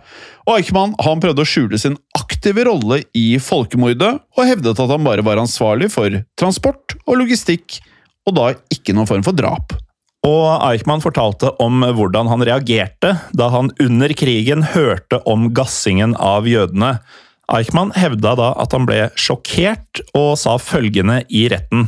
Og 0.48 0.56
Eichmann 0.56 0.96
han 1.04 1.22
prøvde 1.22 1.44
å 1.44 1.46
skjule 1.46 1.78
sin 1.78 1.94
aktive 2.18 2.64
rolle 2.66 3.04
i 3.14 3.36
folkemordet, 3.38 4.12
og 4.34 4.50
hevdet 4.50 4.82
at 4.82 4.90
han 4.90 5.06
bare 5.06 5.22
var 5.26 5.38
ansvarlig 5.42 5.92
for 5.94 6.18
transport 6.40 6.96
og 7.04 7.20
logistikk, 7.22 7.78
og 8.26 8.34
da 8.34 8.50
ikke 8.74 8.96
noen 8.96 9.10
form 9.12 9.22
for 9.26 9.36
drap. 9.38 9.76
Og 10.26 10.46
Eichmann 10.66 11.02
fortalte 11.04 11.52
om 11.62 11.84
hvordan 11.94 12.26
han 12.30 12.42
reagerte 12.46 13.12
da 13.36 13.50
han 13.52 13.70
under 13.82 14.10
krigen 14.18 14.64
hørte 14.72 15.20
om 15.28 15.52
gassingen 15.54 16.16
av 16.18 16.48
jødene. 16.50 16.96
Eichmann 17.52 17.92
hevda 17.94 18.34
da 18.38 18.48
at 18.58 18.74
han 18.74 18.88
ble 18.88 19.04
sjokkert, 19.14 20.02
og 20.18 20.34
sa 20.40 20.56
følgende 20.58 21.20
i 21.30 21.44
retten. 21.52 21.86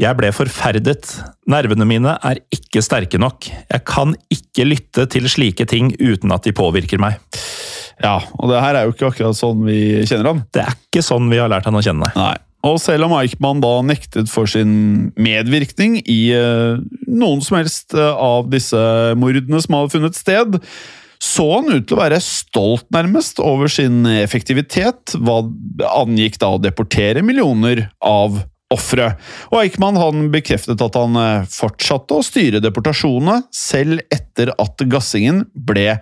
Jeg 0.00 0.18
ble 0.18 0.32
forferdet. 0.34 1.12
Nervene 1.46 1.86
mine 1.86 2.16
er 2.26 2.40
ikke 2.54 2.82
sterke 2.82 3.20
nok. 3.22 3.46
Jeg 3.46 3.84
kan 3.86 4.16
ikke 4.34 4.66
lytte 4.66 5.06
til 5.14 5.28
slike 5.30 5.68
ting 5.70 5.92
uten 6.00 6.34
at 6.34 6.48
de 6.48 6.54
påvirker 6.56 6.98
meg. 6.98 7.20
Ja, 8.02 8.16
og 8.40 8.50
det 8.50 8.58
her 8.64 8.74
er 8.74 8.88
jo 8.88 8.96
ikke 8.96 9.12
akkurat 9.12 9.38
sånn 9.38 9.62
vi 9.68 10.02
kjenner 10.02 10.32
ham. 10.32 10.42
Det 10.50 10.64
er 10.64 10.74
ikke 10.74 11.04
sånn 11.06 11.30
vi 11.30 11.38
har 11.38 11.52
lært 11.52 11.70
han 11.70 11.78
å 11.78 11.84
kjenne. 11.84 12.10
Nei. 12.18 12.34
Og 12.64 12.78
selv 12.80 13.06
om 13.06 13.14
Eichmann 13.18 13.60
da 13.60 13.76
nektet 13.84 14.30
for 14.32 14.48
sin 14.48 15.12
medvirkning 15.20 15.98
i 16.08 16.20
uh, 16.32 16.80
noen 17.04 17.44
som 17.44 17.58
helst 17.60 17.96
uh, 17.96 18.14
av 18.16 18.48
disse 18.52 18.80
mordene 19.20 19.60
som 19.60 19.76
hadde 19.76 19.92
funnet 19.92 20.16
sted, 20.16 20.58
så 21.24 21.44
han 21.50 21.70
ut 21.72 21.86
til 21.88 21.96
å 21.96 22.02
være 22.02 22.22
stolt, 22.24 22.86
nærmest, 22.92 23.38
over 23.40 23.70
sin 23.72 24.02
effektivitet 24.08 25.14
hva 25.20 25.42
angikk 25.94 26.40
da 26.42 26.54
å 26.56 26.60
deportere 26.60 27.22
millioner 27.24 27.86
av 28.04 28.42
ofre. 28.74 29.12
Og 29.52 29.60
Eichmann 29.62 29.98
han 30.00 30.28
bekreftet 30.34 30.82
at 30.84 30.98
han 30.98 31.18
eh, 31.20 31.48
fortsatte 31.50 32.18
å 32.18 32.24
styre 32.26 32.62
deportasjonene, 32.64 33.44
selv 33.54 34.02
etter 34.14 34.52
at 34.60 34.86
gassingen 34.90 35.44
ble 35.54 35.90
eh, 35.94 36.00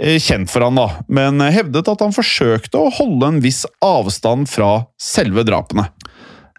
kjent 0.00 0.50
for 0.50 0.64
han 0.64 0.78
da, 0.78 0.86
men 1.12 1.42
hevdet 1.52 1.88
at 1.92 2.00
han 2.00 2.14
forsøkte 2.16 2.80
å 2.80 2.92
holde 3.00 3.28
en 3.28 3.40
viss 3.44 3.66
avstand 3.84 4.48
fra 4.48 4.86
selve 5.00 5.44
drapene. 5.44 5.90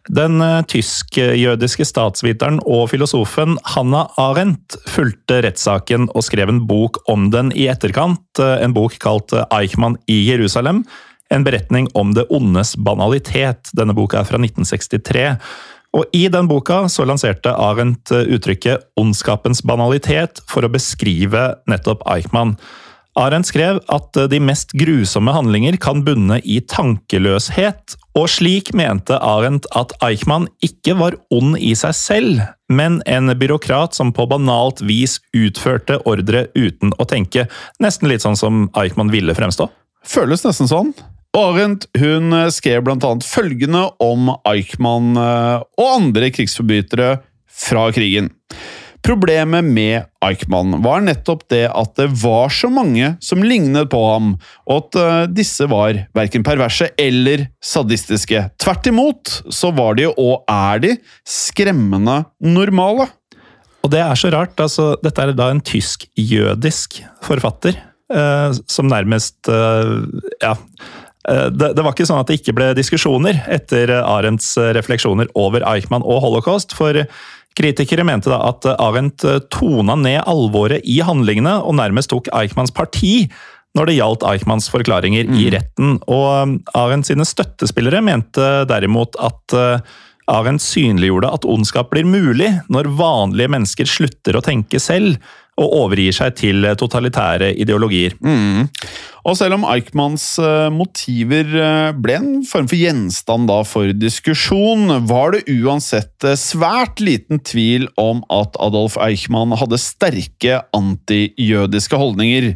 Den 0.09 0.41
eh, 0.41 0.63
tysk-jødiske 0.65 1.85
statsviteren 1.85 2.57
og 2.65 2.87
filosofen 2.91 3.57
Hanna 3.75 4.07
Arendt 4.19 4.79
fulgte 4.89 5.41
rettssaken 5.45 6.09
og 6.15 6.25
skrev 6.25 6.49
en 6.49 6.63
bok 6.67 6.99
om 7.11 7.29
den 7.33 7.51
i 7.53 7.67
etterkant, 7.71 8.41
en 8.41 8.73
bok 8.73 8.97
kalt 9.01 9.35
Eichmann 9.51 9.99
i 10.09 10.23
Jerusalem, 10.25 10.83
en 11.31 11.45
beretning 11.45 11.87
om 11.93 12.15
det 12.17 12.25
ondes 12.33 12.73
banalitet. 12.75 13.69
Denne 13.77 13.95
boka 13.95 14.19
er 14.19 14.27
fra 14.27 14.41
1963. 14.41 15.27
Og 15.95 16.15
I 16.15 16.25
den 16.31 16.47
boka 16.47 16.85
så 16.91 17.05
lanserte 17.07 17.53
Arendt 17.55 18.11
uttrykket 18.11 18.89
'ondskapens 18.99 19.61
banalitet' 19.63 20.41
for 20.47 20.63
å 20.63 20.71
beskrive 20.71 21.55
nettopp 21.67 22.03
Eichmann. 22.07 22.57
Arendt 23.19 23.49
skrev 23.49 23.81
at 23.91 24.15
de 24.31 24.39
mest 24.39 24.71
grusomme 24.77 25.33
handlinger 25.35 25.75
kan 25.83 26.05
bunne 26.07 26.37
i 26.47 26.61
tankeløshet, 26.63 27.97
og 28.15 28.27
slik 28.31 28.71
mente 28.75 29.17
Arendt 29.19 29.67
at 29.75 29.91
Eichmann 30.03 30.47
ikke 30.63 30.95
var 30.99 31.17
ond 31.33 31.57
i 31.59 31.73
seg 31.75 31.95
selv, 31.97 32.41
men 32.71 33.01
en 33.03 33.33
byråkrat 33.35 33.97
som 33.97 34.13
på 34.15 34.27
banalt 34.31 34.79
vis 34.87 35.17
utførte 35.35 35.99
ordre 36.07 36.45
uten 36.55 36.95
å 36.95 37.07
tenke, 37.07 37.49
nesten 37.83 38.07
litt 38.11 38.23
sånn 38.23 38.39
som 38.39 38.67
Eichmann 38.79 39.11
ville 39.11 39.35
fremstå. 39.35 39.67
Føles 40.07 40.45
nesten 40.47 40.71
sånn. 40.71 40.93
Arendt 41.37 41.87
hun 41.99 42.33
eh, 42.35 42.49
skrev 42.51 42.83
bl.a. 42.83 43.11
følgende 43.23 43.85
om 44.03 44.31
Eichmann 44.47 45.15
eh, 45.19 45.63
og 45.79 45.91
andre 45.99 46.31
krigsforbrytere 46.35 47.13
fra 47.47 47.87
krigen. 47.95 48.31
Problemet 49.01 49.65
med 49.65 50.03
Eichmann 50.21 50.75
var 50.83 51.01
nettopp 51.01 51.47
det 51.49 51.63
at 51.73 51.95
det 51.97 52.05
var 52.21 52.51
så 52.53 52.69
mange 52.69 53.15
som 53.23 53.41
lignet 53.41 53.89
på 53.89 54.01
ham, 54.05 54.35
og 54.69 54.83
at 54.83 54.99
eh, 55.01 55.23
disse 55.41 55.65
var 55.71 56.03
verken 56.17 56.45
perverse 56.45 56.91
eller 57.01 57.47
sadistiske. 57.65 58.43
Tvert 58.61 58.91
imot 58.91 59.33
så 59.49 59.73
var 59.73 59.97
de, 59.97 60.05
og 60.11 60.45
er 60.45 60.83
de, 60.85 60.95
skremmende 61.25 62.21
normale. 62.45 63.09
Og 63.81 63.89
det 63.89 64.03
er 64.05 64.19
så 64.19 64.29
rart. 64.29 64.53
altså 64.61 64.93
Dette 65.01 65.25
er 65.25 65.33
da 65.33 65.49
en 65.49 65.63
tysk-jødisk 65.65 67.01
forfatter, 67.25 67.81
eh, 68.13 68.59
som 68.69 68.91
nærmest 68.91 69.49
eh, 69.49 69.95
ja, 70.45 70.55
Eh, 71.29 71.47
det, 71.53 71.73
det, 71.75 71.83
var 71.83 71.93
ikke 71.93 72.07
sånn 72.09 72.21
at 72.21 72.29
det 72.31 72.39
ikke 72.39 72.55
ble 72.57 72.71
diskusjoner 72.77 73.43
etter 73.51 73.93
Arendts 73.99 74.55
refleksjoner 74.77 75.29
over 75.37 75.65
Eichmann 75.69 76.05
og 76.05 76.23
holocaust. 76.25 76.73
For 76.77 77.03
Kritikere 77.57 78.05
mente 78.07 78.31
da 78.31 78.39
at 78.47 78.67
Arendt 78.77 79.25
tona 79.51 79.97
ned 79.99 80.21
alvoret 80.29 80.85
i 80.87 81.01
handlingene 81.03 81.57
og 81.61 81.75
nærmest 81.79 82.11
tok 82.13 82.29
Eichmanns 82.35 82.73
parti 82.75 83.25
når 83.77 83.87
det 83.87 83.97
gjaldt 83.97 84.23
Eichmanns 84.27 84.67
forklaringer 84.71 85.29
i 85.39 85.49
retten. 85.53 85.97
Og 86.11 86.57
Arendt 86.75 87.07
sine 87.07 87.27
støttespillere 87.27 88.01
mente 88.03 88.47
derimot 88.67 89.15
at 89.23 89.55
Arendt 90.31 90.63
synliggjorde 90.63 91.31
at 91.33 91.47
ondskap 91.47 91.91
blir 91.91 92.07
mulig 92.07 92.49
når 92.71 92.91
vanlige 92.99 93.51
mennesker 93.51 93.89
slutter 93.89 94.37
å 94.37 94.43
tenke 94.45 94.79
selv 94.79 95.19
og 95.61 95.77
overgir 95.85 96.15
seg 96.15 96.35
til 96.41 96.65
totalitære 96.79 97.53
ideologier. 97.61 98.17
Mm. 98.19 98.67
Og 99.27 99.37
selv 99.37 99.59
om 99.59 99.65
Eichmanns 99.69 100.25
eh, 100.41 100.69
motiver 100.73 101.45
eh, 101.45 101.91
ble 101.93 102.15
en 102.17 102.31
form 102.47 102.69
for 102.71 102.79
gjenstand 102.79 103.49
da 103.51 103.59
for 103.67 103.91
diskusjon, 103.93 104.89
var 105.09 105.35
det 105.35 105.43
uansett 105.61 106.25
eh, 106.25 106.39
svært 106.39 107.03
liten 107.03 107.41
tvil 107.45 107.85
om 108.01 108.23
at 108.33 108.57
Adolf 108.63 108.97
Eichmann 109.01 109.53
hadde 109.59 109.81
sterke 109.81 110.63
antijødiske 110.77 112.01
holdninger. 112.01 112.55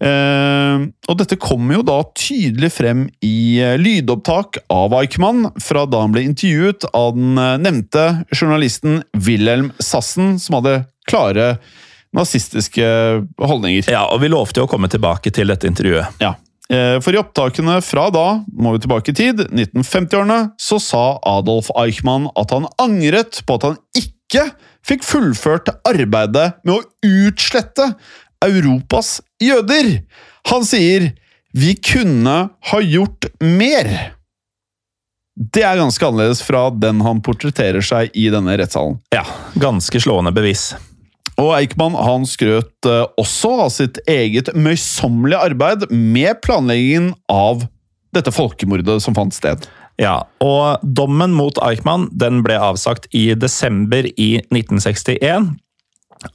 Uh, 0.00 0.88
og 1.12 1.18
dette 1.20 1.36
kommer 1.36 1.76
jo 1.76 1.82
da 1.84 1.98
tydelig 2.16 2.70
frem 2.72 3.02
i 3.20 3.60
uh, 3.60 3.74
lydopptak 3.76 4.56
av 4.72 4.94
Eichmann 4.96 5.50
fra 5.60 5.82
da 5.84 6.00
han 6.00 6.14
ble 6.14 6.22
intervjuet 6.24 6.86
av 6.96 7.12
den 7.18 7.36
uh, 7.36 7.58
nevnte 7.60 8.06
journalisten 8.32 9.02
Wilhelm 9.12 9.68
Sassen, 9.76 10.38
som 10.40 10.56
hadde 10.56 10.78
klare 11.04 11.50
nazistiske 12.16 12.86
holdninger. 13.38 13.90
Ja, 13.90 14.06
og 14.10 14.22
vi 14.22 14.30
lovte 14.32 14.62
jo 14.62 14.66
å 14.66 14.70
komme 14.70 14.90
tilbake 14.90 15.32
til 15.34 15.52
dette 15.52 15.68
intervjuet. 15.70 16.20
Ja. 16.22 16.34
For 16.70 17.10
i 17.10 17.18
opptakene 17.18 17.80
fra 17.82 18.04
da, 18.14 18.26
må 18.46 18.76
vi 18.76 18.82
tilbake 18.84 19.10
i 19.10 19.16
tid, 19.18 19.40
1950-årene, 19.48 20.52
så 20.54 20.78
sa 20.78 21.04
Adolf 21.26 21.66
Eichmann 21.74 22.28
at 22.38 22.54
han 22.54 22.68
angret 22.78 23.40
på 23.42 23.56
at 23.58 23.66
han 23.66 23.78
ikke 23.98 24.44
fikk 24.86 25.02
fullført 25.02 25.72
arbeidet 25.82 26.60
med 26.62 26.76
å 26.76 26.84
utslette 27.26 27.88
Europas 28.46 29.18
jøder. 29.42 29.98
Han 30.52 30.64
sier 30.64 31.10
'vi 31.52 31.74
kunne 31.74 32.36
ha 32.70 32.80
gjort 32.80 33.26
mer'. 33.42 34.14
Det 35.34 35.62
er 35.64 35.76
ganske 35.80 36.06
annerledes 36.06 36.42
fra 36.42 36.70
den 36.70 37.00
han 37.00 37.20
portretterer 37.20 37.82
seg 37.82 38.10
i 38.14 38.28
denne 38.30 38.54
rettssalen. 38.60 39.00
Ja, 39.10 39.24
ganske 39.58 40.00
slående 40.00 40.32
bevis. 40.32 40.74
Og 41.40 41.54
Eichmann 41.56 41.96
han 41.96 42.26
skrøt 42.28 42.88
eh, 42.88 43.06
også 43.20 43.52
av 43.64 43.70
sitt 43.72 44.00
eget 44.10 44.50
møysommelige 44.52 45.40
arbeid 45.50 45.86
med 45.90 46.40
planleggingen 46.44 47.14
av 47.32 47.64
dette 48.14 48.32
folkemordet 48.34 48.98
som 49.04 49.16
fant 49.16 49.34
sted. 49.34 49.64
Ja, 50.00 50.22
og 50.44 50.80
dommen 50.96 51.32
mot 51.36 51.58
Eichmann 51.64 52.08
den 52.16 52.40
ble 52.44 52.56
avsagt 52.60 53.08
i 53.16 53.30
desember 53.36 54.08
i 54.10 54.30
1961. 54.48 55.52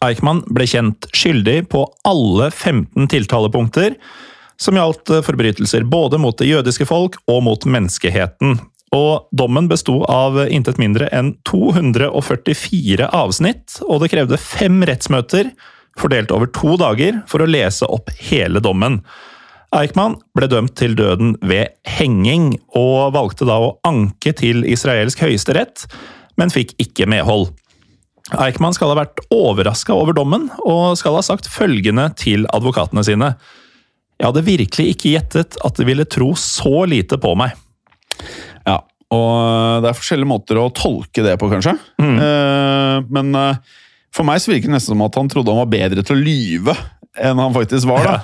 Eichmann 0.06 0.42
ble 0.50 0.68
kjent 0.70 1.08
skyldig 1.14 1.60
på 1.74 1.84
alle 2.08 2.50
15 2.52 3.10
tiltalepunkter, 3.12 3.98
som 4.62 4.78
gjaldt 4.78 5.12
forbrytelser 5.26 5.86
både 5.90 6.18
mot 6.22 6.38
det 6.40 6.50
jødiske 6.50 6.88
folk 6.90 7.20
og 7.30 7.44
mot 7.46 7.66
menneskeheten. 7.70 8.58
Og 8.94 9.28
dommen 9.36 9.70
besto 9.72 10.04
av 10.12 10.38
intet 10.46 10.78
mindre 10.82 11.08
enn 11.16 11.34
244 11.48 13.10
avsnitt, 13.10 13.80
og 13.88 14.04
det 14.04 14.12
krevde 14.14 14.40
fem 14.40 14.84
rettsmøter, 14.86 15.50
fordelt 16.00 16.34
over 16.36 16.52
to 16.52 16.76
dager, 16.80 17.22
for 17.30 17.42
å 17.42 17.50
lese 17.50 17.88
opp 17.90 18.12
hele 18.30 18.62
dommen. 18.64 19.02
Eichmann 19.76 20.20
ble 20.38 20.48
dømt 20.52 20.76
til 20.80 20.96
døden 20.96 21.34
ved 21.44 21.74
henging, 21.98 22.54
og 22.78 23.16
valgte 23.16 23.48
da 23.48 23.58
å 23.60 23.76
anke 23.88 24.36
til 24.38 24.64
israelsk 24.70 25.24
høyesterett, 25.26 25.88
men 26.40 26.54
fikk 26.54 26.76
ikke 26.82 27.10
medhold. 27.10 27.50
Eichmann 28.42 28.74
skal 28.74 28.94
ha 28.94 29.00
vært 29.04 29.22
overraska 29.34 29.94
over 29.94 30.16
dommen, 30.18 30.48
og 30.66 30.96
skal 31.00 31.18
ha 31.18 31.26
sagt 31.26 31.50
følgende 31.52 32.08
til 32.20 32.48
advokatene 32.56 33.04
sine. 33.06 33.36
Jeg 34.16 34.30
hadde 34.30 34.48
virkelig 34.48 34.96
ikke 34.96 35.12
gjettet 35.12 35.58
at 35.68 35.78
de 35.78 35.88
ville 35.88 36.08
tro 36.08 36.32
så 36.40 36.86
lite 36.90 37.20
på 37.22 37.36
meg. 37.38 37.56
Ja, 39.12 39.16
og 39.16 39.84
det 39.84 39.92
er 39.92 39.98
forskjellige 39.98 40.30
måter 40.30 40.60
å 40.60 40.70
tolke 40.74 41.24
det 41.26 41.36
på, 41.42 41.50
kanskje. 41.52 41.76
Mm. 42.02 42.16
Eh, 42.18 42.98
men 43.14 43.36
eh, 43.40 43.80
for 44.16 44.28
meg 44.28 44.42
så 44.42 44.52
virker 44.52 44.70
det 44.70 44.78
nesten 44.78 44.96
som 44.96 45.06
at 45.06 45.18
han 45.20 45.30
trodde 45.32 45.54
han 45.54 45.64
var 45.66 45.74
bedre 45.74 46.06
til 46.06 46.18
å 46.18 46.26
lyve 46.26 46.76
enn 47.16 47.40
han 47.40 47.54
faktisk 47.56 47.88
var. 47.88 48.08
da. 48.08 48.16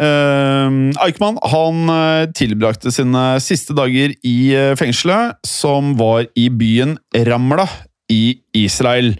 Eh, 0.00 0.76
Eichmann 1.06 1.40
han 1.52 1.92
eh, 1.94 2.24
tilbrakte 2.36 2.92
sine 2.94 3.24
siste 3.42 3.74
dager 3.76 4.14
i 4.26 4.36
eh, 4.54 4.74
fengselet, 4.78 5.40
som 5.46 5.94
var 5.98 6.28
i 6.38 6.48
byen 6.50 6.96
Ramla 7.26 7.66
i 8.10 8.40
Israel. 8.56 9.14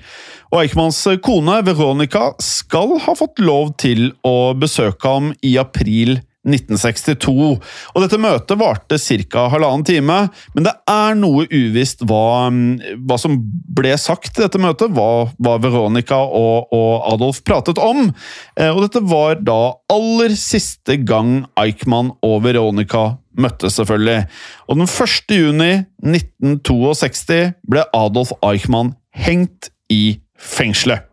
Og 0.51 0.65
Eichmanns 0.65 1.03
kone 1.23 1.61
Veronica 1.67 2.33
skal 2.43 2.97
ha 3.05 3.15
fått 3.19 3.43
lov 3.43 3.75
til 3.83 4.11
å 4.27 4.53
besøke 4.59 5.11
ham 5.11 5.31
i 5.47 5.57
april 5.63 6.19
1962. 6.47 7.59
Og 7.95 8.05
dette 8.05 8.21
møtet 8.21 8.61
varte 8.61 8.99
ca. 8.99 9.47
halvannen 9.53 9.85
time, 9.87 10.19
men 10.55 10.67
det 10.67 10.73
er 10.89 11.19
noe 11.19 11.47
uvisst 11.51 12.05
hva, 12.09 12.49
hva, 12.49 13.19
som 13.21 13.37
ble 13.77 13.93
sagt 14.01 14.39
i 14.39 14.45
dette 14.45 14.61
møtet, 14.63 14.95
hva, 14.97 15.29
hva 15.37 15.57
Veronica 15.61 16.21
og, 16.25 16.71
og, 16.73 16.93
Adolf 17.13 17.43
pratet 17.45 17.81
om. 17.83 18.09
Eh, 18.57 18.71
og 18.71 18.85
dette 18.87 19.05
var 19.05 19.43
da 19.45 19.61
aller 19.93 20.37
siste 20.39 20.97
gang 21.05 21.45
Eichmann 21.61 22.15
og 22.25 22.41
Veronica 22.47 23.19
møttes, 23.41 23.77
selvfølgelig. 23.79 24.25
Og 24.69 24.81
den 24.81 24.89
1. 24.89 25.37
juni 25.37 25.71
1962 26.07 27.55
ble 27.71 27.85
Adolf 27.97 28.33
Eichmann 28.47 28.95
hengt 29.17 29.71
i 29.93 30.21
fengselet. 30.41 31.07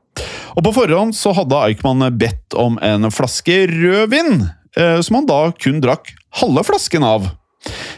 Og 0.58 0.64
På 0.66 0.74
forhånd 0.74 1.14
så 1.14 1.36
hadde 1.38 1.60
Eichmann 1.68 2.02
bedt 2.18 2.56
om 2.58 2.80
en 2.82 3.12
flaske 3.14 3.60
rødvin, 3.70 4.48
som 4.78 5.16
han 5.18 5.26
da 5.30 5.40
kun 5.58 5.80
drakk 5.82 6.12
halve 6.38 6.62
flasken 6.68 7.06
av. 7.08 7.26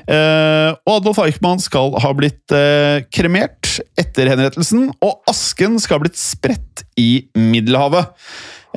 Eh, 0.10 0.72
og 0.88 0.96
Adolf 0.96 1.20
Eichmann 1.22 1.62
skal 1.62 1.94
ha 2.02 2.12
blitt 2.18 2.54
eh, 2.56 3.06
kremert 3.14 3.78
etter 4.00 4.32
henrettelsen, 4.32 4.90
og 5.06 5.30
asken 5.30 5.78
skal 5.82 6.00
ha 6.00 6.06
blitt 6.06 6.20
spredt 6.20 6.84
i 7.00 7.28
Middelhavet. 7.38 8.10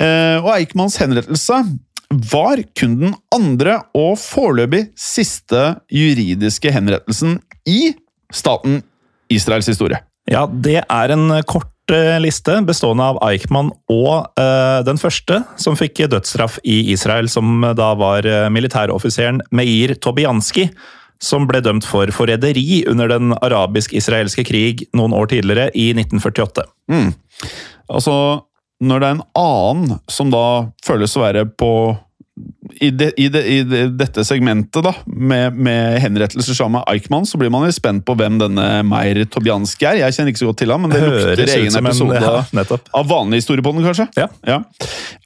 Eh, 0.00 0.38
og 0.42 0.53
Eichmanns 0.57 0.98
henrettelse 1.00 1.62
var 2.32 2.61
kun 2.76 2.98
den 3.00 3.14
andre 3.32 3.78
og 3.96 4.18
foreløpig 4.20 4.90
siste 4.98 5.78
juridiske 5.92 6.72
henrettelsen 6.74 7.38
i 7.68 7.94
staten 8.32 8.82
Israels 9.32 9.70
historie. 9.70 10.03
Ja, 10.28 10.44
det 10.46 10.82
er 10.84 11.14
en 11.14 11.30
kort 11.48 11.72
liste 12.22 12.61
bestående 12.62 13.05
av 13.11 13.18
Eichmann 13.26 13.72
og 13.91 14.28
uh, 14.39 14.80
den 14.87 15.01
første 15.01 15.41
som 15.61 15.74
fikk 15.76 16.05
dødsstraff 16.12 16.61
i 16.62 16.93
Israel, 16.93 17.28
som 17.28 17.64
da 17.74 17.93
var 17.99 18.28
militæroffiseren 18.55 19.43
Meir 19.51 19.97
Tobianski, 19.99 20.68
som 21.22 21.47
ble 21.47 21.61
dømt 21.62 21.87
for 21.87 22.11
forræderi 22.14 22.85
under 22.91 23.11
den 23.11 23.35
arabisk-israelske 23.35 24.45
krig 24.47 24.87
noen 24.95 25.14
år 25.14 25.30
tidligere, 25.30 25.70
i 25.74 25.91
1948. 25.95 26.64
Mm. 26.91 27.12
Altså, 27.93 28.14
når 28.83 29.03
det 29.03 29.09
er 29.09 29.18
en 29.18 29.26
annen 29.39 30.01
som 30.11 30.33
da 30.33 30.47
føles 30.87 31.14
å 31.16 31.22
være 31.22 31.47
på 31.47 31.70
i, 32.80 32.91
de, 32.91 33.11
i, 33.16 33.28
de, 33.28 33.41
i 33.45 33.59
de, 33.68 33.80
dette 33.95 34.24
segmentet, 34.24 34.80
da, 34.85 34.93
med, 35.07 35.57
med 35.57 35.99
henrettelser 36.03 36.57
sammen 36.57 36.80
med 36.80 36.89
Eichmann, 36.89 37.26
så 37.28 37.39
blir 37.39 37.53
man 37.53 37.66
jo 37.66 37.74
spent 37.76 38.07
på 38.09 38.16
hvem 38.18 38.39
denne 38.41 38.66
Meyer 38.89 39.26
Tobianski 39.30 39.87
er. 39.91 40.01
Jeg 40.01 40.16
kjenner 40.16 40.33
ikke 40.33 40.43
så 40.43 40.49
godt 40.49 40.62
til 40.62 40.72
ham, 40.72 40.87
men 40.87 40.95
det 40.95 41.03
lukter 41.03 41.45
egen 41.59 41.78
episode 41.83 42.22
en, 42.22 42.62
ja, 42.62 42.80
av 43.03 43.11
vanlig 43.11 43.43
historie 43.43 43.64
på 43.64 43.74
den, 43.76 43.85
kanskje. 43.85 44.09
Ja. 44.16 44.30
Ja. 44.49 44.62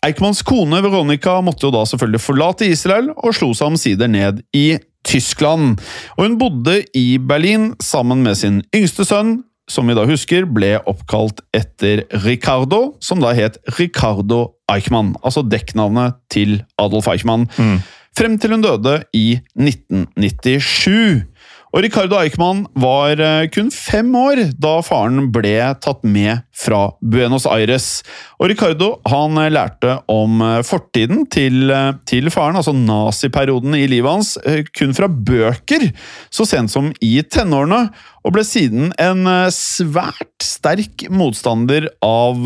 Eichmanns 0.06 0.42
kone 0.46 0.82
Veronica 0.84 1.38
måtte 1.46 1.68
jo 1.68 1.72
da 1.76 1.86
selvfølgelig 1.88 2.24
forlate 2.24 2.68
Israel, 2.72 3.12
og 3.16 3.38
slo 3.38 3.52
seg 3.54 3.70
omsider 3.70 4.10
ned 4.10 4.42
i 4.56 4.68
Tyskland. 5.06 5.78
Og 6.16 6.26
hun 6.26 6.38
bodde 6.40 6.80
i 6.98 7.06
Berlin 7.22 7.70
sammen 7.82 8.26
med 8.26 8.38
sin 8.40 8.64
yngste 8.74 9.06
sønn, 9.06 9.38
som 9.70 9.88
vi 9.88 9.96
da 9.98 10.06
husker, 10.06 10.46
ble 10.46 10.76
oppkalt 10.86 11.42
etter 11.56 12.04
Ricardo, 12.24 12.94
som 13.02 13.20
da 13.22 13.32
het 13.36 13.58
Ricardo 13.78 14.56
Eichmann. 14.70 15.14
Altså 15.22 15.42
dekknavnet 15.46 16.18
til 16.32 16.60
Adolf 16.78 17.08
Eichmann. 17.10 17.48
Mm. 17.58 17.80
Frem 18.16 18.38
til 18.40 18.54
hun 18.54 18.64
døde 18.64 19.00
i 19.12 19.38
1997. 19.58 21.26
Og 21.74 21.82
Ricardo 21.82 22.16
Eichmann 22.20 22.62
var 22.78 23.18
eh, 23.20 23.48
kun 23.50 23.72
fem 23.74 24.12
år 24.16 24.38
da 24.62 24.78
faren 24.86 25.30
ble 25.34 25.56
tatt 25.82 26.04
med 26.06 26.44
fra 26.56 26.92
Buenos 27.02 27.46
Aires. 27.50 28.04
Og 28.38 28.52
Ricardo 28.52 28.92
han 29.10 29.36
eh, 29.42 29.50
lærte 29.52 29.98
om 30.12 30.40
eh, 30.44 30.60
fortiden 30.66 31.24
til, 31.32 31.74
til 32.06 32.30
faren, 32.30 32.56
altså 32.60 32.74
naziperioden 32.76 33.74
i 33.76 33.86
livet 33.90 34.12
hans, 34.12 34.34
kun 34.78 34.94
fra 34.96 35.08
bøker, 35.10 35.88
så 36.30 36.46
sent 36.48 36.72
som 36.72 36.92
i 37.04 37.18
tenårene, 37.22 37.88
og 38.26 38.34
ble 38.34 38.42
siden 38.46 38.90
en 39.02 39.28
svært 39.54 40.42
sterk 40.42 41.04
motstander 41.14 41.86
av 42.02 42.40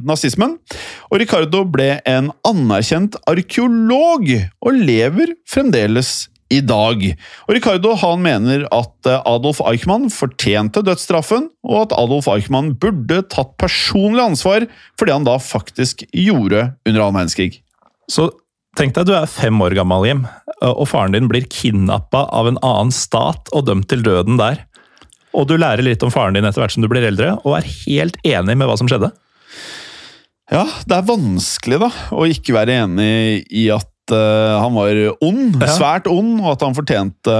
nazismen. 0.00 0.54
Og 1.10 1.20
Ricardo 1.20 1.60
ble 1.68 1.98
en 2.08 2.30
anerkjent 2.48 3.18
arkeolog, 3.28 4.30
og 4.64 4.80
lever 4.88 5.34
fremdeles 5.44 6.30
i 6.50 6.60
dag. 6.66 7.04
Og 7.46 7.54
Ricardo 7.54 7.94
han 8.00 8.22
mener 8.24 8.66
at 8.74 9.08
eh, 9.08 9.22
Adolf 9.28 9.62
Eichmann 9.64 10.08
fortjente 10.12 10.82
dødsstraffen, 10.86 11.48
og 11.66 11.76
at 11.84 11.96
Adolf 11.96 12.28
Eichmann 12.30 12.74
burde 12.82 13.22
tatt 13.30 13.54
personlig 13.60 14.24
ansvar 14.24 14.66
for 14.98 15.06
det 15.06 15.16
han 15.16 15.28
da 15.28 15.38
faktisk 15.42 16.04
gjorde 16.10 16.72
under 16.88 17.04
annen 17.04 17.20
verdenskrig. 17.20 17.60
Så 18.10 18.28
tenk 18.78 18.96
deg 18.96 19.08
du 19.08 19.14
er 19.16 19.30
fem 19.30 19.56
år 19.62 19.76
gammel, 19.78 20.08
Jim, 20.08 20.24
og 20.66 20.86
faren 20.90 21.14
din 21.14 21.30
blir 21.30 21.46
kidnappa 21.50 22.26
av 22.34 22.50
en 22.50 22.58
annen 22.66 22.92
stat 22.94 23.50
og 23.54 23.68
dømt 23.70 23.88
til 23.90 24.02
døden 24.06 24.40
der. 24.40 24.66
Og 25.36 25.46
du 25.46 25.54
lærer 25.60 25.86
litt 25.86 26.02
om 26.02 26.10
faren 26.10 26.34
din 26.34 26.46
etter 26.46 26.62
hvert 26.62 26.74
som 26.74 26.82
du 26.82 26.90
blir 26.90 27.06
eldre, 27.06 27.36
og 27.46 27.60
er 27.60 27.70
helt 27.86 28.18
enig 28.26 28.58
med 28.58 28.66
hva 28.66 28.76
som 28.80 28.90
skjedde. 28.90 29.12
Ja, 30.50 30.64
det 30.90 30.96
er 30.96 31.06
vanskelig 31.06 31.78
da, 31.78 31.92
å 32.10 32.26
ikke 32.26 32.56
være 32.56 32.80
enig 32.82 33.46
i 33.54 33.68
at 33.70 33.86
eh, 34.14 34.54
han 34.60 34.74
var 34.76 35.02
ond, 35.20 35.60
Ja. 35.60 35.68
svært 35.74 36.08
ond, 36.10 36.40
og 36.42 36.52
at 36.54 36.64
han 36.66 36.76
fortjente 36.76 37.36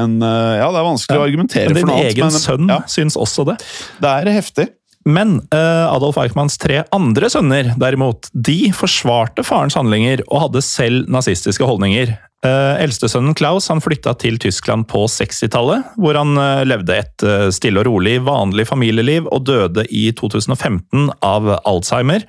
en 0.00 0.16
uh, 0.22 0.54
Ja, 0.60 0.70
det 0.72 0.80
er 0.80 0.88
vanskelig 0.88 1.20
å 1.20 1.26
argumentere 1.26 1.68
Men 1.70 1.76
for 1.76 1.80
din 1.80 1.90
noe 1.90 1.98
annet, 2.00 2.14
egen 2.14 2.30
men 2.30 2.42
sønn 2.46 2.72
ja, 2.72 2.80
syns 2.90 3.18
også 3.20 3.46
det. 3.52 3.58
det 4.02 4.14
er 4.14 4.32
heftig. 4.34 4.68
Men 5.04 5.36
eh, 5.52 5.84
Adolf 5.84 6.16
Eichmanns 6.16 6.56
tre 6.56 6.78
andre 6.96 7.28
sønner, 7.28 7.74
derimot, 7.76 8.30
de 8.32 8.70
forsvarte 8.72 9.44
farens 9.44 9.76
handlinger 9.76 10.22
og 10.30 10.46
hadde 10.46 10.62
selv 10.64 11.10
nazistiske 11.12 11.66
holdninger. 11.68 12.14
Uh, 12.44 12.76
Eldstesønnen 12.80 13.36
Klaus 13.36 13.70
han 13.72 13.80
flytta 13.84 14.12
til 14.20 14.36
Tyskland 14.40 14.84
på 14.88 15.04
60-tallet, 15.08 15.94
hvor 16.00 16.16
han 16.18 16.36
eh, 16.40 16.64
levde 16.68 16.96
et 17.00 17.24
eh, 17.24 17.46
stille 17.56 17.80
og 17.80 17.86
rolig, 17.88 18.18
vanlig 18.26 18.66
familieliv 18.68 19.30
og 19.32 19.46
døde 19.48 19.86
i 19.88 20.10
2015 20.16 21.08
av 21.24 21.48
Alzheimer. 21.64 22.26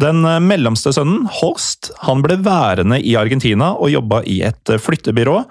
Den 0.00 0.24
eh, 0.24 0.40
mellomste 0.40 0.92
sønnen, 0.94 1.26
Horst, 1.40 1.92
han 2.06 2.24
ble 2.24 2.38
værende 2.44 3.00
i 3.02 3.16
Argentina 3.20 3.74
og 3.76 3.92
jobba 3.92 4.22
i 4.28 4.40
et 4.46 4.72
eh, 4.72 4.80
flyttebyrå. 4.80 5.42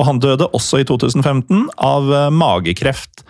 Og 0.00 0.08
han 0.08 0.20
døde 0.22 0.48
også 0.56 0.80
i 0.80 0.86
2015 0.88 1.68
av 1.76 2.10
eh, 2.10 2.28
magekreft. 2.34 3.24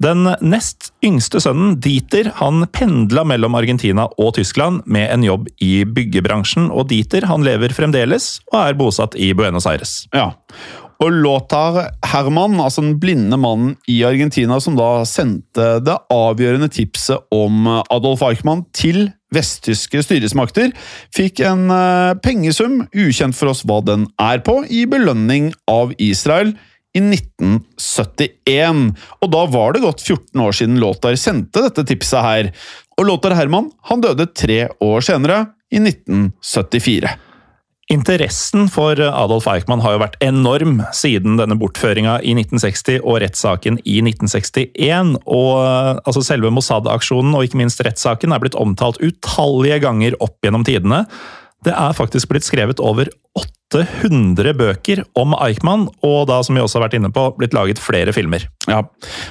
Den 0.00 0.24
nest 0.40 0.94
yngste 1.04 1.42
sønnen, 1.44 1.74
Dieter, 1.84 2.30
han 2.38 2.64
pendla 2.72 3.20
mellom 3.28 3.56
Argentina 3.58 4.06
og 4.16 4.32
Tyskland 4.38 4.80
med 4.88 5.10
en 5.12 5.26
jobb 5.26 5.50
i 5.60 5.82
byggebransjen, 5.84 6.70
og 6.72 6.88
Dieter 6.88 7.28
han 7.28 7.44
lever 7.44 7.74
fremdeles 7.76 8.38
og 8.48 8.62
er 8.62 8.78
bosatt 8.80 9.18
i 9.20 9.34
Buenos 9.36 9.68
Aires. 9.68 10.06
Ja. 10.16 10.30
Og 11.04 11.12
Lothar 11.20 11.92
Herman, 12.04 12.56
altså 12.60 12.80
den 12.84 12.96
blinde 13.00 13.36
mannen 13.40 13.76
i 13.88 14.00
Argentina 14.08 14.56
som 14.60 14.76
da 14.76 15.04
sendte 15.08 15.78
det 15.84 15.96
avgjørende 16.12 16.68
tipset 16.72 17.20
om 17.32 17.68
Adolf 17.68 18.24
Eichmann 18.24 18.66
til 18.76 19.08
vesttyske 19.34 20.02
styresmakter, 20.04 20.72
fikk 21.14 21.40
en 21.46 21.70
eh, 21.74 22.14
pengesum, 22.24 22.86
ukjent 22.90 23.36
for 23.38 23.52
oss 23.52 23.64
hva 23.68 23.80
den 23.86 24.08
er 24.20 24.42
på, 24.46 24.64
i 24.66 24.86
belønning 24.90 25.52
av 25.70 25.94
Israel 26.02 26.54
i 26.96 27.00
1971. 27.04 28.90
Og 29.22 29.28
da 29.30 29.46
var 29.52 29.74
det 29.74 29.84
gått 29.84 30.02
14 30.02 30.42
år 30.42 30.52
siden 30.58 30.80
Lothar 30.82 31.16
sendte 31.20 31.62
dette 31.66 31.86
tipset 31.86 32.22
her. 32.26 32.50
Og 32.98 33.06
Lothar 33.06 33.36
Herman 33.38 33.70
han 33.90 34.02
døde 34.02 34.26
tre 34.34 34.68
år 34.82 35.00
senere, 35.06 35.46
i 35.70 35.78
1974. 35.78 37.29
Interessen 37.90 38.68
for 38.70 38.94
Adolf 39.02 39.48
Eichmann 39.50 39.82
har 39.82 39.96
jo 39.96 40.02
vært 40.04 40.18
enorm 40.22 40.78
siden 40.94 41.34
denne 41.40 41.56
bortføringa 41.58 42.20
i 42.22 42.36
1960 42.38 43.00
og 43.02 43.18
rettssaken 43.24 43.80
i 43.82 43.96
1961. 44.04 45.16
Og 45.26 45.58
altså 46.06 46.22
selve 46.22 46.52
Mossad-aksjonen 46.54 47.34
og 47.34 47.48
ikke 47.48 47.58
minst 47.58 47.82
rettssaken 47.82 48.30
er 48.30 48.44
blitt 48.44 48.58
omtalt 48.58 49.00
utallige 49.02 49.80
ganger 49.82 50.14
opp 50.22 50.38
gjennom 50.46 50.62
tidene. 50.68 51.02
Det 51.66 51.74
er 51.76 51.96
faktisk 51.96 52.30
blitt 52.32 52.46
skrevet 52.46 52.80
over 52.80 53.10
800 53.70 54.54
bøker 54.58 55.04
om 55.18 55.34
Eichmann, 55.38 55.84
og 56.02 56.24
da, 56.26 56.40
som 56.42 56.56
vi 56.56 56.62
også 56.62 56.80
har 56.80 56.88
vært 56.88 56.96
inne 56.98 57.10
på, 57.14 57.28
blitt 57.38 57.54
laget 57.54 57.78
flere 57.78 58.10
filmer. 58.14 58.42
Ja. 58.66 58.80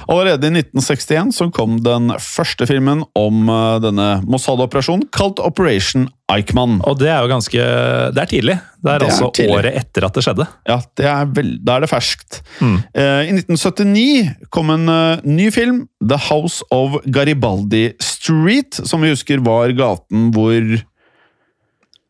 Allerede 0.08 0.48
i 0.48 0.62
1961 0.62 1.34
så 1.36 1.50
kom 1.52 1.76
den 1.84 2.08
første 2.24 2.64
filmen 2.70 3.02
om 3.18 3.50
eh, 3.52 3.76
denne 3.84 4.08
Mossad-operasjonen, 4.24 5.10
kalt 5.12 5.42
Operation 5.44 6.08
Eichmann. 6.32 6.78
Og 6.88 6.96
det 7.02 7.10
er 7.10 7.20
jo 7.24 7.30
ganske 7.32 7.66
Det 8.14 8.22
er 8.22 8.30
tidlig. 8.30 8.56
Det 8.80 8.88
er, 8.94 9.02
Det 9.02 9.08
er 9.08 9.10
altså 9.10 9.30
tidlig. 9.36 9.56
året 9.58 9.78
etter 9.82 10.06
at 10.06 10.16
det 10.16 10.24
skjedde. 10.24 10.46
Ja, 10.70 10.78
det 10.96 11.08
er 11.10 11.32
vel, 11.36 11.50
Da 11.66 11.76
er 11.76 11.84
det 11.84 11.90
ferskt. 11.92 12.40
Mm. 12.62 12.76
Eh, 12.94 13.22
I 13.28 13.34
1979 13.42 14.48
kom 14.54 14.72
en 14.72 14.88
uh, 14.88 15.20
ny 15.26 15.50
film, 15.52 15.82
The 16.00 16.16
House 16.30 16.64
of 16.72 17.00
Garibaldi 17.12 17.90
Street, 18.00 18.80
som 18.88 19.04
vi 19.04 19.12
husker 19.12 19.42
var 19.44 19.74
gaten 19.76 20.30
hvor 20.32 20.64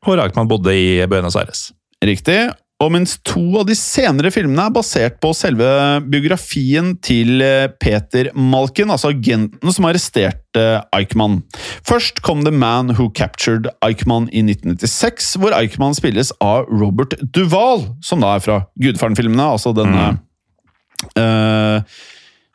Hvor 0.04 0.20
Eichmann 0.22 0.48
bodde 0.48 0.74
i 0.74 1.06
Buenos 1.10 1.36
Aires. 1.36 1.70
Riktig. 2.04 2.48
Og 2.80 2.88
mens 2.94 3.18
to 3.28 3.42
av 3.60 3.66
de 3.68 3.74
senere 3.76 4.30
filmene 4.32 4.64
er 4.64 4.72
basert 4.72 5.18
på 5.20 5.34
selve 5.36 5.66
biografien 6.08 6.94
til 7.04 7.42
eh, 7.44 7.66
Peter 7.76 8.30
Malkin, 8.32 8.88
altså 8.88 9.10
agenten 9.12 9.74
som 9.74 9.84
arresterte 9.84 10.64
Eichmann. 10.96 11.42
Først 11.84 12.22
kom 12.24 12.40
The 12.46 12.54
Man 12.54 12.94
Who 12.94 13.10
Captured 13.12 13.68
Eichmann 13.84 14.30
i 14.32 14.40
1996, 14.46 15.34
hvor 15.42 15.56
Eichmann 15.58 15.98
spilles 15.98 16.32
av 16.40 16.70
Robert 16.72 17.18
Duvall, 17.20 17.84
som 18.04 18.24
da 18.24 18.38
er 18.38 18.46
fra 18.46 18.62
Gudfaren-filmene, 18.80 19.50
altså 19.58 19.74
denne 19.76 20.14
eh, 21.20 22.00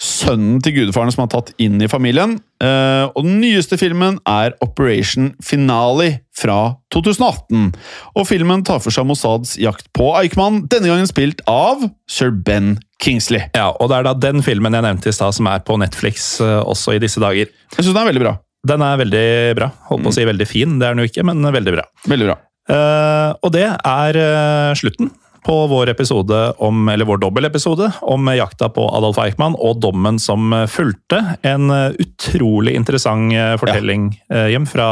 sønnen 0.02 0.60
til 0.64 0.76
gudfaren 0.76 1.14
som 1.14 1.24
er 1.24 1.32
tatt 1.32 1.52
inn 1.62 1.80
i 1.84 1.90
familien. 1.92 2.38
Eh, 2.64 3.06
og 3.08 3.24
den 3.24 3.40
nyeste 3.42 3.78
filmen 3.80 4.18
er 4.28 4.56
Operation 4.64 5.32
Finale 5.44 6.22
fra 6.36 6.76
2018. 6.94 7.70
Og 8.16 8.28
filmen 8.28 8.66
tar 8.68 8.82
for 8.84 8.96
seg 8.96 9.08
Mossads 9.08 9.56
jakt 9.62 9.88
på 9.96 10.12
Eichmann, 10.20 10.66
denne 10.72 10.92
gangen 10.92 11.10
spilt 11.10 11.44
av 11.52 11.88
sir 12.12 12.34
Ben 12.36 12.76
Kingsley. 13.04 13.48
Ja, 13.56 13.72
og 13.72 13.92
det 13.92 14.00
er 14.00 14.10
da 14.10 14.16
den 14.28 14.44
filmen 14.46 14.76
jeg 14.76 14.88
nevnte 14.88 15.12
i 15.12 15.16
stad, 15.16 15.36
som 15.38 15.48
er 15.52 15.64
på 15.66 15.80
Netflix 15.80 16.36
eh, 16.44 16.60
også 16.64 16.98
i 16.98 17.04
disse 17.04 17.24
dager. 17.24 17.52
Jeg 17.76 17.80
syns 17.80 17.94
den 17.94 18.04
er 18.04 18.12
veldig 18.12 18.26
bra. 18.26 18.36
Den 18.66 18.82
er 18.82 19.00
veldig 19.00 19.28
bra. 19.60 19.70
Holdt 19.92 20.08
på 20.08 20.12
å 20.12 20.16
si 20.16 20.26
veldig 20.28 20.50
fin, 20.50 20.80
det 20.82 20.88
er 20.88 20.96
den 20.96 21.06
jo 21.06 21.12
ikke, 21.12 21.26
men 21.28 21.46
veldig 21.54 21.76
bra. 21.78 21.86
Veldig 22.10 22.30
bra. 22.32 22.40
Uh, 22.66 23.38
og 23.46 23.52
det 23.54 23.68
er 23.70 24.18
uh, 24.18 24.72
slutten 24.74 25.12
på 25.46 25.56
vår 25.70 25.92
episode 25.94 26.40
om, 26.64 26.88
eller 26.90 27.06
vår 27.06 27.22
dobbeltepisode 27.22 27.92
om 28.02 28.28
jakta 28.34 28.70
på 28.74 28.88
Adolf 28.98 29.20
Eichmann 29.22 29.58
og 29.62 29.80
dommen 29.84 30.18
som 30.22 30.54
eh, 30.54 30.66
fulgte. 30.72 31.22
En 31.46 31.70
eh, 31.70 31.98
utrolig 32.02 32.74
interessant 32.76 33.34
eh, 33.36 33.54
fortelling 33.62 34.10
ja. 34.28 34.48
hjem 34.56 34.66
fra, 34.70 34.90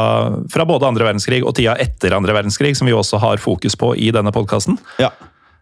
fra 0.52 0.66
både 0.68 0.88
andre 0.88 1.08
verdenskrig 1.10 1.42
og 1.42 1.56
tida 1.58 1.74
etter 1.82 2.14
andre 2.14 2.36
verdenskrig, 2.36 2.76
som 2.78 2.86
vi 2.86 2.94
også 2.94 3.18
har 3.22 3.42
fokus 3.42 3.74
på 3.78 3.94
i 3.98 4.12
denne 4.14 4.32
podkasten. 4.34 4.78
Ja. 5.02 5.10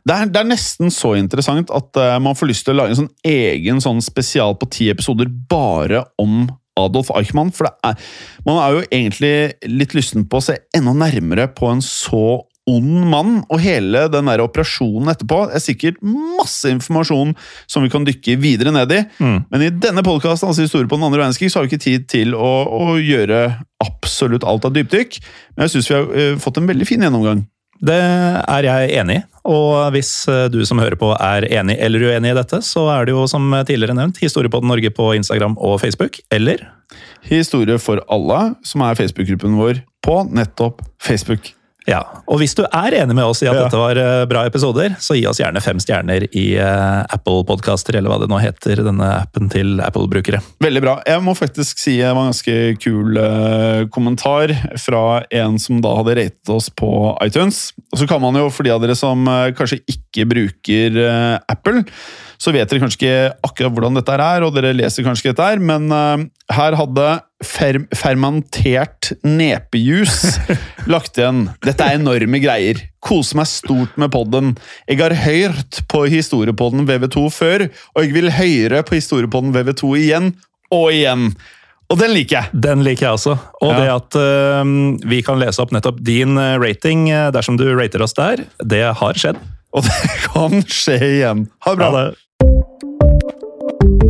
Det 0.02 0.14
er, 0.14 0.30
det 0.34 0.40
er 0.40 0.50
nesten 0.50 0.90
så 0.90 1.14
interessant 1.18 1.70
at 1.74 1.98
eh, 2.00 2.16
man 2.22 2.36
får 2.38 2.50
lyst 2.50 2.66
til 2.66 2.74
å 2.74 2.80
lage 2.80 2.96
en 2.96 3.04
sånn 3.04 3.14
egen 3.28 3.82
sånn 3.82 4.02
spesial 4.02 4.56
på 4.58 4.68
ti 4.74 4.90
episoder 4.90 5.30
bare 5.30 6.02
om 6.20 6.48
Adolf 6.78 7.12
Eichmann. 7.14 7.52
For 7.54 7.68
er, 7.70 7.98
man 8.46 8.58
er 8.58 8.76
jo 8.76 8.86
egentlig 8.88 9.34
litt 9.70 9.94
lysten 9.94 10.26
på 10.26 10.40
å 10.40 10.46
se 10.50 10.58
enda 10.74 10.94
nærmere 11.04 11.46
på 11.54 11.70
en 11.70 11.84
så 11.84 12.42
ond 12.70 13.06
mann. 13.10 13.38
Og 13.50 13.62
hele 13.62 14.06
den 14.12 14.30
der 14.30 14.42
operasjonen 14.44 15.12
etterpå 15.12 15.44
er 15.50 15.62
sikkert 15.62 16.00
masse 16.02 16.70
informasjon 16.70 17.34
som 17.70 17.84
vi 17.84 17.92
kan 17.92 18.06
dykke 18.06 18.38
videre 18.42 18.74
ned 18.74 18.94
i. 18.94 19.00
Mm. 19.18 19.38
Men 19.50 19.66
i 19.66 19.72
denne 19.74 20.04
podkasten, 20.06 20.50
altså 20.50 20.66
historie 20.66 20.90
på 20.90 20.98
den 20.98 21.08
andre 21.08 21.24
verdenskrig, 21.24 21.50
så 21.52 21.60
har 21.60 21.66
vi 21.66 21.72
ikke 21.72 21.86
tid 21.86 22.06
til 22.12 22.36
å, 22.38 22.52
å 22.66 22.98
gjøre 23.00 23.44
absolutt 23.82 24.46
alt 24.46 24.68
av 24.68 24.76
dypdykk. 24.76 25.18
Men 25.56 25.66
jeg 25.66 25.76
syns 25.76 25.90
vi 25.90 25.98
har 25.98 26.06
uh, 26.12 26.38
fått 26.42 26.62
en 26.62 26.70
veldig 26.70 26.88
fin 26.88 27.02
gjennomgang. 27.02 27.46
Det 27.82 27.98
er 27.98 28.66
jeg 28.68 28.90
enig 29.00 29.16
i, 29.18 29.22
og 29.50 29.88
hvis 29.90 30.10
eh, 30.30 30.44
du 30.54 30.60
som 30.68 30.78
hører 30.78 30.94
på 30.94 31.08
er 31.16 31.48
enig 31.48 31.74
eller 31.82 32.04
uenig 32.12 32.30
i 32.30 32.36
dette, 32.38 32.60
så 32.62 32.84
er 32.94 33.08
det 33.08 33.16
jo 33.16 33.24
som 33.26 33.48
tidligere 33.66 33.96
nevnt 33.98 34.20
Historiepodden 34.22 34.70
Norge 34.70 34.92
på 34.94 35.08
Instagram 35.16 35.56
og 35.58 35.80
Facebook, 35.82 36.20
eller 36.30 36.62
Historie 37.26 37.80
for 37.82 37.98
alle, 38.06 38.52
som 38.62 38.86
er 38.86 39.00
Facebook-gruppen 39.00 39.58
vår 39.58 39.82
på 40.06 40.20
nettopp 40.30 40.86
Facebook. 41.02 41.50
Ja, 41.88 41.98
og 42.30 42.38
hvis 42.38 42.52
du 42.54 42.60
er 42.62 42.94
enig 43.00 43.14
med 43.16 43.24
oss 43.26 43.40
i 43.42 43.48
at 43.50 43.56
Ja. 43.56 43.64
dette 43.64 43.78
var 43.80 43.98
eh, 43.98 44.24
bra 44.30 44.44
episoder, 44.46 44.94
så 45.02 45.16
gi 45.18 45.24
oss 45.26 45.40
gjerne 45.42 45.58
fem 45.64 45.80
stjerner 45.82 46.28
i 46.30 46.44
eh, 46.54 47.00
Apple 47.10 47.42
Podcaster, 47.48 47.96
eller 47.98 48.12
hva 48.12 48.20
det 48.22 48.28
nå 48.30 48.38
heter, 48.38 48.84
denne 48.86 49.08
appen 49.24 49.50
til 49.50 49.80
Apple-brukere. 49.82 50.38
Veldig 50.62 50.82
bra. 50.84 50.94
Jeg 51.08 51.24
må 51.26 51.34
faktisk 51.34 51.82
si 51.82 51.96
det 51.98 52.12
var 52.14 52.22
en 52.28 52.30
ganske 52.30 52.56
kul 52.82 53.18
eh, 53.18 53.82
kommentar 53.90 54.54
fra 54.78 55.22
en 55.34 55.58
som 55.58 55.80
da 55.82 55.96
hadde 55.98 56.14
ratet 56.20 56.54
oss 56.54 56.70
på 56.70 56.92
iTunes. 57.26 57.72
Og 57.92 57.98
så 58.02 58.06
kan 58.10 58.22
man 58.22 58.38
jo, 58.38 58.46
for 58.54 58.62
de 58.66 58.74
av 58.74 58.82
dere 58.84 58.94
som 58.98 59.26
kanskje 59.58 59.80
ikke 59.90 60.28
bruker 60.30 60.96
Apple, 61.50 61.82
så 62.42 62.52
vet 62.54 62.70
dere 62.70 62.82
kanskje 62.82 62.98
ikke 63.00 63.18
akkurat 63.46 63.74
hvordan 63.74 63.98
dette 63.98 64.14
er, 64.22 64.46
og 64.46 64.54
dere 64.54 64.72
leser 64.76 65.04
kanskje 65.06 65.26
ikke 65.28 65.34
dette 65.34 65.50
her, 65.50 65.62
men 65.62 65.90
her 66.52 66.76
hadde 66.78 67.06
fer 67.46 67.80
fermentert 67.96 69.12
nepejus 69.26 70.38
lagt 70.92 71.18
igjen. 71.18 71.46
Dette 71.64 71.86
er 71.86 71.98
enorme 72.00 72.40
greier. 72.42 72.80
Kose 73.02 73.36
meg 73.38 73.48
stort 73.50 73.96
med 74.00 74.12
podden. 74.14 74.52
Jeg 74.88 75.00
har 75.02 75.14
hørt 75.24 75.82
på 75.90 76.04
historiepodden 76.12 76.86
VV2 76.88 77.24
før, 77.34 77.66
og 77.96 78.04
jeg 78.06 78.14
vil 78.14 78.30
høre 78.36 78.82
på 78.86 78.98
historiepodden 78.98 79.54
VV2 79.56 79.92
igjen 80.04 80.30
og 80.72 80.92
igjen. 80.94 81.32
Og 81.92 81.98
den 82.00 82.14
liker 82.14 82.38
jeg. 82.38 82.60
Den 82.64 82.80
liker 82.86 83.10
jeg 83.10 83.18
også. 83.18 83.34
Og 83.60 83.72
Ja. 83.74 83.80
det 83.82 83.88
at 83.92 84.16
uh, 84.16 85.08
vi 85.10 85.18
kan 85.26 85.36
lese 85.42 85.60
opp 85.60 85.74
nettopp 85.76 85.98
din 86.00 86.38
eh, 86.40 86.54
rating 86.62 87.10
eh, 87.12 87.26
dersom 87.34 87.58
du 87.60 87.66
rater 87.76 88.00
oss 88.06 88.14
der, 88.16 88.46
det 88.64 88.84
har 88.96 89.18
skjedd. 89.20 89.36
Og 89.76 89.84
det 89.84 89.98
kan 90.24 90.62
skje 90.68 90.96
igjen. 91.18 91.46
Ha 91.66 91.74
bra. 91.76 91.90
Ha 91.90 91.98
det. 91.98 92.21